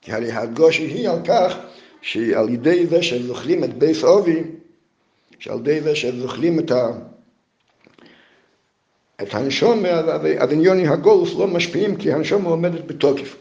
כי 0.00 0.12
הרי 0.12 0.32
הגושי 0.32 0.82
היא 0.82 1.08
על 1.08 1.18
כך, 1.24 1.56
שעל 2.02 2.48
ידי 2.48 2.86
זה 2.86 3.02
שזוכרים 3.02 3.64
את 3.64 3.78
בייס 3.78 4.04
אובי, 4.04 4.42
שעל 5.38 5.58
ידי 5.58 5.80
זה 5.80 5.96
שזוכרים 5.96 6.58
את 6.58 6.70
ה... 6.70 6.90
את 9.22 9.34
הנשומה, 9.34 9.88
אז 10.38 10.52
עניוני 10.52 10.88
הגולוס 10.88 11.34
לא 11.34 11.46
משפיעים, 11.46 11.96
כי 11.96 12.12
הנשומה 12.12 12.48
עומדת 12.48 12.84
בתוקף. 12.86 13.36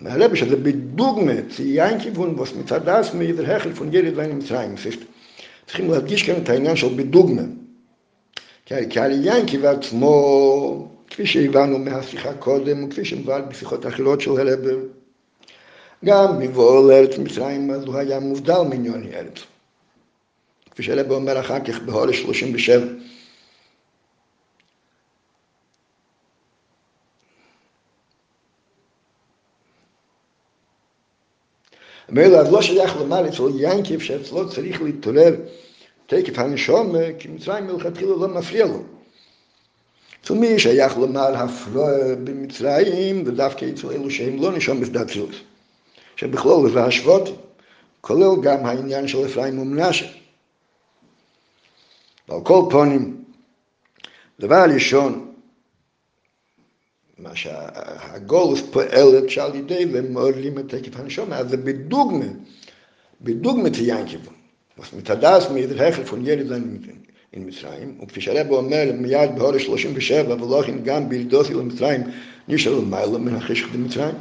מהרבי 0.00 0.36
שזה 0.36 0.56
בדוגמה, 0.56 1.32
זה 1.56 1.62
יין 1.62 2.00
כיוון, 2.00 2.36
was 2.38 2.58
מצד 2.58 2.88
von 3.78 3.90
jeder 3.90 4.14
sein 4.14 4.30
im 4.30 4.40
Zerayim. 4.40 4.74
Es 4.74 4.86
ist, 4.86 5.00
צריכים 5.68 5.90
להדגיש 5.90 6.22
כאן 6.22 6.42
את 6.42 6.48
העניין 6.48 6.76
של 6.76 6.88
בדוגמה. 6.96 7.42
כי 8.66 9.00
על 9.00 9.24
יין 9.24 9.46
כבר 9.46 9.68
עצמו, 9.68 10.88
כפי 11.10 11.26
שהבנו 11.26 11.78
מהשיחה 11.78 12.34
קודם, 12.34 12.84
וכפי 12.84 13.04
שמבואר 13.04 13.42
בשיחות 13.42 13.86
אחרות 13.86 14.20
של 14.20 14.30
הרבי, 14.30 14.74
גם 16.04 16.38
בבואו 16.38 16.88
לארץ 16.88 17.18
מצרים, 17.18 17.70
אז 17.70 17.84
הוא 17.84 17.96
היה 17.96 18.20
מובדל 18.20 18.62
מעניון 18.68 19.06
ארץ. 19.12 19.38
כפי 20.70 20.82
שהרבי 20.82 21.14
אומר 21.14 21.40
אחר 21.40 21.60
כך 21.64 21.80
בהורש 21.80 22.22
37. 22.22 22.86
מילא 32.10 32.36
אז 32.36 32.52
לא 32.52 32.62
שייך 32.62 32.96
לומר 32.96 33.28
אצל 33.28 33.42
ינקיב 33.58 34.00
שאצלו 34.00 34.50
צריך 34.50 34.82
להתעורר 34.82 35.34
תקף 36.06 36.38
הנשום, 36.38 36.94
כי 37.18 37.28
מצרים 37.28 37.66
מלכתחילה 37.66 38.10
לא 38.16 38.28
מפריע 38.28 38.66
לו. 38.66 38.82
אצל 40.22 40.34
מי 40.34 40.58
שייך 40.58 40.96
לומר 40.98 41.36
הפרוע 41.36 41.90
במצרים, 42.24 43.22
ודווקא 43.26 43.66
אצל 43.74 43.90
אלו 43.90 44.10
שהם 44.10 44.42
לא 44.42 44.52
נשום 44.52 44.80
בשדת 44.80 45.08
זוז. 45.08 45.34
שבכלול 46.16 46.70
זה 46.70 46.84
השבות, 46.84 47.28
כולל 48.00 48.42
גם 48.42 48.66
העניין 48.66 49.08
של 49.08 49.26
אפרים 49.26 49.58
ומנשה. 49.58 50.06
ועל 52.28 52.40
כל 52.42 52.62
פונים, 52.70 53.24
דבר 54.40 54.64
ראשון, 54.74 55.27
מה 57.18 57.36
שהגולוס 57.36 58.62
פועלת 58.70 59.30
שעל 59.30 59.54
ידי 59.54 59.86
ומעוררים 59.92 60.58
את 60.58 60.74
תקף 60.74 61.00
הנשום, 61.00 61.32
אז 61.32 61.50
זה 61.50 61.56
בדוגמה, 61.56 62.24
תיין 63.70 64.06
כיוון. 64.06 64.38
was 64.78 64.92
mit 64.92 65.08
das 65.08 65.50
mir 65.50 65.66
der 65.66 65.86
Hechel 65.86 66.04
von 66.04 66.24
Jerusalem 66.24 66.80
in 67.32 67.44
Mitzrayim, 67.44 68.00
und 68.00 68.14
wie 68.14 68.20
Shareb 68.20 68.50
אומר 68.50 68.92
מיד 68.94 69.36
בהורש 69.36 69.64
37, 69.64 70.42
ולא 70.42 70.64
in 70.64 70.84
גם 70.84 71.08
בלדוסי 71.08 71.54
למצרים, 71.54 72.00
נשאר 72.48 72.78
למעלה 72.78 73.18
מן 73.18 73.34
החשך 73.34 73.68
במצרים. 73.72 74.14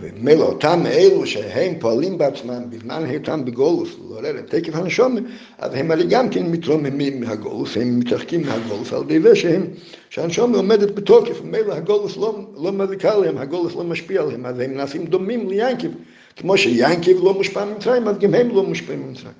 ומילא 0.00 0.44
אותם 0.44 0.82
אלו 0.86 1.26
שהם 1.26 1.74
פועלים 1.80 2.18
בעצמם 2.18 2.70
בזמן 2.70 3.04
היותם 3.04 3.44
בגולוס, 3.44 3.88
לעורר 3.98 4.38
את 4.38 4.54
תקף 4.54 4.74
הנשום, 4.74 5.16
אז 5.58 5.74
הם 5.74 5.90
הרי 5.90 6.06
גם 6.06 6.30
כן 6.30 6.46
מתרוממים 6.46 7.20
מהגולוס, 7.20 7.76
הם 7.76 7.98
מתרחקים 8.00 8.42
מהגולוס 8.42 8.92
על 8.92 9.02
ידי 9.02 9.20
זה 9.20 9.36
שהם, 9.36 9.66
שהנשום 10.10 10.54
עומדת 10.54 10.94
בתוקף, 10.94 11.40
ומילא 11.40 11.74
הגולוס 11.74 12.16
לא, 12.16 12.38
לא 12.56 12.72
מזיקה 12.72 13.16
להם, 13.16 13.38
הגולוס 13.38 13.74
לא 13.74 13.84
משפיע 13.84 14.22
עליהם, 14.22 14.46
אז 14.46 14.60
הם 14.60 14.74
נעשים 14.74 15.04
דומים 15.04 15.48
ליינקיב, 15.48 15.90
כמו 16.36 16.58
שיינקיב 16.58 17.16
לא 17.24 17.34
מושפע 17.34 17.64
ממצרים, 17.64 18.08
אז 18.08 18.18
גם 18.18 18.34
הם 18.34 18.48
לא 18.48 18.62
מושפעים 18.62 19.08
ממצרים. 19.08 19.32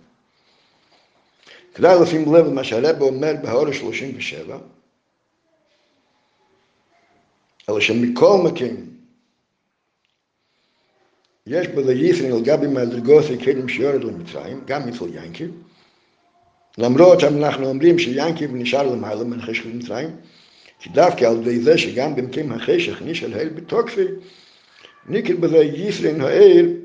כדאי 1.74 2.00
לשים 2.02 2.34
לב 2.34 2.46
למה 2.46 2.64
שהרבא 2.64 3.04
אומר 3.04 3.34
בהורא 3.42 3.72
37, 3.72 4.58
אלא 7.68 7.80
שמכל 7.80 8.38
מקום, 8.44 8.95
יש 11.46 11.68
בזה 11.68 11.94
ייסן 11.94 12.32
על 12.32 12.42
גבי 12.42 12.66
מדרגות 12.66 13.24
הכלים 13.34 13.68
שיורד 13.68 14.04
למצרים, 14.04 14.60
גם 14.66 14.88
אצל 14.88 15.04
ינקיב, 15.14 15.50
למרות 16.78 17.20
שאנחנו 17.20 17.66
אומרים 17.66 17.98
שיינקיב 17.98 18.50
נשאר 18.54 18.92
למעלה 18.92 19.24
מן 19.24 19.40
חשך 19.40 19.66
למצרים, 19.66 20.08
כי 20.80 20.90
דווקא 20.90 21.24
על 21.24 21.36
ידי 21.36 21.60
זה 21.60 21.78
שגם 21.78 22.16
במקום 22.16 22.52
החשך 22.52 23.02
נשאר 23.04 23.34
האל 23.34 23.48
בתוקפי, 23.48 24.04
ניקל 25.08 25.34
בזה 25.34 25.56
ייסן 25.56 26.20
האל 26.20 26.76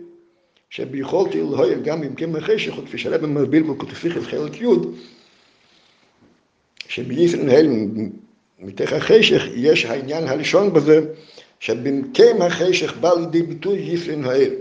שביכולתי 0.70 1.38
להויר 1.38 1.80
גם 1.84 2.02
במקום 2.02 2.36
החשך, 2.36 2.78
וכפי 2.78 2.98
שהרבא 2.98 3.28
מסביר 3.28 3.64
בקוטפיכס 3.64 4.24
חלק 4.24 4.62
י', 4.62 4.66
שבייסן 6.88 7.50
האל 7.50 7.68
מתוך 8.60 8.94
החשך 8.94 9.44
יש 9.56 9.86
העניין 9.86 10.28
הראשון 10.28 10.74
בזה 10.74 11.02
שבמקם 11.62 12.42
החשך 12.42 12.98
בא 12.98 13.10
לידי 13.14 13.42
ביטוי 13.42 13.80
יפרין 13.80 14.26
האל. 14.26 14.54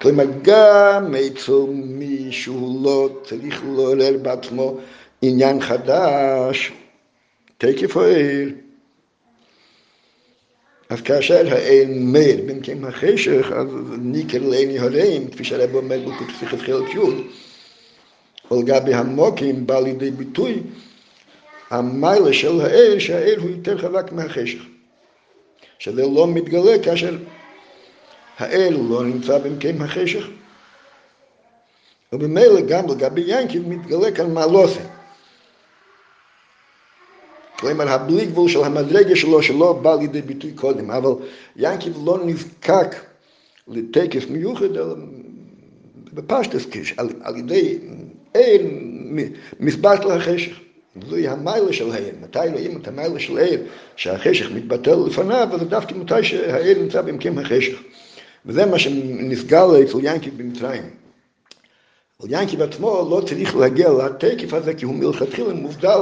כלומר, 0.00 0.24
גם 0.42 1.14
אצל 1.14 1.52
מי 1.68 2.32
שהוא 2.32 2.84
לא 2.84 3.08
צריך 3.24 3.62
לעורר 3.64 4.18
בעצמו 4.22 4.78
עניין 5.22 5.60
חדש, 5.60 6.72
תקף 7.58 7.96
האל. 7.96 8.54
אז 10.88 11.00
כאשר 11.00 11.54
האל 11.54 11.88
מאיר 11.96 12.40
במקם 12.46 12.84
החשך, 12.84 13.52
אז 13.52 13.66
ניקר 13.98 14.48
לעיני 14.48 14.78
הורים, 14.78 15.30
כפי 15.30 15.44
שהרב 15.44 15.74
אומר 15.74 15.98
בקוטפיכת 15.98 16.58
חלק 16.58 16.94
י', 16.94 16.98
על 18.50 18.92
המוקים 18.92 19.66
בא 19.66 19.80
לידי 19.80 20.10
ביטוי 20.10 20.62
המיילה 21.72 22.32
של 22.32 22.60
האל, 22.60 22.98
שהאל 22.98 23.38
הוא 23.38 23.50
יותר 23.50 23.78
חזק 23.78 24.12
מהחשך. 24.12 24.62
שזה 25.78 26.02
לא 26.06 26.26
מתגלה 26.26 26.82
כאשר 26.84 27.16
האל 28.38 28.76
לא 28.88 29.04
נמצא 29.04 29.38
במקום 29.38 29.82
החשך. 29.82 30.26
ובמילא 32.12 32.60
גם 32.60 32.88
לגבי 32.88 33.22
ינקיב 33.26 33.68
מתגלה 33.68 34.12
כאן 34.12 34.34
מעלוסה. 34.34 34.80
כלומר, 37.58 37.88
הבלי 37.88 38.26
גבול 38.26 38.48
של 38.48 38.64
המדרגה 38.64 39.16
שלו 39.16 39.42
שלא 39.42 39.72
בא 39.72 39.94
לידי 39.94 40.22
ביטוי 40.22 40.52
קודם, 40.54 40.90
אבל 40.90 41.12
ינקיב 41.56 41.96
לא 42.04 42.18
נזקק 42.24 42.94
לתקף 43.68 44.30
מיוחד, 44.30 44.76
אלא 44.76 44.94
בפשטס, 46.12 46.66
על, 46.96 47.08
על 47.22 47.36
ידי 47.36 47.78
אל 48.36 48.66
מסבט 49.60 50.04
לחשך. 50.04 50.58
גילוי 50.98 51.28
המיילה 51.28 51.72
שלהם, 51.72 52.14
מתי 52.22 52.38
לא 52.46 52.52
רואים 52.52 52.80
את 52.80 52.88
המיילה 52.88 53.20
שלהם, 53.20 53.60
שהחשך 53.96 54.50
מתבטל 54.50 54.96
לפניו, 55.06 55.48
אז 55.52 55.62
דווקא 55.62 55.94
מתי 55.94 56.24
שהאל 56.24 56.78
נמצא 56.82 57.02
במקום 57.02 57.38
החשך. 57.38 57.82
וזה 58.46 58.66
מה 58.66 58.78
שנסגר 58.78 59.82
אצל 59.82 59.98
ינקי 60.02 60.30
במצרים. 60.30 60.90
ינקי 62.28 62.56
בעצמו 62.56 63.08
לא 63.10 63.22
צריך 63.26 63.56
להגיע 63.56 63.90
לתקף 63.92 64.52
הזה, 64.52 64.74
כי 64.74 64.84
הוא 64.84 64.94
מלכתחילה 64.94 65.54
מובדל 65.54 66.00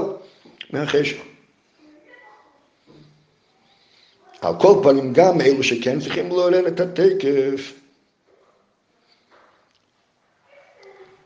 מהחשך. 0.70 1.16
על 4.41 4.55
כל 4.61 4.80
פנים, 4.82 5.12
גם 5.12 5.41
אלו 5.41 5.62
שכן 5.62 6.01
צריכים 6.01 6.28
לעורר 6.28 6.68
את 6.68 6.80
התקף, 6.80 7.72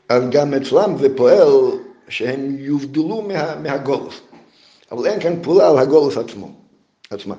אז 0.09 0.23
גם 0.31 0.55
אצלם 0.55 0.99
זה 0.99 1.17
פועל 1.17 1.49
שהם 2.09 2.57
יובדלו 2.59 3.23
מה, 3.23 3.57
מהגולוס. 3.63 4.21
אבל 4.93 5.07
אין 5.07 5.21
כאן 5.21 5.43
פעולה 5.43 5.71
על 5.71 5.79
הגולוס 5.79 6.17
עצמו, 6.17 6.51
עצמה. 7.11 7.35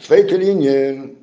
צווייטל 0.00 0.40
עניין, 0.42 1.14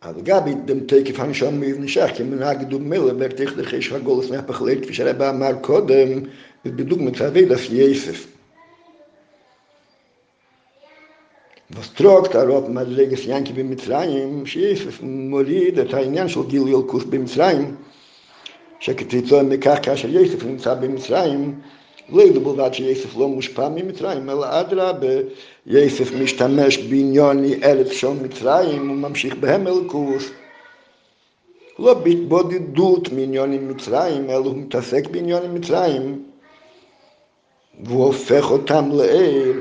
אז 0.00 0.16
גבי 0.22 0.54
דם 0.54 0.80
תקף 0.80 1.20
הנשום 1.20 1.62
נשך 1.62 2.10
כמנהג 2.16 2.62
דומה 2.62 3.12
ברתיך 3.18 3.56
דחיש 3.56 3.92
הגולוס 3.92 4.30
מהפחלט, 4.30 4.78
כפי 4.82 4.94
שהרבא 4.94 5.30
אמר 5.30 5.52
קודם, 5.60 6.20
בדוגמת 6.64 7.20
אבידס 7.20 7.60
יסף. 7.70 8.26
Was 11.76 11.94
tragt 11.94 12.34
er 12.34 12.48
auf 12.50 12.68
Madreges 12.68 13.26
Yanki 13.26 13.52
bei 13.52 13.62
Mitzrayim, 13.62 14.46
שיסף 14.46 15.02
מוריד 15.02 15.78
את 15.78 15.94
העניין 15.94 16.28
של 16.28 16.40
גיל 16.48 16.68
ילקוס 16.68 17.04
במצרים, 17.04 17.76
שכתיצו 18.80 19.42
מכך 19.42 19.78
כאשר 19.82 20.08
יסף 20.08 20.44
נמצא 20.44 20.74
במצרים, 20.74 21.60
לא 22.08 22.22
ידעו 22.22 22.54
בלבד 22.54 22.74
שיסף 22.74 23.16
לא 23.16 23.28
מושפע 23.28 23.68
ממצרים, 23.68 24.30
אלא 24.30 24.60
אדרבה, 24.60 25.14
יסף 25.66 26.12
משתמש 26.12 26.78
בעניוני 26.78 27.54
ארץ 27.64 27.92
של 27.92 28.08
מצרים 28.08 28.90
וממשיך 28.90 29.34
בהם 29.34 29.66
אלקוס. 29.66 30.30
לא 31.78 31.94
בהתבודדות 31.94 33.12
מעניוני 33.12 33.58
מצרים, 33.58 34.30
אלא 34.30 34.36
הוא 34.36 34.56
מתעסק 34.56 35.06
בעניוני 35.06 35.48
מצרים, 35.48 36.24
והוא 37.84 38.04
הופך 38.04 38.50
אותם 38.50 38.88
לעיר. 38.92 39.60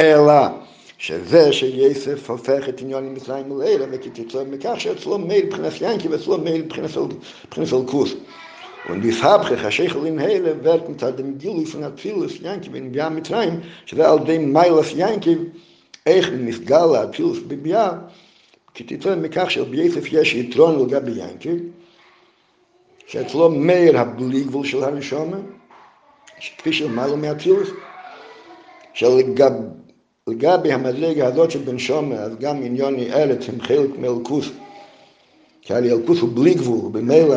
אלא 0.00 0.63
שזה 1.06 1.52
שיסף 1.52 2.30
הופך 2.30 2.68
את 2.68 2.80
עניון 2.80 3.04
עם 3.06 3.14
מצרים 3.14 3.50
ולעילה 3.50 3.86
וכתצא 3.90 4.44
מכך 4.50 4.74
שאצלו 4.78 5.18
מייל 5.18 5.46
מבחינת 5.46 5.72
ינקי 5.80 6.08
ואצלו 6.08 6.38
מייל 6.38 6.62
מבחינת 6.62 6.90
אלקוס. 7.72 8.14
Und 8.88 9.00
die 9.02 9.12
Fabrik, 9.12 9.62
der 9.62 9.70
Schechel 9.70 10.06
in 10.06 10.18
Hele, 10.18 10.62
wird 10.62 10.88
mit 10.88 11.00
dem 11.18 11.38
Gilui 11.38 11.64
von 11.64 11.84
Atphilus 11.84 12.38
Yankiv 12.40 12.74
in 12.74 12.92
Bia 12.92 13.08
Mitzrayim, 13.10 13.60
שזה 13.86 14.08
על 14.08 14.18
די 14.18 14.38
מיילס 14.38 14.92
Yankiv, 14.92 15.38
איך 16.06 16.30
נסגל 16.32 16.94
האצילוס 16.94 17.38
בביה, 17.46 17.90
כי 18.74 18.84
תצא 18.84 19.16
מכך 19.16 19.50
שביסף 19.50 20.12
יש 20.12 20.34
יתרון 20.34 20.86
לגבי 20.86 21.12
ינקיב, 21.12 21.58
שאצלו 23.06 23.50
מייל 23.50 23.96
הבלי 23.96 24.44
גבול 24.44 24.66
של 24.66 24.84
הנשומה, 24.84 25.36
כפי 26.58 26.72
של 26.72 26.88
מיילס 26.88 27.12
מאצילוס, 27.12 27.68
שלגבי 28.94 29.83
לגבי 30.28 30.72
המדרגה 30.72 31.26
הזאת 31.26 31.50
של 31.50 31.58
בן 31.58 31.78
שומר, 31.78 32.16
אז 32.16 32.36
גם 32.40 32.62
עניוני 32.62 33.12
ארץ 33.12 33.48
הם 33.48 33.60
חלק 33.60 33.90
מאלקוס, 33.98 34.48
כי 35.62 35.74
הרי 35.74 35.92
אלקוס 35.92 36.20
הוא 36.20 36.30
בלי 36.34 36.54
גבול, 36.54 36.92
במילא 36.92 37.36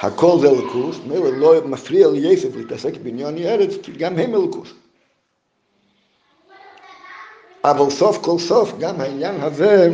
הכל 0.00 0.36
זה 0.40 0.50
אלקוס, 0.50 0.98
מילא 1.06 1.30
לא 1.32 1.66
מפריע 1.66 2.08
ליסף 2.08 2.56
להתעסק 2.56 2.96
בעניוני 3.02 3.48
ארץ, 3.48 3.70
כי 3.82 3.92
גם 3.92 4.18
הם 4.18 4.34
אלקוס. 4.34 4.68
אבל 7.64 7.90
סוף 7.90 8.18
כל 8.18 8.38
סוף, 8.38 8.72
גם 8.78 9.00
העניין 9.00 9.40
הזה, 9.40 9.92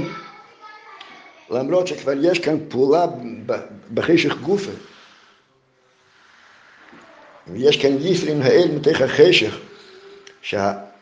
למרות 1.51 1.87
שכבר 1.87 2.13
יש 2.23 2.39
כאן 2.39 2.57
פעולה 2.69 3.07
בחשך 3.95 4.37
גופה, 4.37 4.73
ויש 7.47 7.83
כאן 7.83 7.97
ישרין 8.01 8.43
האל 8.43 8.69
מתוך 8.75 9.01
החשך, 9.01 9.59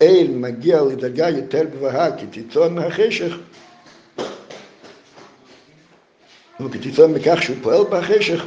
שהאל 0.05 0.29
מגיע 0.31 0.83
לדרגה 0.83 1.29
יותר 1.29 1.65
גבוהה 1.65 2.19
כתיצור 2.19 2.69
מהחשך, 2.69 3.37
וכתיצור 6.61 7.07
מכך 7.07 7.43
שהוא 7.43 7.57
פועל 7.63 7.85
בחשך, 7.91 8.45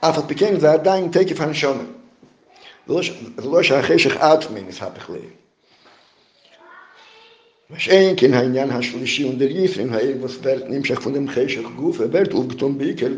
אף 0.00 0.18
על 0.18 0.22
פי 0.26 0.34
כן 0.34 0.60
זה 0.60 0.72
עדיין 0.72 1.08
תקף 1.12 1.40
הנשונה. 1.40 1.82
זה 2.86 2.94
לא 3.44 3.62
שהחשך 3.62 4.16
עצמי 4.16 4.60
נסהפך 4.60 5.10
לב. 7.70 7.78
שאין 7.78 8.14
כן 8.16 8.34
העניין 8.34 8.70
השלישי 8.70 9.24
Yisrin, 9.28 9.92
was 10.22 10.42
wird 10.42 10.70
נמשך 10.70 10.98
Cheshach 10.98 11.76
Guf, 11.76 12.00
er 12.00 12.12
wird 12.12 12.34
aufgetan 12.34 12.78
בעיקר 12.78 13.12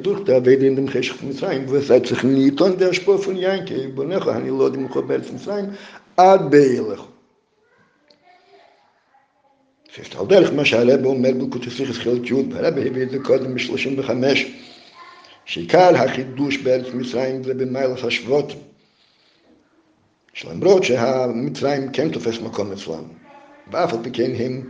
wo 1.66 1.76
es 1.76 1.86
sagt 1.86 2.06
sich 2.06 2.22
nicht 2.22 2.60
an 2.62 2.76
der 2.78 2.92
Spur 2.92 3.18
von 3.18 3.36
Yanke, 3.36 3.88
בונך, 3.94 4.28
אני 4.28 4.48
לא 4.48 4.70
מוכר 4.70 5.00
בארץ 5.00 5.30
מצרים, 5.30 5.64
עד 6.16 6.50
בהילך. 6.50 7.02
שיש 9.92 10.16
על 10.16 10.26
דרך 10.26 10.52
מה 10.52 10.64
שהרבא 10.64 11.08
אומר 11.08 11.30
בקוטסיכס 11.32 11.98
חילק 11.98 12.30
י' 12.30 12.34
והרבא 12.34 12.80
הביא 12.80 13.02
את 13.02 13.10
זה 13.10 13.18
קודם 13.18 13.54
ב-35, 13.54 14.10
שעיקר 15.44 15.96
החידוש 15.96 16.56
בארץ 16.56 16.86
מצרים 16.94 17.44
זה 17.44 17.54
במיילס 17.54 18.04
השבועות, 18.04 18.52
שלמרות 20.32 20.84
שהמצרים 20.84 21.92
כן 21.92 22.08
תופס 22.12 22.40
מקום 22.40 22.72
אצלם. 22.72 23.19
ואף 23.72 23.92
על 23.92 23.98
פי 24.02 24.10
כן 24.10 24.30
הם 24.38 24.62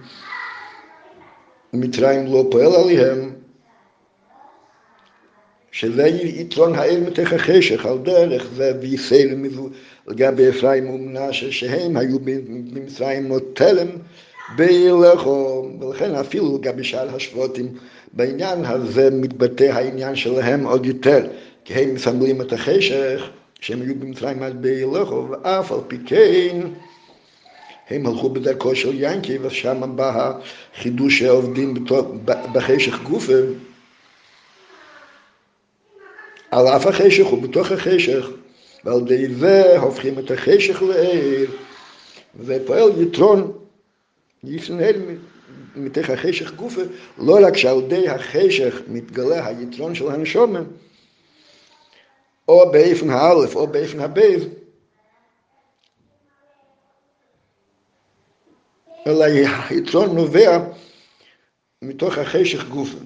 מצרים 1.72 2.26
לא 2.26 2.44
פועל 2.50 2.74
עליהם, 2.74 3.30
שזה 5.72 6.06
יתרון 6.06 6.74
האל 6.74 7.00
מתוך 7.00 7.32
החשך, 7.32 7.86
על 7.86 7.98
דרך 7.98 8.46
זה 8.54 8.72
וישראל 8.80 9.36
לגבי 10.08 10.48
אפרים 10.48 10.90
ומנשה, 10.90 11.52
שהם 11.52 11.96
היו 11.96 12.18
במצרים 12.20 13.24
כמו 13.24 13.38
תלם 13.38 13.88
בילכו, 14.56 15.68
ולכן 15.80 16.14
אפילו 16.14 16.58
לגבי 16.58 16.84
שאר 16.84 17.16
השבטים, 17.16 17.68
בעניין 18.12 18.64
הזה 18.64 19.10
מתבטא 19.12 19.64
העניין 19.64 20.16
שלהם 20.16 20.66
עוד 20.66 20.86
יותר, 20.86 21.26
כי 21.64 21.74
הם 21.74 21.94
מסמלים 21.94 22.40
את 22.40 22.52
החשך, 22.52 23.30
שהם 23.60 23.82
היו 23.82 23.94
במצרים 23.94 24.42
עד 24.42 24.62
בילכו, 24.62 25.26
ואף 25.30 25.72
על 25.72 25.80
פי 25.88 25.96
כן 26.06 26.60
הם 27.90 28.06
הלכו 28.06 28.30
בדרכו 28.30 28.76
של 28.76 28.90
ינקי, 28.94 29.38
ושם 29.38 29.96
בא 29.96 30.32
החידוש 30.74 31.18
שעובדים 31.18 31.86
בחשך 32.24 33.02
גופה. 33.02 33.32
על 36.50 36.66
אף 36.68 36.86
החשך 36.86 37.32
ובתוך 37.32 37.72
החשך, 37.72 38.28
ועל 38.84 39.00
ידי 39.00 39.34
זה 39.34 39.78
הופכים 39.78 40.18
את 40.18 40.30
החשך 40.30 40.82
לעיר, 40.82 41.50
ופועל 42.40 43.02
יתרון, 43.02 43.52
ישנאל 44.44 45.00
מתוך 45.76 46.10
החושך 46.10 46.54
גופה, 46.54 46.80
לא 47.18 47.38
רק 47.46 47.56
שעל 47.56 47.78
ידי 47.78 48.08
החושך 48.08 48.80
מתגלה 48.88 49.46
היתרון 49.46 49.94
של 49.94 50.10
הנשמה, 50.10 50.64
או 52.48 52.70
באופן 52.72 53.10
האלף 53.10 53.56
או 53.56 53.66
באופן 53.66 54.00
הבית, 54.00 54.44
אלא 59.06 59.24
היתרון 59.68 60.16
נובע 60.16 60.58
מתוך 61.82 62.18
החושך 62.18 62.68
גופה. 62.68 62.98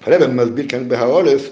הרב 0.00 0.30
מסביר 0.30 0.68
כאן 0.68 0.88
בהעולף 0.88 1.50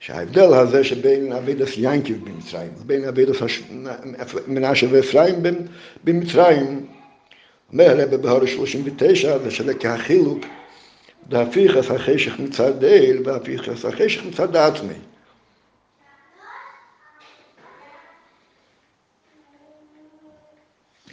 שההבדל 0.00 0.54
הזה 0.54 0.84
שבין 0.84 1.32
אבידס 1.32 1.72
ינקיב 1.76 2.24
במצרים 2.24 2.70
ובין 2.78 3.04
אבידס 3.04 3.36
מנשה 4.46 4.86
ואפרים 4.90 5.42
במצרים 6.04 6.86
אומר 7.72 7.90
הרב 7.90 8.14
בהורש 8.14 8.54
39 8.54 9.38
זה 9.38 9.50
שלכהחילוק 9.50 10.44
דהפיכס 11.28 11.90
החשך 11.90 12.40
מצד 12.40 12.84
אל 12.84 13.18
והפיכס 13.24 13.84
החשך 13.84 14.24
מצד 14.24 14.56
עצמי 14.56 14.94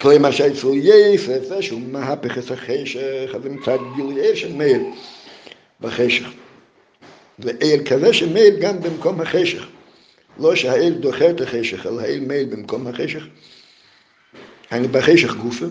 כלומר 0.03 0.31
שאצל 0.31 0.67
יסף 0.73 1.43
זה 1.43 1.61
שהוא 1.61 1.81
את 2.15 2.51
החשך, 2.51 3.35
אז 3.35 3.45
מצד 3.45 3.77
גילוי 3.95 4.35
של 4.35 4.53
מאיר 4.53 4.79
בחשך. 5.81 6.27
ואל 7.39 7.79
כזה 7.85 8.13
שמאיר 8.13 8.59
גם 8.59 8.81
במקום 8.81 9.21
החשך. 9.21 9.67
לא 10.39 10.55
שהאל 10.55 10.93
דוחה 10.93 11.29
את 11.29 11.41
החשך, 11.41 11.85
אלא 11.85 12.01
האל 12.01 12.19
מאיר 12.27 12.47
במקום 12.49 12.87
החשך. 12.87 13.23
אני 14.71 14.87
בחשך 14.87 15.35
גופה, 15.35 15.65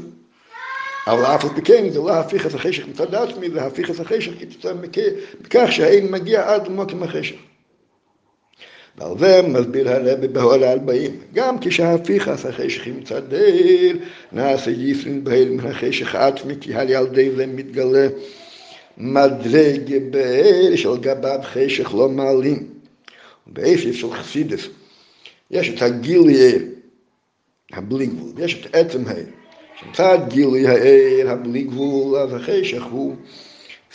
אבל 1.06 1.24
אף 1.24 1.44
על 1.44 1.50
פי 1.54 1.62
כן 1.62 1.90
זה 1.90 1.98
לא 1.98 2.06
להפיך 2.06 2.46
את 2.46 2.54
החשך 2.54 2.86
מצד 2.86 3.14
עצמי, 3.14 3.50
זה 3.50 3.56
להפיך 3.56 3.90
את 3.90 4.00
החשך 4.00 4.32
כתוצאה 4.40 4.72
מכך 4.74 5.66
שהאל 5.70 6.06
מגיע 6.10 6.54
עד 6.54 6.66
למוקם 6.66 7.02
החשך. 7.02 7.36
ועל 8.98 9.18
זה 9.18 9.42
מסביר 9.42 9.90
הרבי 9.90 10.28
בהול 10.28 10.64
הארבעים, 10.64 11.20
גם 11.34 11.56
כשהפיכס 11.60 12.46
החשך 12.46 12.86
מצד 12.86 13.34
אל, 13.34 13.98
נעשה 14.32 14.70
יפרין 14.70 15.24
בהל 15.24 15.48
מן 15.48 15.66
החשך 15.66 16.14
עצמי, 16.14 16.54
כי 16.60 16.74
על 16.74 16.90
ידי 16.90 17.30
זה 17.36 17.46
מתגלה 17.46 18.08
מדרג 18.98 19.94
באר 20.10 20.76
של 20.76 20.96
גביו 20.96 21.40
חשך 21.42 21.94
לא 21.94 22.08
מעלים. 22.08 22.66
באיפה 23.46 23.92
של 23.92 24.12
חסידס 24.12 24.68
יש 25.50 25.68
את 25.68 25.82
הגילוי 25.82 26.40
הער, 26.40 26.58
הבלי 27.72 28.06
גבול, 28.06 28.32
ויש 28.36 28.60
את 28.60 28.74
עצם 28.74 29.06
הער. 29.06 29.24
שמצד 29.80 30.18
גילוי 30.28 30.66
הער, 30.66 31.30
הבלי 31.30 31.62
גבול, 31.62 32.18
אז 32.18 32.34
החשך 32.34 32.82
הוא 32.90 33.16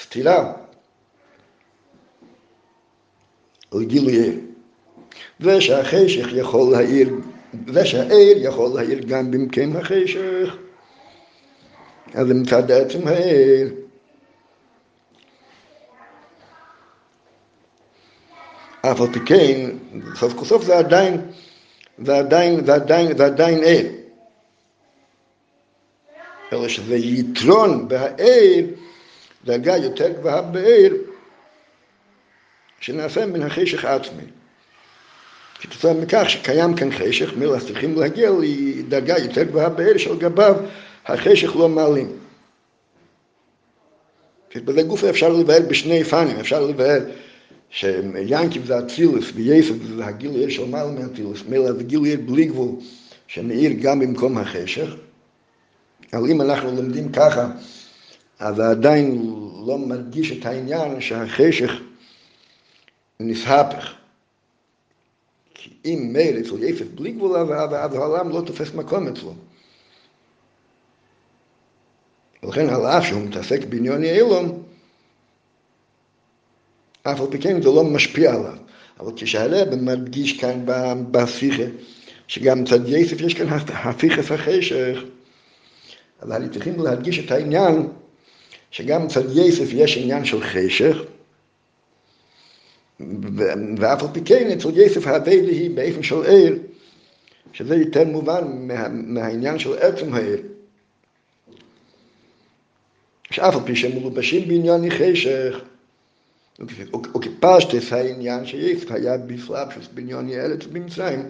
סתירה 0.02 0.54
לגילוי 3.74 4.20
הער. 4.22 4.47
ושהחשך 5.40 6.28
יכול 6.34 6.72
להעיר, 6.72 7.10
ושהער 7.68 8.34
יכול 8.38 8.70
להעיר 8.76 9.00
גם 9.08 9.32
במקום 9.32 9.78
החשך. 9.78 10.58
אז 12.14 12.28
מצד 12.28 12.72
עצם 12.72 13.08
הער. 13.08 13.68
אף 18.82 19.02
על 19.02 19.08
פי 19.14 19.20
כן, 19.26 19.70
סוף 20.16 20.34
כל 20.34 20.46
סוף 20.46 20.64
זה 20.64 20.78
עדיין, 20.78 21.22
זה 22.06 22.18
עדיין, 22.18 22.66
זה 22.66 22.74
עדיין, 22.74 23.18
זה 23.18 23.26
עדיין 23.26 23.60
ער. 23.66 23.86
אלא 26.54 26.68
שזה 26.68 26.96
יתרון 26.96 27.88
בער, 27.88 28.64
דרגה 29.46 29.78
יותר 29.78 30.10
גבוהה 30.10 30.42
בער, 30.42 30.92
שנעשה 32.80 33.26
מן 33.26 33.42
החשך 33.42 33.86
עצמי. 33.86 34.24
כתוצאה 35.60 35.94
מכך 35.94 36.26
שקיים 36.28 36.76
כאן 36.76 36.92
חשך, 36.92 37.34
מילא 37.38 37.60
צריכים 37.60 37.96
להגיע 37.96 38.32
לדרגה 38.42 39.18
יותר 39.18 39.44
גבוהה 39.44 39.70
בער 39.70 39.98
שעל 39.98 40.18
גביו 40.18 40.56
החשך 41.06 41.56
לא 41.56 41.70
מעלים. 41.70 42.12
בזה 44.56 44.84
גוף 44.84 45.04
אפשר 45.04 45.30
לבאר 45.30 45.60
בשני 45.68 46.04
פנים, 46.04 46.40
אפשר 46.40 46.66
לבאר 46.66 47.00
שיאנקיב 47.70 48.66
זה 48.66 48.80
אצילוס 48.80 49.32
ויסף 49.36 49.74
זה 49.96 50.06
הגילוי 50.06 50.52
של 50.52 50.66
מעלה 50.66 50.92
מאצילוס, 50.92 51.44
מילא 51.50 51.72
זה 51.72 51.84
גילוי 51.84 52.18
בלי 52.18 52.46
גבול 52.46 52.70
שמאיר 53.28 53.72
גם 53.82 54.00
במקום 54.00 54.38
החשך. 54.38 54.96
אבל 56.14 56.30
אם 56.30 56.42
אנחנו 56.42 56.72
לומדים 56.76 57.12
ככה, 57.12 57.50
אז 58.40 58.60
עדיין 58.60 59.34
לא 59.68 59.78
מרגיש 59.78 60.32
את 60.32 60.46
העניין 60.46 61.02
שהחשך 61.02 61.72
נסהפך. 63.20 63.97
כי 65.68 65.74
אם 65.86 66.10
מילא 66.14 66.40
אצל 66.40 66.64
יסף 66.64 66.86
בלי 66.96 67.12
גבול, 67.12 67.38
אז 67.38 67.96
העולם 67.96 68.30
לא 68.30 68.42
תופס 68.46 68.74
מקום 68.74 69.08
אצלו. 69.08 69.34
ולכן 72.44 72.70
על 72.70 72.86
אף 72.86 73.06
שהוא 73.06 73.22
מתעסק 73.22 73.66
בעניוני 73.70 74.12
אילום, 74.12 74.64
אף 77.04 77.22
על 77.22 77.28
פי 77.32 77.40
כן 77.40 77.62
זה 77.62 77.70
לא 77.70 77.84
משפיע 77.84 78.34
עליו. 78.34 78.56
אבל 79.00 79.12
כשהרב 79.16 79.76
מדגיש 79.76 80.40
כאן 80.40 80.64
בשיחה, 81.12 81.64
שגם 82.28 82.62
מצד 82.62 82.90
יסף 82.90 83.22
יש 83.22 83.34
כאן 83.34 83.48
הפיכס 83.68 84.32
החשך, 84.32 85.00
אבל 86.22 86.48
צריכים 86.48 86.80
להדגיש 86.80 87.20
את 87.20 87.32
העניין 87.32 87.88
שגם 88.72 89.06
מצד 89.06 89.38
יסף 89.38 89.68
יש 89.72 89.98
עניין 89.98 90.26
של 90.26 90.44
חשך, 90.44 90.98
ואף 93.78 94.04
על 94.04 94.10
פי 94.14 94.22
כן 94.26 94.52
אצל 94.52 94.70
יסף 94.80 95.08
האביילי 95.08 95.52
היא 95.52 95.76
באופן 95.76 96.04
של 96.04 96.24
עיר, 96.24 96.60
שזה 97.54 97.76
יותר 97.76 98.04
מובן 98.04 98.68
מה, 98.68 98.88
מהעניין 98.90 99.60
של 99.60 99.74
עצם 99.78 100.14
העיר. 100.14 100.42
שאף 103.32 103.56
על 103.56 103.62
פי 103.66 103.76
שהם 103.76 104.00
מלובשים 104.00 104.48
בעניין 104.48 104.90
חשך, 104.90 105.60
וכפשטס 106.60 107.94
העניין 107.94 108.46
שיסף 108.46 108.92
היה 108.92 109.18
בפלאפשוס 109.18 109.88
בניוני 109.94 110.40
ארץ 110.40 110.66
במצרים, 110.66 111.30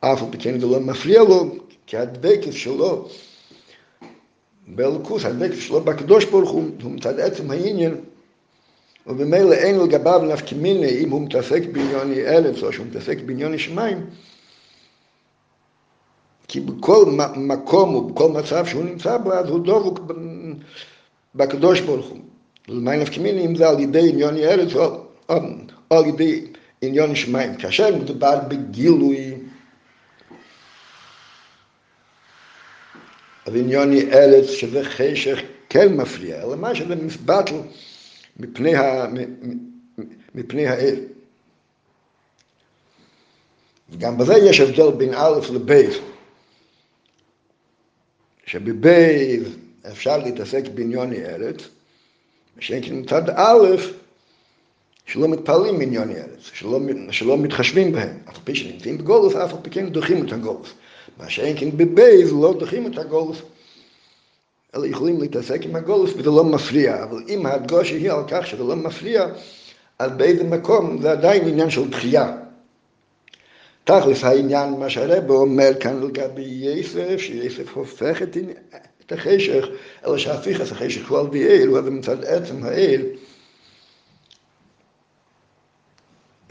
אף 0.00 0.22
על 0.22 0.28
פי 0.30 0.38
כן 0.38 0.60
זה 0.60 0.66
לא 0.66 0.80
מפריע 0.80 1.22
לו, 1.22 1.56
כי 1.86 1.96
הדבקת 1.96 2.52
שלו 2.52 3.08
באלוקוס, 4.66 5.24
הדבקת 5.24 5.60
שלו 5.60 5.80
בקדוש 5.80 6.24
ברוך 6.24 6.50
הוא, 6.50 6.70
הוא 6.82 6.92
מצד 6.92 7.20
עצם 7.20 7.50
העניין, 7.50 7.94
ובמילא 9.06 9.52
אין 9.52 9.78
לגביו 9.78 10.22
נפקא 10.32 10.54
מיני 10.54 10.98
אם 11.04 11.10
הוא 11.10 11.22
מתעסק 11.22 11.62
בעניוני 11.72 12.26
ארץ 12.26 12.62
או 12.62 12.72
שהוא 12.72 12.86
מתעסק 12.86 13.18
בעניוני 13.26 13.58
שמיים, 13.58 14.06
כי 16.48 16.60
בכל 16.60 17.04
מקום 17.36 17.94
ובכל 17.94 18.28
מצב 18.28 18.66
שהוא 18.66 18.84
נמצא 18.84 19.16
בו, 19.16 19.32
אז 19.32 19.48
הוא 19.48 19.64
דבוק 19.66 20.00
בקדוש 21.34 21.80
ברוך 21.80 22.06
הוא. 22.06 22.18
ולמי 22.68 22.96
נפקא 22.96 23.20
מיני 23.20 23.46
אם 23.46 23.56
זה 23.56 23.68
על 23.68 23.80
ידי 23.80 24.08
עניוני 24.08 24.46
ארץ 24.46 24.74
או, 24.74 24.84
או, 25.28 25.36
או 25.90 25.98
על 25.98 26.06
ידי 26.06 26.46
עניוני 26.82 27.16
שמיים. 27.16 27.56
כאשר 27.56 27.96
מדובר 27.96 28.38
בגילוי 28.48 29.34
אז 33.46 33.54
עניוני 33.54 34.12
ארץ 34.12 34.50
שזה 34.50 34.84
חשך 34.84 35.38
כן 35.68 35.96
מפריע, 35.96 36.42
אלא 36.42 36.56
מה 36.56 36.74
שזה 36.74 36.96
מסבטל 36.96 37.54
מפני, 38.40 38.74
ה, 38.74 39.06
מפני 40.34 40.66
האל. 40.66 41.00
וגם 43.90 44.18
בזה 44.18 44.34
יש 44.34 44.60
הבדל 44.60 44.90
בין 44.90 45.14
א' 45.14 45.40
לבייז, 45.54 45.94
שבבייז 48.46 49.42
אפשר 49.90 50.18
להתעסק 50.18 50.68
בעניוני 50.74 51.24
ארץ, 51.24 51.56
ושאין 52.56 52.82
כן 52.82 52.98
מצד 52.98 53.30
א', 53.30 53.76
שלא 55.06 55.28
מתפעלים 55.28 55.78
בעניוני 55.78 56.14
ארץ, 56.14 56.40
שלא, 56.52 56.80
שלא 57.10 57.38
מתחשבים 57.38 57.92
בהם, 57.92 58.18
אף 58.28 58.34
על 58.34 58.40
פי 58.44 58.54
שנמצאים 58.54 58.98
בגולוס, 58.98 59.36
אף 59.36 59.52
על 59.52 59.58
פי 59.62 59.70
כן 59.70 59.88
דוחים 59.88 60.26
את 60.26 60.32
הגולוס. 60.32 60.72
מה 61.18 61.30
שאין 61.30 61.56
כן 61.60 61.76
בבייז 61.76 62.32
לא 62.32 62.54
דוחים 62.58 62.86
את 62.86 62.98
הגולוס. 62.98 63.42
אלא 64.76 64.86
יכולים 64.86 65.20
להתעסק 65.20 65.64
עם 65.64 65.76
הגולוס 65.76 66.10
וזה 66.16 66.30
לא 66.30 66.44
מפריע. 66.44 67.04
אבל 67.04 67.22
אם 67.28 67.46
ההדגושה 67.46 67.94
היא 67.94 68.12
על 68.12 68.22
כך 68.28 68.46
שזה 68.46 68.64
לא 68.64 68.76
מפריע, 68.76 69.26
אז 69.98 70.12
באיזה 70.12 70.44
מקום 70.44 71.02
זה 71.02 71.12
עדיין 71.12 71.48
עניין 71.48 71.70
של 71.70 71.90
דחייה. 71.90 72.36
תכלס 73.84 74.24
העניין, 74.24 74.70
מה 74.78 74.90
שהרבא 74.90 75.34
אומר 75.34 75.70
כאן 75.80 76.02
לגבי 76.02 76.42
יסף, 76.42 77.16
שיסף 77.18 77.76
הופך 77.76 78.22
את, 78.22 78.36
את 79.06 79.12
החשך, 79.12 79.66
אלא 80.06 80.18
שהפיכס 80.18 80.72
החשך 80.72 81.10
הוא 81.10 81.18
על 81.18 81.26
בי 81.26 81.46
אל, 81.46 81.66
הוא 81.68 81.80
מצד 81.80 82.24
עצם 82.24 82.64
האל, 82.64 83.02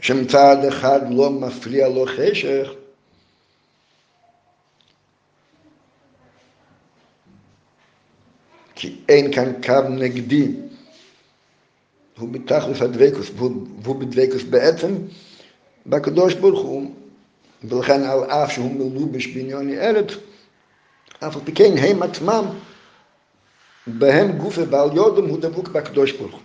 שמצד 0.00 0.56
אחד 0.68 1.00
לא 1.10 1.30
מפריע 1.30 1.88
לו 1.88 2.06
חשך, 2.06 2.70
כי 8.76 8.96
אין 9.08 9.32
כאן 9.32 9.52
קו 9.62 9.88
נגדי. 9.88 10.48
הוא 12.18 12.28
בתכלס 12.28 12.82
הדבקוס, 12.82 13.30
והוא 13.82 13.96
בדבקוס 13.96 14.42
בעצם 14.42 14.94
בקדוש 15.86 16.34
ברוך 16.34 16.60
הוא, 16.60 16.90
ולכן 17.64 18.02
על 18.02 18.24
אף 18.24 18.52
שהוא 18.52 18.74
מלובש 18.74 19.26
בעניוני 19.26 19.78
ארץ, 19.78 20.06
אף 21.20 21.36
על 21.36 21.42
פי 21.44 21.52
כן 21.52 21.72
הם 21.78 22.02
עצמם, 22.02 22.44
בהם 23.86 24.38
גופה 24.38 24.64
בעל 24.64 24.96
יודם 24.96 25.28
הוא 25.28 25.40
דבוק 25.40 25.68
בקדוש 25.68 26.12
ברוך 26.12 26.32
הוא. 26.32 26.40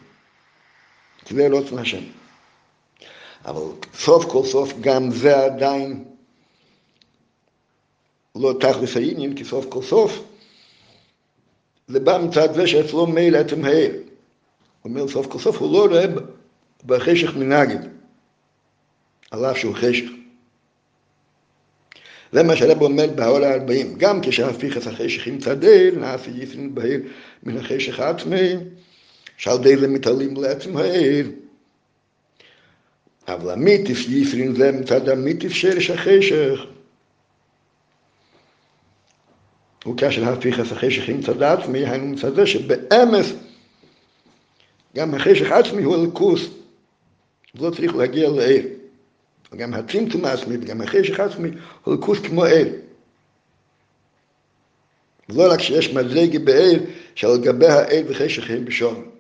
זה 1.29 1.47
רצון 1.47 1.79
השם. 1.79 2.03
אבל 3.45 3.61
סוף 3.93 4.25
כל 4.25 4.45
סוף 4.45 4.73
גם 4.81 5.11
זה 5.11 5.45
עדיין 5.45 6.03
לא 8.35 8.53
תכלס 8.59 8.95
העניין, 8.95 9.35
כי 9.35 9.45
סוף 9.45 9.65
כל 9.69 9.81
סוף 9.81 10.23
זה 11.87 11.99
בא 11.99 12.17
מצד 12.17 12.53
זה 12.53 12.67
שאצלו 12.67 13.07
מייל 13.07 13.35
עצם 13.35 13.65
העיר. 13.65 13.91
הוא 13.91 14.89
אומר 14.89 15.07
סוף 15.07 15.27
כל 15.27 15.39
סוף 15.39 15.57
הוא 15.57 15.73
לא 15.73 15.85
רואה 15.85 16.05
בחשך 16.85 17.35
מנגד, 17.35 17.79
על 19.31 19.45
אף 19.45 19.57
שהוא 19.57 19.75
חשך. 19.75 20.09
זה 22.31 22.43
מה 22.43 22.55
שהרב 22.55 22.81
אומר 22.81 23.07
בהעול 23.15 23.43
הארבעים. 23.43 23.95
גם 23.97 24.21
כשהפיכס 24.21 24.87
החשך 24.87 25.27
עם 25.27 25.37
צדל, 25.37 25.95
נעשה 25.97 26.31
יסרין 26.31 26.75
בהיר 26.75 26.99
מן 27.43 27.57
החשך 27.57 27.99
העצמי, 27.99 28.53
שעל 29.37 29.57
די 29.57 29.77
זה 29.77 29.87
מתעלים 29.87 30.33
לעצם 30.35 30.77
העיר. 30.77 31.31
אבל 33.27 33.53
המיטיף 33.53 34.09
יסרין 34.09 34.55
זה 34.55 34.71
מצד 34.71 35.09
המיטיף 35.09 35.53
שרש 35.53 35.89
החשך. 35.89 36.59
וכאשר 39.87 40.29
הפיכס 40.29 40.71
החשך 40.71 41.09
עם 41.09 41.21
צד 41.21 41.43
עצמי, 41.43 41.85
היינו 41.85 42.07
מצד 42.07 42.35
זה 42.35 42.47
שבאמס 42.47 43.33
גם 44.95 45.15
החשך 45.15 45.51
עצמי 45.51 45.83
הוא 45.83 45.95
אלקוס, 45.95 46.49
ולא 47.55 47.69
צריך 47.69 47.95
להגיע 47.95 48.29
לעיר. 48.29 48.67
וגם 49.51 49.73
הצמצום 49.73 50.25
העצמי 50.25 50.57
וגם 50.61 50.81
החשך 50.81 51.19
עצמי 51.19 51.49
הוא 51.83 51.93
אלקוס 51.93 52.19
כמו 52.19 52.43
עיר. 52.43 52.67
ולא 55.29 55.53
רק 55.53 55.59
שיש 55.59 55.93
מדרגה 55.93 56.39
בעיר 56.39 56.83
שעל 57.15 57.37
גבי 57.41 57.67
העיר 57.67 58.05
וחשך 58.09 58.49
הם 58.49 58.65
בשום. 58.65 59.10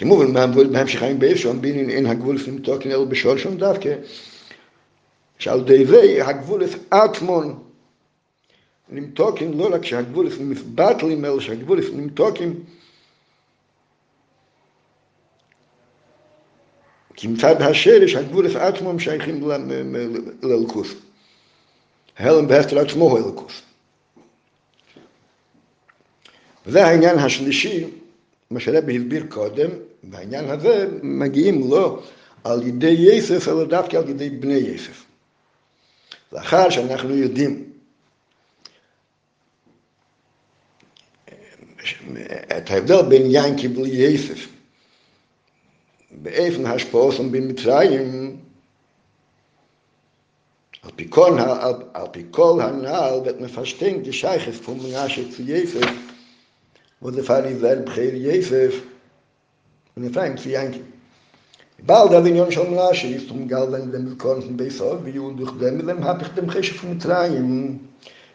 כמובן, 0.00 0.52
בהמשכים 0.72 1.18
באיפשון, 1.18 1.60
בין 1.60 1.90
אין 1.90 2.06
הגבולס 2.06 2.48
נמתוקן 2.48 2.90
אלו 2.90 3.08
בשורשון 3.08 3.56
דווקא, 3.56 3.94
שעל 5.38 5.64
די 5.64 5.86
זה 5.86 6.26
הגבולס 6.26 6.70
עצמון 6.90 7.62
נמתוקן, 8.88 9.52
לא 9.52 9.68
רק 9.74 9.84
שהגבולס 9.84 10.34
מתבטלים, 10.40 11.24
אלא 11.24 11.40
שהגבולס 11.40 11.84
נמתוקן 11.92 12.52
כי 17.14 17.28
מצד 17.28 17.62
השרש 17.62 18.14
הגבולס 18.14 18.56
עצמם 18.56 18.98
שייכים 18.98 19.48
לאלקוס. 20.42 20.94
ההלם 22.18 22.48
בהסתר 22.48 22.78
עצמו 22.78 23.10
הוא 23.10 23.18
אלקוס. 23.18 23.62
וזה 26.66 26.84
העניין 26.84 27.18
השלישי, 27.18 27.84
מה 28.50 28.60
שרבי 28.60 28.96
הסביר 28.96 29.26
קודם, 29.28 29.70
והעניין 30.04 30.50
הזה 30.50 30.86
מגיעים 31.02 31.70
לא 31.70 32.02
על 32.44 32.66
ידי 32.66 32.96
יסף, 32.98 33.48
אלא 33.48 33.64
דווקא 33.64 33.96
על 33.96 34.08
ידי 34.08 34.30
בני 34.30 34.54
יסף. 34.54 35.04
לאחר 36.32 36.70
שאנחנו 36.70 37.16
יודעים 37.16 37.70
את 42.56 42.70
ההבדל 42.70 43.02
בין 43.02 43.22
ינקי 43.30 43.68
וליסף, 43.68 44.48
באיפן 46.10 46.66
השפעוסם 46.66 47.32
במצרים, 47.32 48.36
על 50.82 50.90
פי 50.96 51.06
כל, 51.10 51.38
על, 51.38 51.74
על 51.94 52.06
פי 52.12 52.24
כל 52.30 52.60
הנעל 52.62 53.20
ואת 53.24 53.40
מפשטן 53.40 54.02
גשייכס 54.02 54.58
פון 54.64 54.78
מנשה 54.78 55.22
zu 55.30 55.42
Jesef, 55.42 55.88
wo 57.02 57.10
der 57.10 57.24
Fall 57.24 57.46
Israel 57.46 57.84
bchir 60.00 60.06
Jesef, 60.06 60.06
und 60.06 60.06
er 60.06 60.12
fragt 60.12 60.40
zu 60.40 60.48
Yanki. 60.48 60.82
Bald 61.86 62.12
der 62.12 62.24
Vinyon 62.24 62.52
schon 62.52 62.70
Menashe 62.70 63.08
ist 63.08 63.30
um 63.30 63.48
Gal, 63.48 63.70
wenn 63.72 63.90
dem 63.92 64.16
Korn 64.18 64.42
von 64.42 64.56
Beisov, 64.56 64.98
wie 65.04 65.18
und 65.18 65.36
durch 65.38 65.52
dem, 65.58 65.86
dem 65.86 66.04
hab 66.04 66.22
ich 66.22 66.28
dem 66.28 66.48
Cheshe 66.50 66.74
von 66.74 66.90
Mitzrayim. 66.90 67.80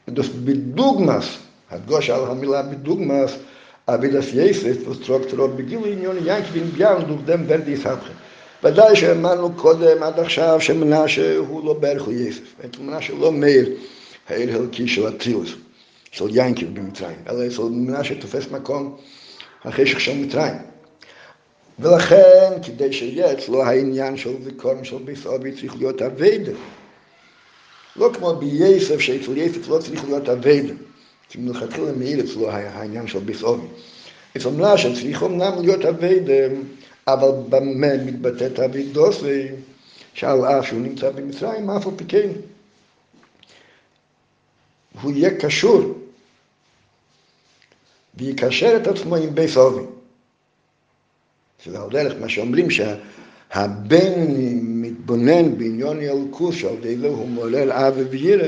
Und 0.07 0.17
das 0.17 0.29
Bedugmas, 0.29 1.37
hat 1.69 1.87
Gosh 1.87 2.09
al 2.09 2.27
Hamila 2.27 2.61
Bedugmas, 2.63 3.37
aber 3.85 4.07
das 4.07 4.31
Jesef, 4.31 4.87
was 4.87 4.99
trockt 5.01 5.37
Rob 5.37 5.57
Begilu 5.57 5.85
in 5.85 6.01
Yon 6.01 6.25
Yanki, 6.25 6.51
bin 6.53 6.71
Bia 6.71 6.95
und 6.95 7.07
durch 7.09 7.25
dem 7.25 7.47
werde 7.47 7.71
ich 7.71 7.85
habche. 7.85 8.11
ודאי 8.63 8.95
שאמרנו 8.95 9.53
קודם 9.53 10.03
עד 10.03 10.19
עכשיו 10.19 10.61
שמנשה 10.61 11.37
הוא 11.37 11.65
לא 11.65 11.73
בערך 11.73 12.01
הוא 12.01 12.13
יסף. 12.13 12.55
מנשה 12.79 13.13
לא 13.13 13.31
מאיר 13.31 13.69
האל 14.27 14.49
הלקי 14.49 14.87
של 14.87 15.07
הטילוס. 15.07 15.49
של 16.15 16.27
ינקי 16.31 16.65
במצרים, 16.65 17.17
אלא 17.29 17.47
אצל 17.47 17.61
מנשה 17.61 18.15
תופס 18.15 18.51
מקום 18.51 18.95
החשך 19.65 19.99
של 19.99 20.17
מצרים. 20.17 20.53
ולכן, 21.79 22.61
כדי 22.63 22.93
שיהיה 22.93 23.33
אצלו 23.33 23.63
העניין 23.63 24.17
של 24.17 24.43
זיכרון 24.43 24.83
של 24.83 24.97
ביס 24.97 25.25
אבי 25.25 25.51
צריך 25.51 25.75
להיות 25.75 26.01
אביידה. 26.01 26.51
לא 27.95 28.09
כמו 28.13 28.35
בייסף, 28.35 28.99
שאצל 28.99 29.37
יסף 29.37 29.67
לא 29.67 29.79
צריך 29.79 30.05
להיות 30.05 30.29
אביידה. 30.29 30.73
כי 31.29 31.37
מלכתחילה 31.37 31.91
מאיר 31.91 32.23
אצלו 32.23 32.51
העניין 32.51 33.07
של 33.07 33.19
ביס 33.19 33.43
אבי. 33.43 33.67
מנשה 34.51 34.95
צריך 34.95 35.21
אומנם 35.21 35.61
להיות 35.61 35.85
אביידה, 35.85 36.55
אבל 37.07 37.29
במה 37.49 37.97
מתבטאת 38.05 38.59
אבידוסי, 38.59 39.47
שעל 40.13 40.45
אף 40.45 40.67
שהוא 40.67 40.79
נמצא 40.79 41.11
במצרים, 41.11 41.69
אף 41.69 41.87
על 41.87 41.93
פי 41.95 42.03
כן. 42.07 42.29
הוא 45.01 45.11
יהיה 45.11 45.39
קשור 45.39 45.81
ויקשר 48.15 48.77
את 48.81 48.87
עצמו 48.87 49.15
עם 49.15 49.33
אובי. 49.57 49.81
זה 51.71 51.79
על 51.79 51.89
דרך 51.89 52.13
מה 52.21 52.29
שאומרים 52.29 52.67
שהבן 52.69 54.13
מתבונן 54.61 55.57
בעניון 55.57 55.99
אלקוס, 55.99 56.55
שעל 56.55 56.73
ידי 56.73 56.97
זה 56.97 57.07
הוא 57.07 57.29
מעולל 57.29 57.71
אב 57.71 57.97
וירא. 58.09 58.47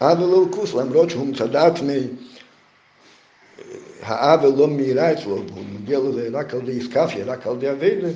אב 0.00 0.18
אלקוס, 0.22 0.74
למרות 0.74 1.10
שהוא 1.10 1.26
מצד 1.26 1.56
עצמי, 1.56 2.00
האב 4.02 4.44
לא 4.44 4.68
מהירה 4.68 5.12
אצלו, 5.12 5.36
הוא 5.36 5.64
מגיע 5.74 5.98
לזה 5.98 6.28
רק 6.32 6.54
על 6.54 6.60
ידי 6.60 6.72
איסקפיה, 6.72 7.24
רק 7.24 7.46
על 7.46 7.56
ידי 7.56 7.70
אביידה, 7.70 8.08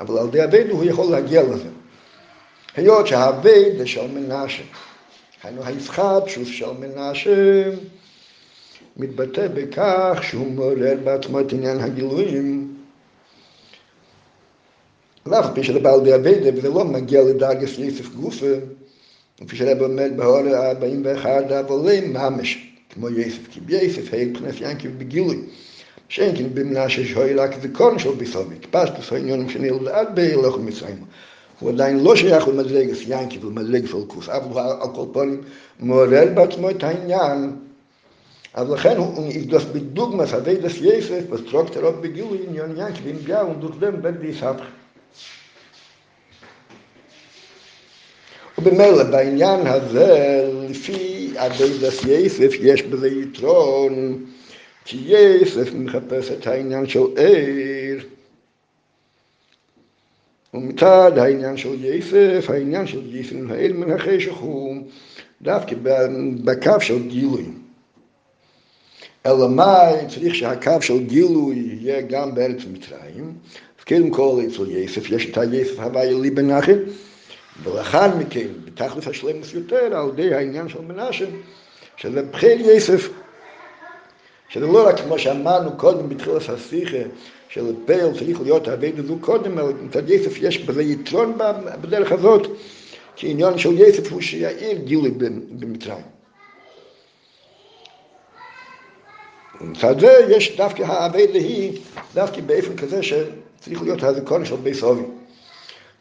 אבל 0.00 0.18
על 0.18 0.28
ידי 0.28 0.44
אביידה 0.44 0.72
הוא 0.72 0.84
יכול 0.84 1.10
להגיע 1.10 1.42
לזה. 1.42 1.68
היות 2.76 3.06
שהאביידה 3.06 3.86
של 3.86 4.06
מנשה, 4.06 4.62
היינו 5.42 5.64
הישחטשוס 5.64 6.48
של 6.48 6.72
מנשה, 6.80 7.64
מתבטא 8.96 9.48
בכך 9.54 10.18
שהוא 10.22 10.52
מעורר 10.52 10.96
בעצמו 11.04 11.40
את 11.40 11.52
עניין 11.52 11.80
הגילויים. 11.80 12.71
Lach 15.24 15.54
bin 15.54 15.62
schon 15.62 15.76
er 15.76 15.82
bald 15.82 16.04
der 16.04 16.24
Weide, 16.24 16.46
wenn 16.46 16.56
er, 16.56 16.64
er 16.64 16.70
lohnt, 16.70 16.92
man 16.92 17.06
geht 17.06 17.18
alle 17.18 17.38
Tage 17.38 17.68
schlief 17.68 18.00
auf 18.00 18.10
Gufe. 18.20 18.62
Und 19.40 19.48
fischer 19.48 19.68
Rebbe 19.68 19.88
mit 19.88 20.16
Behore, 20.16 20.58
aber 20.58 20.86
äh, 20.86 20.92
ihm 20.92 21.04
war 21.04 21.22
hart, 21.22 21.48
da 21.48 21.68
wo 21.68 21.76
lehm, 21.76 22.12
mamisch. 22.12 22.58
Kmo 22.90 23.08
Jesef, 23.08 23.48
kib 23.52 23.70
Jesef, 23.70 24.10
heil 24.10 24.32
Pnef 24.32 24.58
Janki 24.58 24.88
und 24.88 24.98
Begili. 24.98 25.48
Schenken, 26.08 26.52
bim 26.52 26.72
Nasche, 26.72 27.02
לא 27.02 27.06
שייך 27.06 27.62
ze 27.62 27.68
korn 27.68 27.98
schol 27.98 28.16
bisomi. 28.16 28.56
Kpas, 28.56 28.90
du 28.96 29.02
so 29.02 29.14
in 29.14 29.28
jönem, 29.28 29.48
schen 29.48 29.64
ilu, 29.64 29.88
ad 29.88 30.14
bei 30.16 30.32
Elochu 30.32 30.58
Mitzrayim. 30.58 31.06
Wo 31.60 31.70
dein 31.70 32.02
Losch 32.02 32.24
jach, 32.24 32.46
wo 32.46 32.52
madreges 32.52 33.06
Janki, 33.06 33.40
wo 33.42 33.50
madreges 33.50 33.92
Volkus, 33.92 34.26
er 34.26 34.34
ab 34.34 34.44
wo 34.50 34.58
alkohol 34.58 35.12
poni, 35.12 35.38
mo 35.78 36.02
Rebbe, 36.02 36.48
ובמילא 48.58 49.02
בעניין 49.02 49.66
הזה, 49.66 50.44
לפי 50.70 51.32
אביידס 51.36 52.04
יסף, 52.04 52.52
יש 52.60 52.82
בזה 52.82 53.08
יתרון, 53.08 54.24
כי 54.84 54.98
יסף 55.06 55.74
מחפש 55.74 56.30
את 56.30 56.46
העניין 56.46 56.86
של 56.86 57.00
עיר. 57.16 58.04
ומצד 60.54 61.12
העניין 61.16 61.56
של 61.56 61.84
יסף, 61.84 62.50
העניין 62.50 62.86
של 62.86 63.16
יסף 63.16 63.50
העיר 63.50 63.74
מן 63.74 63.92
החשך 63.92 64.34
הוא 64.34 64.76
דווקא 65.42 65.76
בקו 66.44 66.80
של 66.80 67.08
גילוי. 67.08 67.44
אלא 69.26 69.48
מאי 69.48 69.94
צריך 70.08 70.34
שהקו 70.34 70.82
של 70.82 71.06
גילוי 71.06 71.56
יהיה 71.56 72.00
גם 72.00 72.34
בארץ 72.34 72.60
מצרים. 72.72 73.34
קודם 73.88 74.10
כל 74.10 74.40
אצל 74.46 74.70
יסף, 74.70 75.10
יש 75.10 75.26
את 75.30 75.38
היסף 75.38 75.80
הוויה 75.80 76.18
לי 76.18 76.30
בנחל, 76.30 76.78
ולאחר 77.62 78.16
מכן, 78.16 78.46
בתכלס 78.64 79.08
השלמוס 79.08 79.54
יותר, 79.54 79.96
על 79.96 80.08
ידי 80.08 80.34
העניין 80.34 80.68
של 80.68 80.80
מנשה, 80.80 81.26
שזה 81.96 82.22
בחיל 82.22 82.60
יסף. 82.60 83.08
שזה 84.48 84.66
לא 84.66 84.88
רק 84.88 85.00
כמו 85.00 85.18
שאמרנו 85.18 85.76
קודם 85.76 86.08
בתחילת 86.08 86.48
השיחה, 86.48 86.96
שלפייל 87.48 88.18
צריך 88.18 88.40
להיות 88.40 88.68
הרבה 88.68 88.90
דזו 88.90 89.16
קודם, 89.20 89.58
אבל 89.58 89.72
מצד 89.82 90.10
יסף 90.10 90.38
יש 90.42 90.58
בזה 90.58 90.82
יתרון 90.82 91.38
בדרך 91.80 92.12
הזאת, 92.12 92.46
כי 93.16 93.30
עניין 93.30 93.58
של 93.58 93.80
יסף 93.80 94.12
הוא 94.12 94.20
שיעיר 94.20 94.78
גילוי 94.78 95.10
במצרים. 95.58 96.04
ומצד 99.60 100.00
זה 100.00 100.26
יש 100.28 100.56
דווקא 100.56 100.82
האביידה 100.82 101.38
היא, 101.38 101.78
דווקא 102.14 102.40
באופן 102.40 102.76
כזה 102.76 103.02
שצריך 103.62 103.82
להיות 103.82 104.02
הזיכרון 104.02 104.44
של 104.44 104.56
בית 104.56 104.74
סובי. 104.74 105.02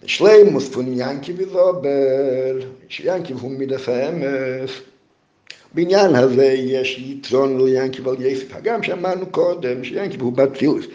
שלימוס 0.05 0.69
פון 0.69 0.85
ינקי 0.87 1.33
וזובר, 1.37 2.59
שיינקי 2.89 3.33
הוא 3.33 3.51
מידס 3.51 3.89
האמס. 3.89 4.71
בעניין 5.73 6.15
הזה 6.15 6.45
יש 6.45 6.99
יתרון 6.99 7.65
ליינקי 7.65 8.01
ועל 8.01 8.25
יסף, 8.25 8.55
הגם 8.55 8.83
שאמרנו 8.83 9.25
קודם 9.25 9.83
שיינקי 9.83 10.17
הוא 10.17 10.33
בטילוס. 10.33 10.85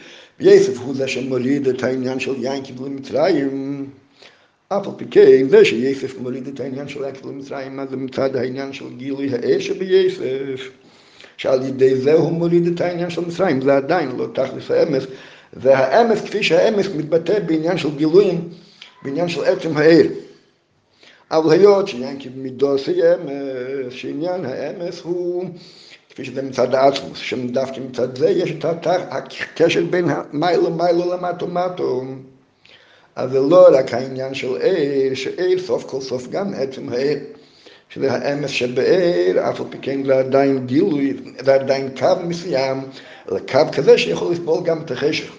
ויסף 0.40 0.78
הוא 0.78 0.94
זה 0.94 1.08
שמוליד 1.08 1.68
את 1.68 1.82
העניין 1.82 2.20
של 2.20 2.34
ינקי 2.40 2.72
למצרים. 2.84 3.86
אף 4.68 4.86
על 4.86 4.92
פי 4.96 5.04
כן, 5.10 5.48
זה 5.48 5.64
שיסף 5.64 6.18
מוליד 6.18 6.46
את 6.46 6.60
העניין 6.60 6.88
של 6.88 7.04
ינקי 7.04 7.20
למצרים, 7.24 7.80
אז 7.80 7.90
זה 7.90 7.96
מצד 7.96 8.36
העניין 8.36 8.72
של 8.72 8.84
גילוי 8.96 9.30
האש 9.34 9.70
ביסף. 9.70 10.70
שעל 11.36 11.62
ידי 11.62 11.96
זה 11.96 12.12
הוא 12.12 12.32
מוריד 12.32 12.66
את 12.66 12.80
העניין 12.80 13.10
של 13.10 13.20
מצרים, 13.20 13.60
זה 13.60 13.76
עדיין 13.76 14.10
לא 14.16 14.26
תכלס 14.32 14.70
האמס, 14.70 15.06
והאמס 15.56 16.20
כפי 16.20 16.42
שהאמס 16.42 16.86
מתבטא 16.96 17.38
בעניין 17.38 17.78
של 17.78 17.96
גילויים, 17.96 18.48
בעניין 19.02 19.28
של 19.28 19.44
עצם 19.44 19.76
העיר. 19.76 20.10
אבל 21.30 21.52
היות 21.52 21.88
שעניין 21.88 22.16
כמידוס 22.20 22.88
האמס, 22.88 23.92
שעניין 23.92 24.44
האמס 24.44 25.00
הוא, 25.00 25.44
כפי 26.10 26.24
שזה 26.24 26.42
מצד 26.42 26.74
העצמוס, 26.74 27.18
שדווקא 27.18 27.80
מצד 27.80 28.16
זה 28.16 28.30
יש 28.30 28.50
את 28.50 28.86
הקשר 28.86 29.84
בין 29.90 30.04
מיילו 30.32 30.70
מיילו 30.70 31.12
למטו 31.12 31.46
מטו. 31.46 32.04
אז 33.16 33.30
זה 33.30 33.40
לא 33.40 33.68
רק 33.72 33.94
העניין 33.94 34.34
של 34.34 34.56
עיר, 34.56 35.14
שעיר 35.14 35.58
סוף 35.58 35.84
כל 35.84 36.00
סוף 36.00 36.28
גם 36.28 36.54
עצם 36.54 36.88
העיר. 36.88 37.18
שזה 37.88 38.12
האמס 38.12 38.50
שבעיר, 38.50 39.50
אף 39.50 39.60
על 39.60 39.66
פי 39.70 39.78
כן 39.82 40.04
זה 40.06 40.18
עדיין 40.18 40.66
גילוי, 40.66 41.16
זה 41.44 41.54
עדיין 41.54 41.88
קו 41.98 42.06
מסוים, 42.26 42.80
אלא 43.32 43.38
קו 43.38 43.60
כזה 43.72 43.98
שיכול 43.98 44.32
לסבול 44.32 44.64
גם 44.64 44.82
את 44.82 44.90
החשך. 44.90 45.32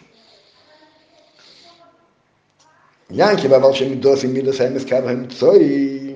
ינקי, 3.11 3.47
אבל 3.47 3.73
שמידוס 3.73 4.23
עם 4.23 4.33
מידוס 4.33 4.61
האמס 4.61 4.85
קו 4.85 4.95
האמצעי, 4.95 6.13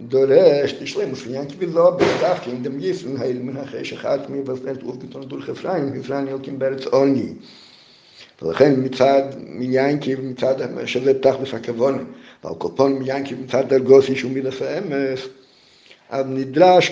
דורש 0.00 0.72
תשלמוס 0.72 1.22
ינקי 1.30 1.54
וזו 1.58 1.92
בדווקא 1.92 2.50
עם 2.50 2.62
דם 2.62 2.80
ייסון 2.80 3.16
האל 3.16 3.38
מן 3.38 3.56
החשך 3.56 4.04
עצמי 4.04 4.38
וסנת 4.40 4.82
אופגתון 4.82 5.22
דולך 5.24 5.48
אפרים, 5.48 6.00
אפרים 6.00 6.28
ילקים 6.28 6.58
בארץ 6.58 6.86
עוני. 6.86 7.32
ולכן 8.42 8.74
מצד 8.78 9.22
מיינקי 9.38 10.14
ומצד 10.14 10.54
שזה 10.86 11.20
תכלס 11.20 11.54
הכוון, 11.54 12.04
ועל 12.44 12.54
כל 12.58 12.68
פון 12.76 12.92
מיינקי 12.92 13.34
ומצד 13.34 13.68
דרגוסי 13.68 14.16
שהוא 14.16 14.32
מידס 14.32 14.62
האמס, 14.62 15.20
אז 16.10 16.26
נדרש 16.28 16.90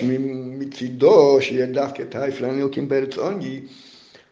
מצידו 0.59 1.37
שיהיה 1.41 1.65
דווקא 1.65 2.01
את 2.01 2.15
האפרים 2.15 2.59
ילקים 2.59 2.89
בארץ 2.89 3.17
עוני, 3.17 3.59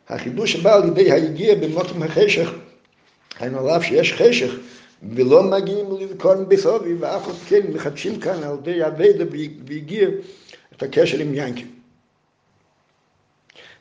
החידוש 0.10 0.54
שבא 0.54 0.76
על 0.76 0.88
ידי 0.88 1.12
היגיע 1.12 1.56
במותם 1.56 2.04
החשך, 2.04 2.52
היינו 3.40 3.60
עליו 3.60 3.84
שיש 3.84 4.14
חשך, 4.14 4.56
ולא 5.04 5.44
מגיעים 5.44 5.86
לזכורן 6.00 6.50
בסובי, 6.50 6.94
ואף 6.94 7.26
עוד 7.28 7.36
כן 7.48 7.72
מחדשים 7.74 8.20
כאן 8.20 8.44
על 8.44 8.58
ידי 8.62 8.84
הוידה 8.84 9.26
והגיע 9.68 10.10
את 10.76 10.84
הקשר 10.84 11.20
עם 11.20 11.34
ינקים. 11.34 11.72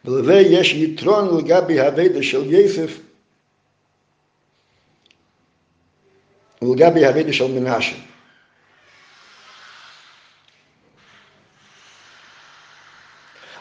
ולזה 0.04 0.34
יש 0.34 0.72
יתרון 0.72 1.38
לגבי 1.38 1.80
הוידה 1.80 2.22
של 2.22 2.54
יסף 2.54 3.00
ולגבי 6.62 7.06
הוידה 7.06 7.32
של 7.32 7.52
מנשה. 7.60 7.96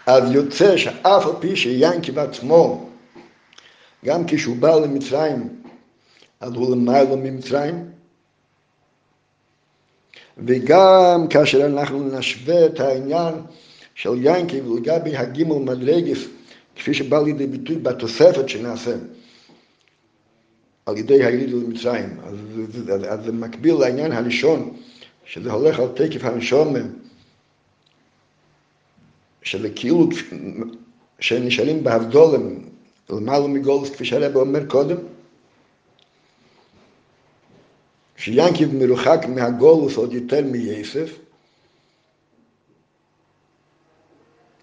אז 0.06 0.32
יוצא 0.32 0.78
שאף 0.78 1.26
על 1.26 1.32
פי 1.40 1.56
שיינקי 1.56 2.12
עצמו, 2.16 2.90
גם 4.06 4.24
כשהוא 4.28 4.56
בא 4.56 4.76
למצרים, 4.76 5.63
אז 6.44 6.54
הוא 6.54 6.76
למעלה 6.76 7.16
ממצרים. 7.16 7.86
וגם 10.38 11.28
כאשר 11.30 11.66
אנחנו 11.66 12.18
נשווה 12.18 12.66
את 12.66 12.80
העניין 12.80 13.34
של 13.96 14.10
ינקי 14.22 14.62
ולגבי 14.62 15.18
הגימל 15.18 15.56
מדרגס, 15.56 16.20
כפי 16.76 16.94
שבא 16.94 17.22
לידי 17.22 17.48
ביטוי 17.48 17.76
בתוספת 17.76 18.50
שנעשה 18.50 18.96
על 20.86 20.98
ידי 20.98 21.26
היליד 21.26 21.50
למצרים, 21.50 22.20
אז, 22.24 22.36
אז, 22.94 23.04
אז 23.10 23.26
זה 23.26 23.32
מקביל 23.32 23.76
לעניין 23.76 24.12
הראשון, 24.12 24.78
שזה 25.26 25.52
הולך 25.52 25.80
על 25.80 25.88
תקף 25.88 26.26
הראשון, 26.26 26.74
שזה 29.42 29.70
כאילו 29.70 30.10
שנשאלים 31.20 31.84
בהבדולם 31.84 32.42
למעלה 33.10 33.48
מגולס, 33.48 33.90
כפי 33.90 34.06
שהרב 34.06 34.36
אומר 34.36 34.66
קודם, 34.66 34.98
שיאנקיב 38.18 38.76
מרוחק 38.76 39.26
מהגולוס 39.30 39.98
עוד 39.98 40.14
יותר 40.14 40.42
מייסף, 40.42 41.20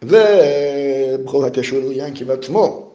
ובכל 0.03 1.45
הקשור 1.45 1.79
ליאנקיב 1.89 2.31
עצמו. 2.31 2.93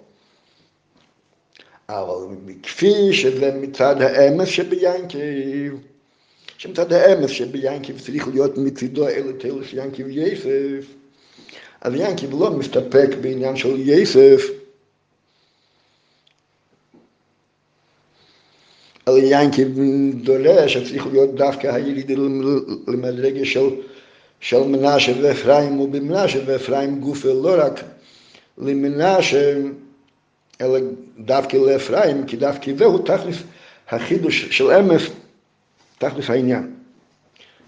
אבל 1.90 2.36
כפי 2.64 3.14
שזה 3.14 3.52
מצד 3.61 4.02
האמס 4.02 4.48
שביאנקיב, 4.48 5.73
שמצד 6.57 6.94
האמס 6.94 7.30
שביאנקיב 7.30 7.99
צריך 7.99 8.27
להיות 8.27 8.57
מצידו 8.57 9.07
אלה 9.07 9.34
תלס 9.34 9.73
יאנקיב 9.73 10.07
יסף, 10.10 10.86
אז 11.82 11.94
יאנקיב 11.94 12.32
לא 12.40 12.52
מסתפק 12.52 13.10
בעניין 13.22 13.56
של 13.56 13.90
יסף, 13.90 14.41
על 19.15 19.21
ינקי 19.23 19.65
דורש 20.23 20.73
שצריך 20.73 21.07
להיות 21.07 21.35
דווקא 21.35 21.67
היליד 21.67 22.11
למדרגה 22.87 23.45
של, 23.45 23.69
של 24.39 24.63
מנשה 24.63 25.13
ואפרים 25.21 25.79
ובמנשה 25.79 26.39
ואפרים 26.45 26.99
גופה 26.99 27.33
לא 27.33 27.55
רק 27.57 27.83
למנשה 28.57 29.57
אלא 30.61 30.79
דווקא 31.19 31.57
לאפרים 31.57 32.25
כי 32.25 32.37
דווקא 32.37 32.71
זהו 32.77 32.97
תכלס 32.97 33.35
החידוש 33.89 34.45
של 34.51 34.71
אמס 34.71 35.01
תכלס 35.97 36.29
העניין 36.29 36.71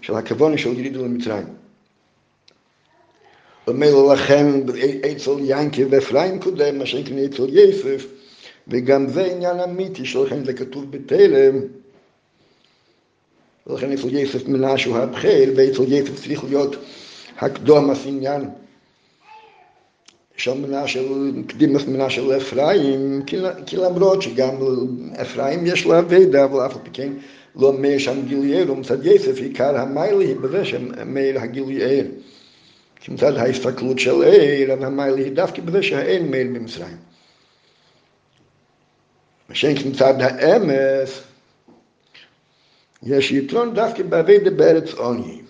של 0.00 0.14
הכוונה 0.14 0.58
של 0.58 0.78
יליד 0.78 0.96
למצרים. 0.96 1.46
ומילא 3.68 4.14
לכן 4.14 4.46
אצל 5.12 5.32
ינקי 5.44 5.84
ואפרים 5.84 6.40
קודם 6.40 6.78
מה 6.78 6.86
שנקרא 6.86 7.24
אצל 7.24 7.58
יסף 7.58 8.06
וגם 8.68 9.08
זה 9.08 9.24
עניין 9.24 9.60
אמיתי, 9.60 10.04
שלכן 10.04 10.44
זה 10.44 10.52
כתוב 10.52 10.90
בתלם. 10.90 11.60
ולכן 13.66 13.92
אצל 13.92 14.16
יסף 14.16 14.48
מנשה 14.48 14.90
הוא 14.90 14.98
הבחיל, 14.98 15.52
ואצל 15.56 15.92
יסף 15.92 16.22
צריך 16.22 16.44
להיות 16.44 16.76
הקדום 17.38 17.90
עניין 18.06 18.48
של 20.36 20.54
מנשה, 20.54 21.00
קדימוס 21.46 21.86
מנשה 21.86 22.22
לאפרים, 22.22 23.22
כי 23.66 23.76
למרות 23.76 24.22
שגם 24.22 24.56
אפרים 25.22 25.66
יש 25.66 25.86
לה 25.86 25.98
אבדה, 25.98 26.44
אבל 26.44 26.66
אף 26.66 26.76
על 26.76 26.82
פי 26.82 26.90
כן 26.92 27.12
לא 27.56 27.72
מאיר 27.72 27.98
שם 27.98 28.26
גיליירו, 28.26 28.76
מצד 28.76 29.06
יסף 29.06 29.38
עיקר 29.38 29.76
המיילי 29.76 30.26
היא 30.26 30.36
בזה 30.36 30.64
שמאיר 30.64 31.40
הגיליירו. 31.40 32.08
כי 33.00 33.12
מצד 33.12 33.36
ההסתכלות 33.36 33.98
של 33.98 34.22
עיר, 34.22 34.72
המיילי 34.72 35.24
היא 35.24 35.32
דווקא 35.32 35.62
בזה 35.62 35.82
שהאין 35.82 36.30
מאיר 36.30 36.46
במצרים. 36.46 37.07
שאין 39.52 39.76
מצד 39.90 40.14
האמס, 40.20 41.20
יש 43.02 43.32
יתרון 43.32 43.74
דווקא 43.74 44.02
בעבידה 44.02 44.50
בארץ 44.50 44.94
עוני. 44.94 45.40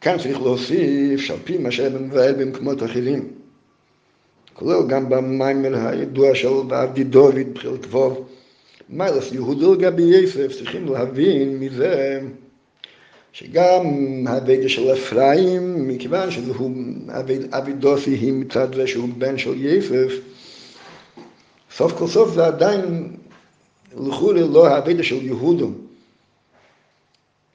כאן 0.00 0.18
צריך 0.18 0.40
להוסיף 0.40 1.20
שעל 1.20 1.38
פי 1.44 1.58
מה 1.58 1.70
שהיה 1.70 1.90
מבאר 1.90 2.32
במקומות 2.38 2.82
אחרים. 2.82 3.28
כולל 4.52 4.88
גם 4.88 5.08
במיימר 5.08 5.88
הידוע 5.88 6.34
של 6.34 6.48
עבדי 6.70 7.04
דוד 7.04 7.54
בחיל 7.54 7.76
כבוב. 7.82 8.28
מיילס 8.88 9.32
יהודו 9.32 9.74
לגבי 9.74 10.02
יסף 10.02 10.52
צריכים 10.52 10.92
להבין 10.92 11.58
מזה 11.58 12.20
שגם 13.32 13.82
האבידה 14.26 14.68
של 14.68 14.92
אפרים, 14.92 15.88
מכיוון 15.88 16.30
שזהו 16.30 16.70
אבידוסי 17.50 18.10
היא 18.10 18.32
מצד 18.32 18.74
זה 18.74 18.86
שהוא 18.86 19.08
בן 19.18 19.38
של 19.38 19.66
יסף, 19.66 20.12
סוף 21.76 21.92
כל 21.98 22.06
סוף 22.06 22.34
זה 22.34 22.46
עדיין 22.46 23.16
לכולי 23.96 24.40
לא 24.48 24.66
האבידה 24.66 25.02
של 25.02 25.26
יהודו, 25.26 25.70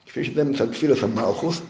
כפי 0.06 0.24
שזה 0.24 0.44
מצד 0.44 0.72
תפילת 0.72 1.02
המלכוס. 1.02 1.60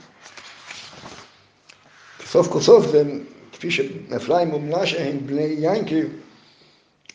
סוף 2.26 2.48
כל 2.48 2.60
סוף 2.60 2.86
זה 2.90 3.04
כפי 3.52 3.70
שאפרים 3.70 4.54
ומנשה 4.54 5.08
הם 5.08 5.26
בני 5.26 5.56
ינקי, 5.58 6.02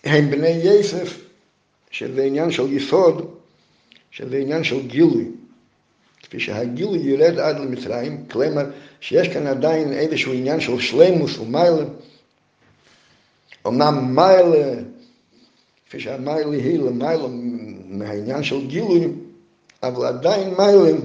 הם 0.03 0.31
בני 0.31 0.47
יסף, 0.49 1.19
שזה 1.91 2.23
עניין 2.23 2.51
של 2.51 2.73
יסוד, 2.73 3.35
שזה 4.11 4.37
עניין 4.37 4.63
של 4.63 4.87
גילוי. 4.87 5.31
כפי 6.23 6.39
שהגילוי 6.39 6.99
ירד 6.99 7.39
עד 7.39 7.59
למצרים, 7.59 8.25
כלומר 8.31 8.65
שיש 9.01 9.27
כאן 9.27 9.47
עדיין 9.47 9.93
איזשהו 9.93 10.33
עניין 10.33 10.59
של 10.59 10.79
שלימוס 10.79 11.37
ומיילה. 11.37 11.85
אמנם 13.67 14.15
מיילה 14.15 14.81
כפי 15.93 16.01
שהמיילה 16.01 16.51
היא 16.51 16.79
למיילה 16.79 17.27
מהעניין 17.87 18.43
של 18.43 18.67
גילוי, 18.67 19.07
אבל 19.83 20.05
עדיין 20.05 20.53
מיילה, 20.57 20.97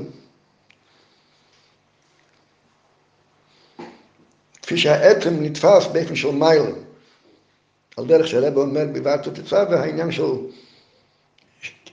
כפי 4.62 4.78
שהעצם 4.78 5.42
נתפס 5.42 5.86
באופן 5.92 6.16
של 6.16 6.30
מיילה, 6.30 6.70
על 7.96 8.06
דרך 8.06 8.28
שהרב 8.28 8.56
אומר 8.56 8.84
בבעת 8.92 9.26
התוצאה, 9.26 9.64
והעניין 9.70 10.12
של 10.12 10.32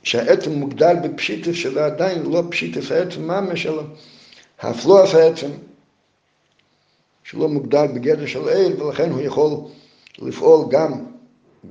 שהעצם 0.03 0.51
מוגדל 0.51 0.95
בפשיטס 1.03 1.53
שזה 1.53 1.85
עדיין 1.85 2.23
לא 2.23 2.43
פשיטס 2.49 2.91
העצם 2.91 3.21
ממש, 3.27 3.65
אלא 3.65 3.83
הפלואס 4.59 5.13
העצם, 5.15 5.51
שלא 7.23 7.49
מוגדל 7.49 7.87
בגדר 7.87 8.25
של 8.25 8.49
אל, 8.49 8.83
ולכן 8.83 9.11
הוא 9.11 9.21
יכול 9.21 9.51
לפעול 10.19 10.65
גם 10.69 11.14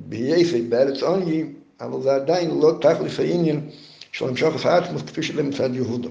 בייסי 0.08 0.62
בארץ 0.62 1.02
עוני, 1.02 1.44
אבל 1.80 2.02
זה 2.02 2.14
עדיין 2.14 2.50
לא 2.50 2.72
תכלס 2.80 3.20
העניין 3.20 3.70
של 4.12 4.28
המשוך 4.28 4.60
את 4.60 4.66
העצמוס 4.66 5.02
כפי 5.02 5.22
שזה 5.22 5.42
מצד 5.42 5.74
יהודה. 5.74 6.08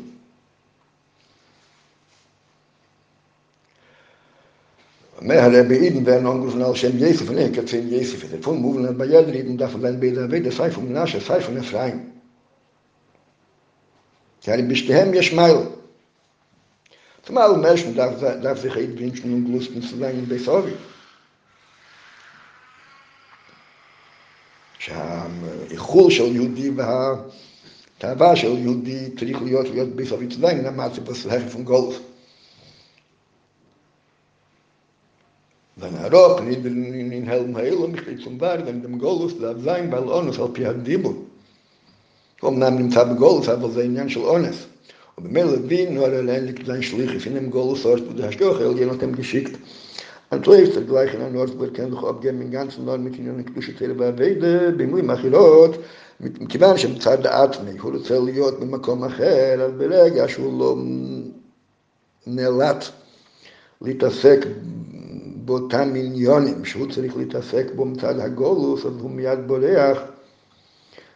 אומר 5.23 5.39
הרבי 5.39 5.76
אידן 5.76 6.03
werden 6.05 6.27
angerufen 6.27 6.61
als 6.61 6.80
Shem 6.80 6.97
Jesef 6.99 7.30
und 7.30 7.38
ich 7.38 7.57
erzähle 7.57 7.89
Jesef. 7.95 8.30
Der 8.30 8.41
von 8.41 8.61
Muvlen 8.61 8.97
bei 8.97 9.05
jeder 9.05 9.27
Rieden 9.27 9.57
darf 9.57 9.77
man 9.77 9.99
bei 9.99 10.10
der 10.10 10.30
Wede 10.30 10.51
sei 10.51 10.69
von 10.69 10.85
Menashe, 10.88 11.22
sei 11.22 11.39
von 11.39 11.55
Ephraim. 11.55 12.01
Ja, 14.43 14.57
die 14.57 14.64
Bishtehem 14.64 15.14
Yeshmael. 15.14 15.68
Zumal 17.26 17.57
Menschen 17.57 17.95
darf, 17.95 18.19
darf 18.19 18.60
sich 18.60 18.76
Eid 18.76 18.99
wünschen 18.99 19.34
und 19.34 19.45
Glusten 19.45 19.81
zu 19.81 19.97
sein 19.97 20.19
in 20.19 20.27
Besovi. 20.27 20.73
שהאיחול 24.84 26.11
של 26.11 26.35
יהודי 26.35 26.72
תאווה 27.97 28.35
של 28.35 28.57
יהודי 28.57 29.10
צריך 29.19 29.41
להיות 29.41 29.68
להיות 29.69 29.95
בסוף 29.95 30.22
יצדיים, 30.22 30.64
למעשה 30.64 31.01
בסלחי 31.01 31.49
פון 31.49 31.64
גולף. 31.64 31.99
Onus 40.19 40.39
auf 40.39 40.53
die 40.53 40.65
Hadibur. 40.68 41.15
Warum 42.39 42.60
nahm 42.60 42.77
dem 42.77 42.91
Tabe 42.91 43.15
Golus, 43.15 43.49
aber 43.49 43.69
sein 43.72 43.95
Jan 43.95 44.10
schon 44.10 44.26
Onus. 44.26 44.68
Und 45.15 45.23
bei 45.23 45.30
mir 45.31 45.45
Levin, 45.45 45.95
nur 45.95 46.07
er 46.07 46.27
ähnlich 46.27 46.65
sein 46.65 46.84
Schlich, 46.84 47.11
ich 47.15 47.23
finde 47.23 47.39
im 47.39 47.49
Golus, 47.49 47.85
Ort, 47.85 48.03
wo 48.07 48.14
du 48.14 48.23
hast 48.23 48.41
auch, 48.43 48.60
er 48.60 48.91
hat 48.91 49.01
ihm 49.01 49.15
geschickt. 49.15 49.57
In 50.34 50.41
der 50.41 51.30
Nord, 51.30 51.60
wo 51.60 51.64
er 51.64 51.72
kann 51.72 51.91
doch 51.91 52.03
abgeben, 52.03 52.41
im 52.41 52.51
ganzen 52.51 52.85
Nord, 52.85 53.01
mit 53.01 53.18
ihnen, 53.18 53.45
dusche 53.53 53.76
Tere, 53.76 53.93
bei 53.93 54.18
Weide, 54.18 54.73
bei 54.77 54.88
Mui 54.88 55.03
Machilot, 55.03 55.80
mit 56.19 56.39
dem 56.39 56.47
Kivan, 56.47 56.77
שהם 56.77 56.97
צד 56.99 57.26
האטמי, 57.26 57.80
הוא 57.80 57.91
רוצה 57.91 58.19
להיות 58.19 58.60
במקום 58.60 59.03
אחר, 59.03 59.61
אז 59.61 59.72
ברגע 59.77 60.27
שהוא 60.27 60.60
לא 60.60 60.77
נאלץ 62.27 62.91
להתעסק 63.81 64.45
באותם 65.45 65.93
עניונים 65.95 66.65
שהוא 66.65 66.91
צריך 66.91 67.18
להתעסק 67.18 67.65
בו 67.76 67.85
מצד 67.85 68.19
הגולוס, 68.19 68.85
אז 68.85 68.93
הוא 69.01 69.11
מיד 69.11 69.47
בורח 69.47 69.99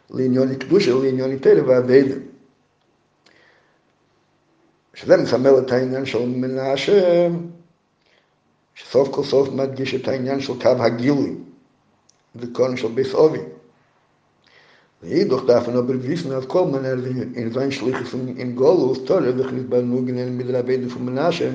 לעניון 0.10 0.56
קדושה, 0.56 0.94
לעניון 0.94 1.38
טלב 1.38 1.68
והבד. 1.68 2.06
שזה 4.94 5.18
מסמל 5.18 5.58
את 5.58 5.72
העניין 5.72 6.06
של 6.06 6.26
מנשה, 6.26 7.28
שסוף 8.78 9.10
כל 9.12 9.24
סוף 9.24 9.50
מדגיש 9.50 9.96
את 9.96 10.08
העניין 10.08 10.40
של 10.40 10.54
קו 10.62 10.70
הגילוי, 10.70 11.36
וקורן 12.36 12.78
של 12.78 12.88
ביס 12.88 13.14
אובי. 13.14 13.40
ואידוך 15.04 15.44
דאפן 15.46 15.74
aber 15.74 16.04
wissen, 16.04 16.32
als 16.32 16.46
כל 16.48 16.66
מנהל 16.66 17.06
in 17.36 17.54
sein 17.54 17.72
Schlichus 17.72 18.14
in 18.14 18.56
Golus, 18.56 19.06
Tore, 19.06 19.34
וכניס 19.38 19.64
בנוגן 19.70 20.18
אל 20.18 20.30
מדרבד 20.30 20.80
von 20.90 21.06
Menashe, 21.06 21.52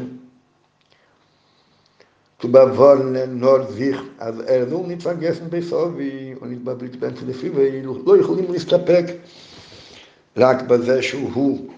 zu 2.42 2.50
bewahren 2.50 3.38
nur 3.38 3.68
sich, 3.68 3.96
als 4.18 4.40
er 4.40 4.68
will 4.70 4.86
nicht 4.88 5.02
vergessen 5.02 5.48
bei 5.48 5.60
Sovi 5.60 6.36
und 6.40 6.50
nicht 6.50 6.64
bei 6.64 6.74
Blitzbein 6.74 7.14
יכולים 8.20 8.52
להסתפק 8.52 9.04
רק 10.36 10.62
בזה 10.62 11.02
שהוא 11.02 11.68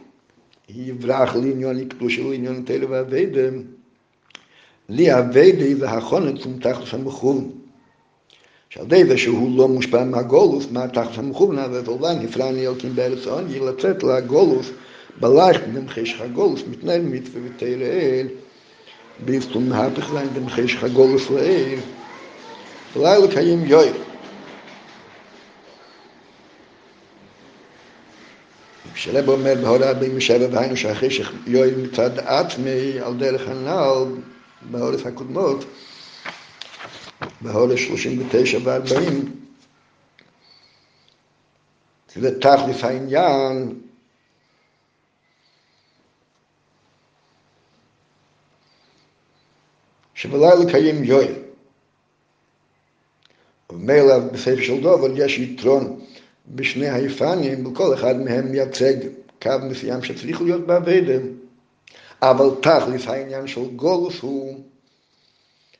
יברח 0.69 1.35
לעניון 1.35 1.79
הקדוש 1.79 2.16
של 2.16 2.33
עניון 2.33 2.62
תלו 2.66 2.91
והווידה, 2.91 3.49
לי 4.89 5.74
זה 5.74 5.90
החונה 5.90 6.40
צום 6.43 6.59
תחת 6.61 6.94
המחוב. 6.94 7.52
שעל 8.70 8.86
די 8.86 9.05
זה 9.05 9.19
שהוא 9.19 9.59
לא 9.59 9.69
מושפע 9.69 10.05
מהגולוס, 10.05 10.66
מה 10.70 10.89
תחת 10.89 11.19
המחוב, 11.19 11.59
אז 11.59 11.89
אולי 11.89 12.15
נפרע 12.15 12.51
ניאלקים 12.51 12.94
בארץ 12.94 13.27
העוני, 13.27 13.61
לצאת 13.61 14.02
לגולוס, 14.02 14.70
בלייך 15.20 15.61
במחש 15.74 16.20
הגולוס, 16.20 16.62
מתנהל 16.70 17.02
מצווה 17.02 17.40
ותראה 17.44 18.23
ich 19.27 19.44
sein 20.12 20.35
dem 20.35 20.48
Chish 20.48 20.77
Chagolus 20.81 21.31
Leir. 21.31 21.78
Leil 22.97 23.28
kayim 23.28 23.65
yoi. 23.66 23.93
כשלב 28.94 29.28
אומר 29.28 29.55
בהוראה 29.62 29.94
בין 29.94 30.16
משבע 30.16 30.47
והיינו 30.52 30.77
שהחיש 30.77 31.23
יואל 31.47 31.74
מצד 31.82 32.19
עצמי 32.19 33.01
על 33.01 33.15
דרך 33.15 33.48
הנ"ל 33.48 34.34
בהורס 34.70 35.07
הקודמות 35.07 35.65
בהורס 37.41 37.81
39 37.81 38.59
ו-40 38.65 39.28
זה 42.15 42.41
תכלס 42.41 42.85
העניין 42.85 43.81
שבלילה 50.15 50.55
לקיים 50.55 51.05
יואל. 51.05 51.35
ומילא 53.70 54.19
בספר 54.19 54.62
של 54.62 54.81
דובר 54.81 55.09
יש 55.16 55.39
יתרון 55.39 56.01
בשני 56.49 56.89
היפנים, 56.89 57.66
וכל 57.66 57.95
אחד 57.95 58.16
מהם 58.16 58.51
מייצג 58.51 58.95
קו 59.43 59.51
מסוים 59.70 60.03
שצריך 60.03 60.43
להיות 60.43 60.66
בעבדם. 60.66 61.44
אבל 62.31 62.51
תכלס 62.61 63.07
העניין 63.07 63.47
של 63.47 63.65
גולוס 63.77 64.21
הוא 64.21 64.61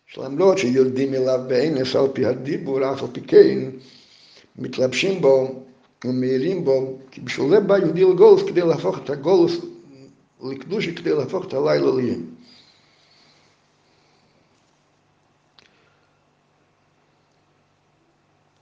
שלמרות 0.07 0.59
שיודעים 0.59 1.15
אליו 1.15 1.41
באינס 1.49 1.97
על 1.97 2.07
פי 2.13 2.27
הדיבור, 2.27 2.93
אף 2.93 3.03
על 3.03 3.09
פי 3.13 3.21
כן, 3.21 3.59
מתלבשים 4.59 5.21
בו 5.21 5.65
ומאירים 6.05 6.65
בו, 6.65 6.99
כי 7.11 7.21
בשביל 7.21 7.49
זה 7.51 7.61
בא 7.61 7.79
יהודי 7.79 8.03
לגולוס 8.03 8.43
כדי 8.43 8.61
להפוך 8.61 8.99
את 8.99 9.11
הגולוס 9.11 9.59
לקדושי, 10.43 10.95
כדי 10.95 11.13
להפוך 11.13 11.45
את 11.47 11.55
הלילה 11.55 11.97
ליים. 11.97 12.34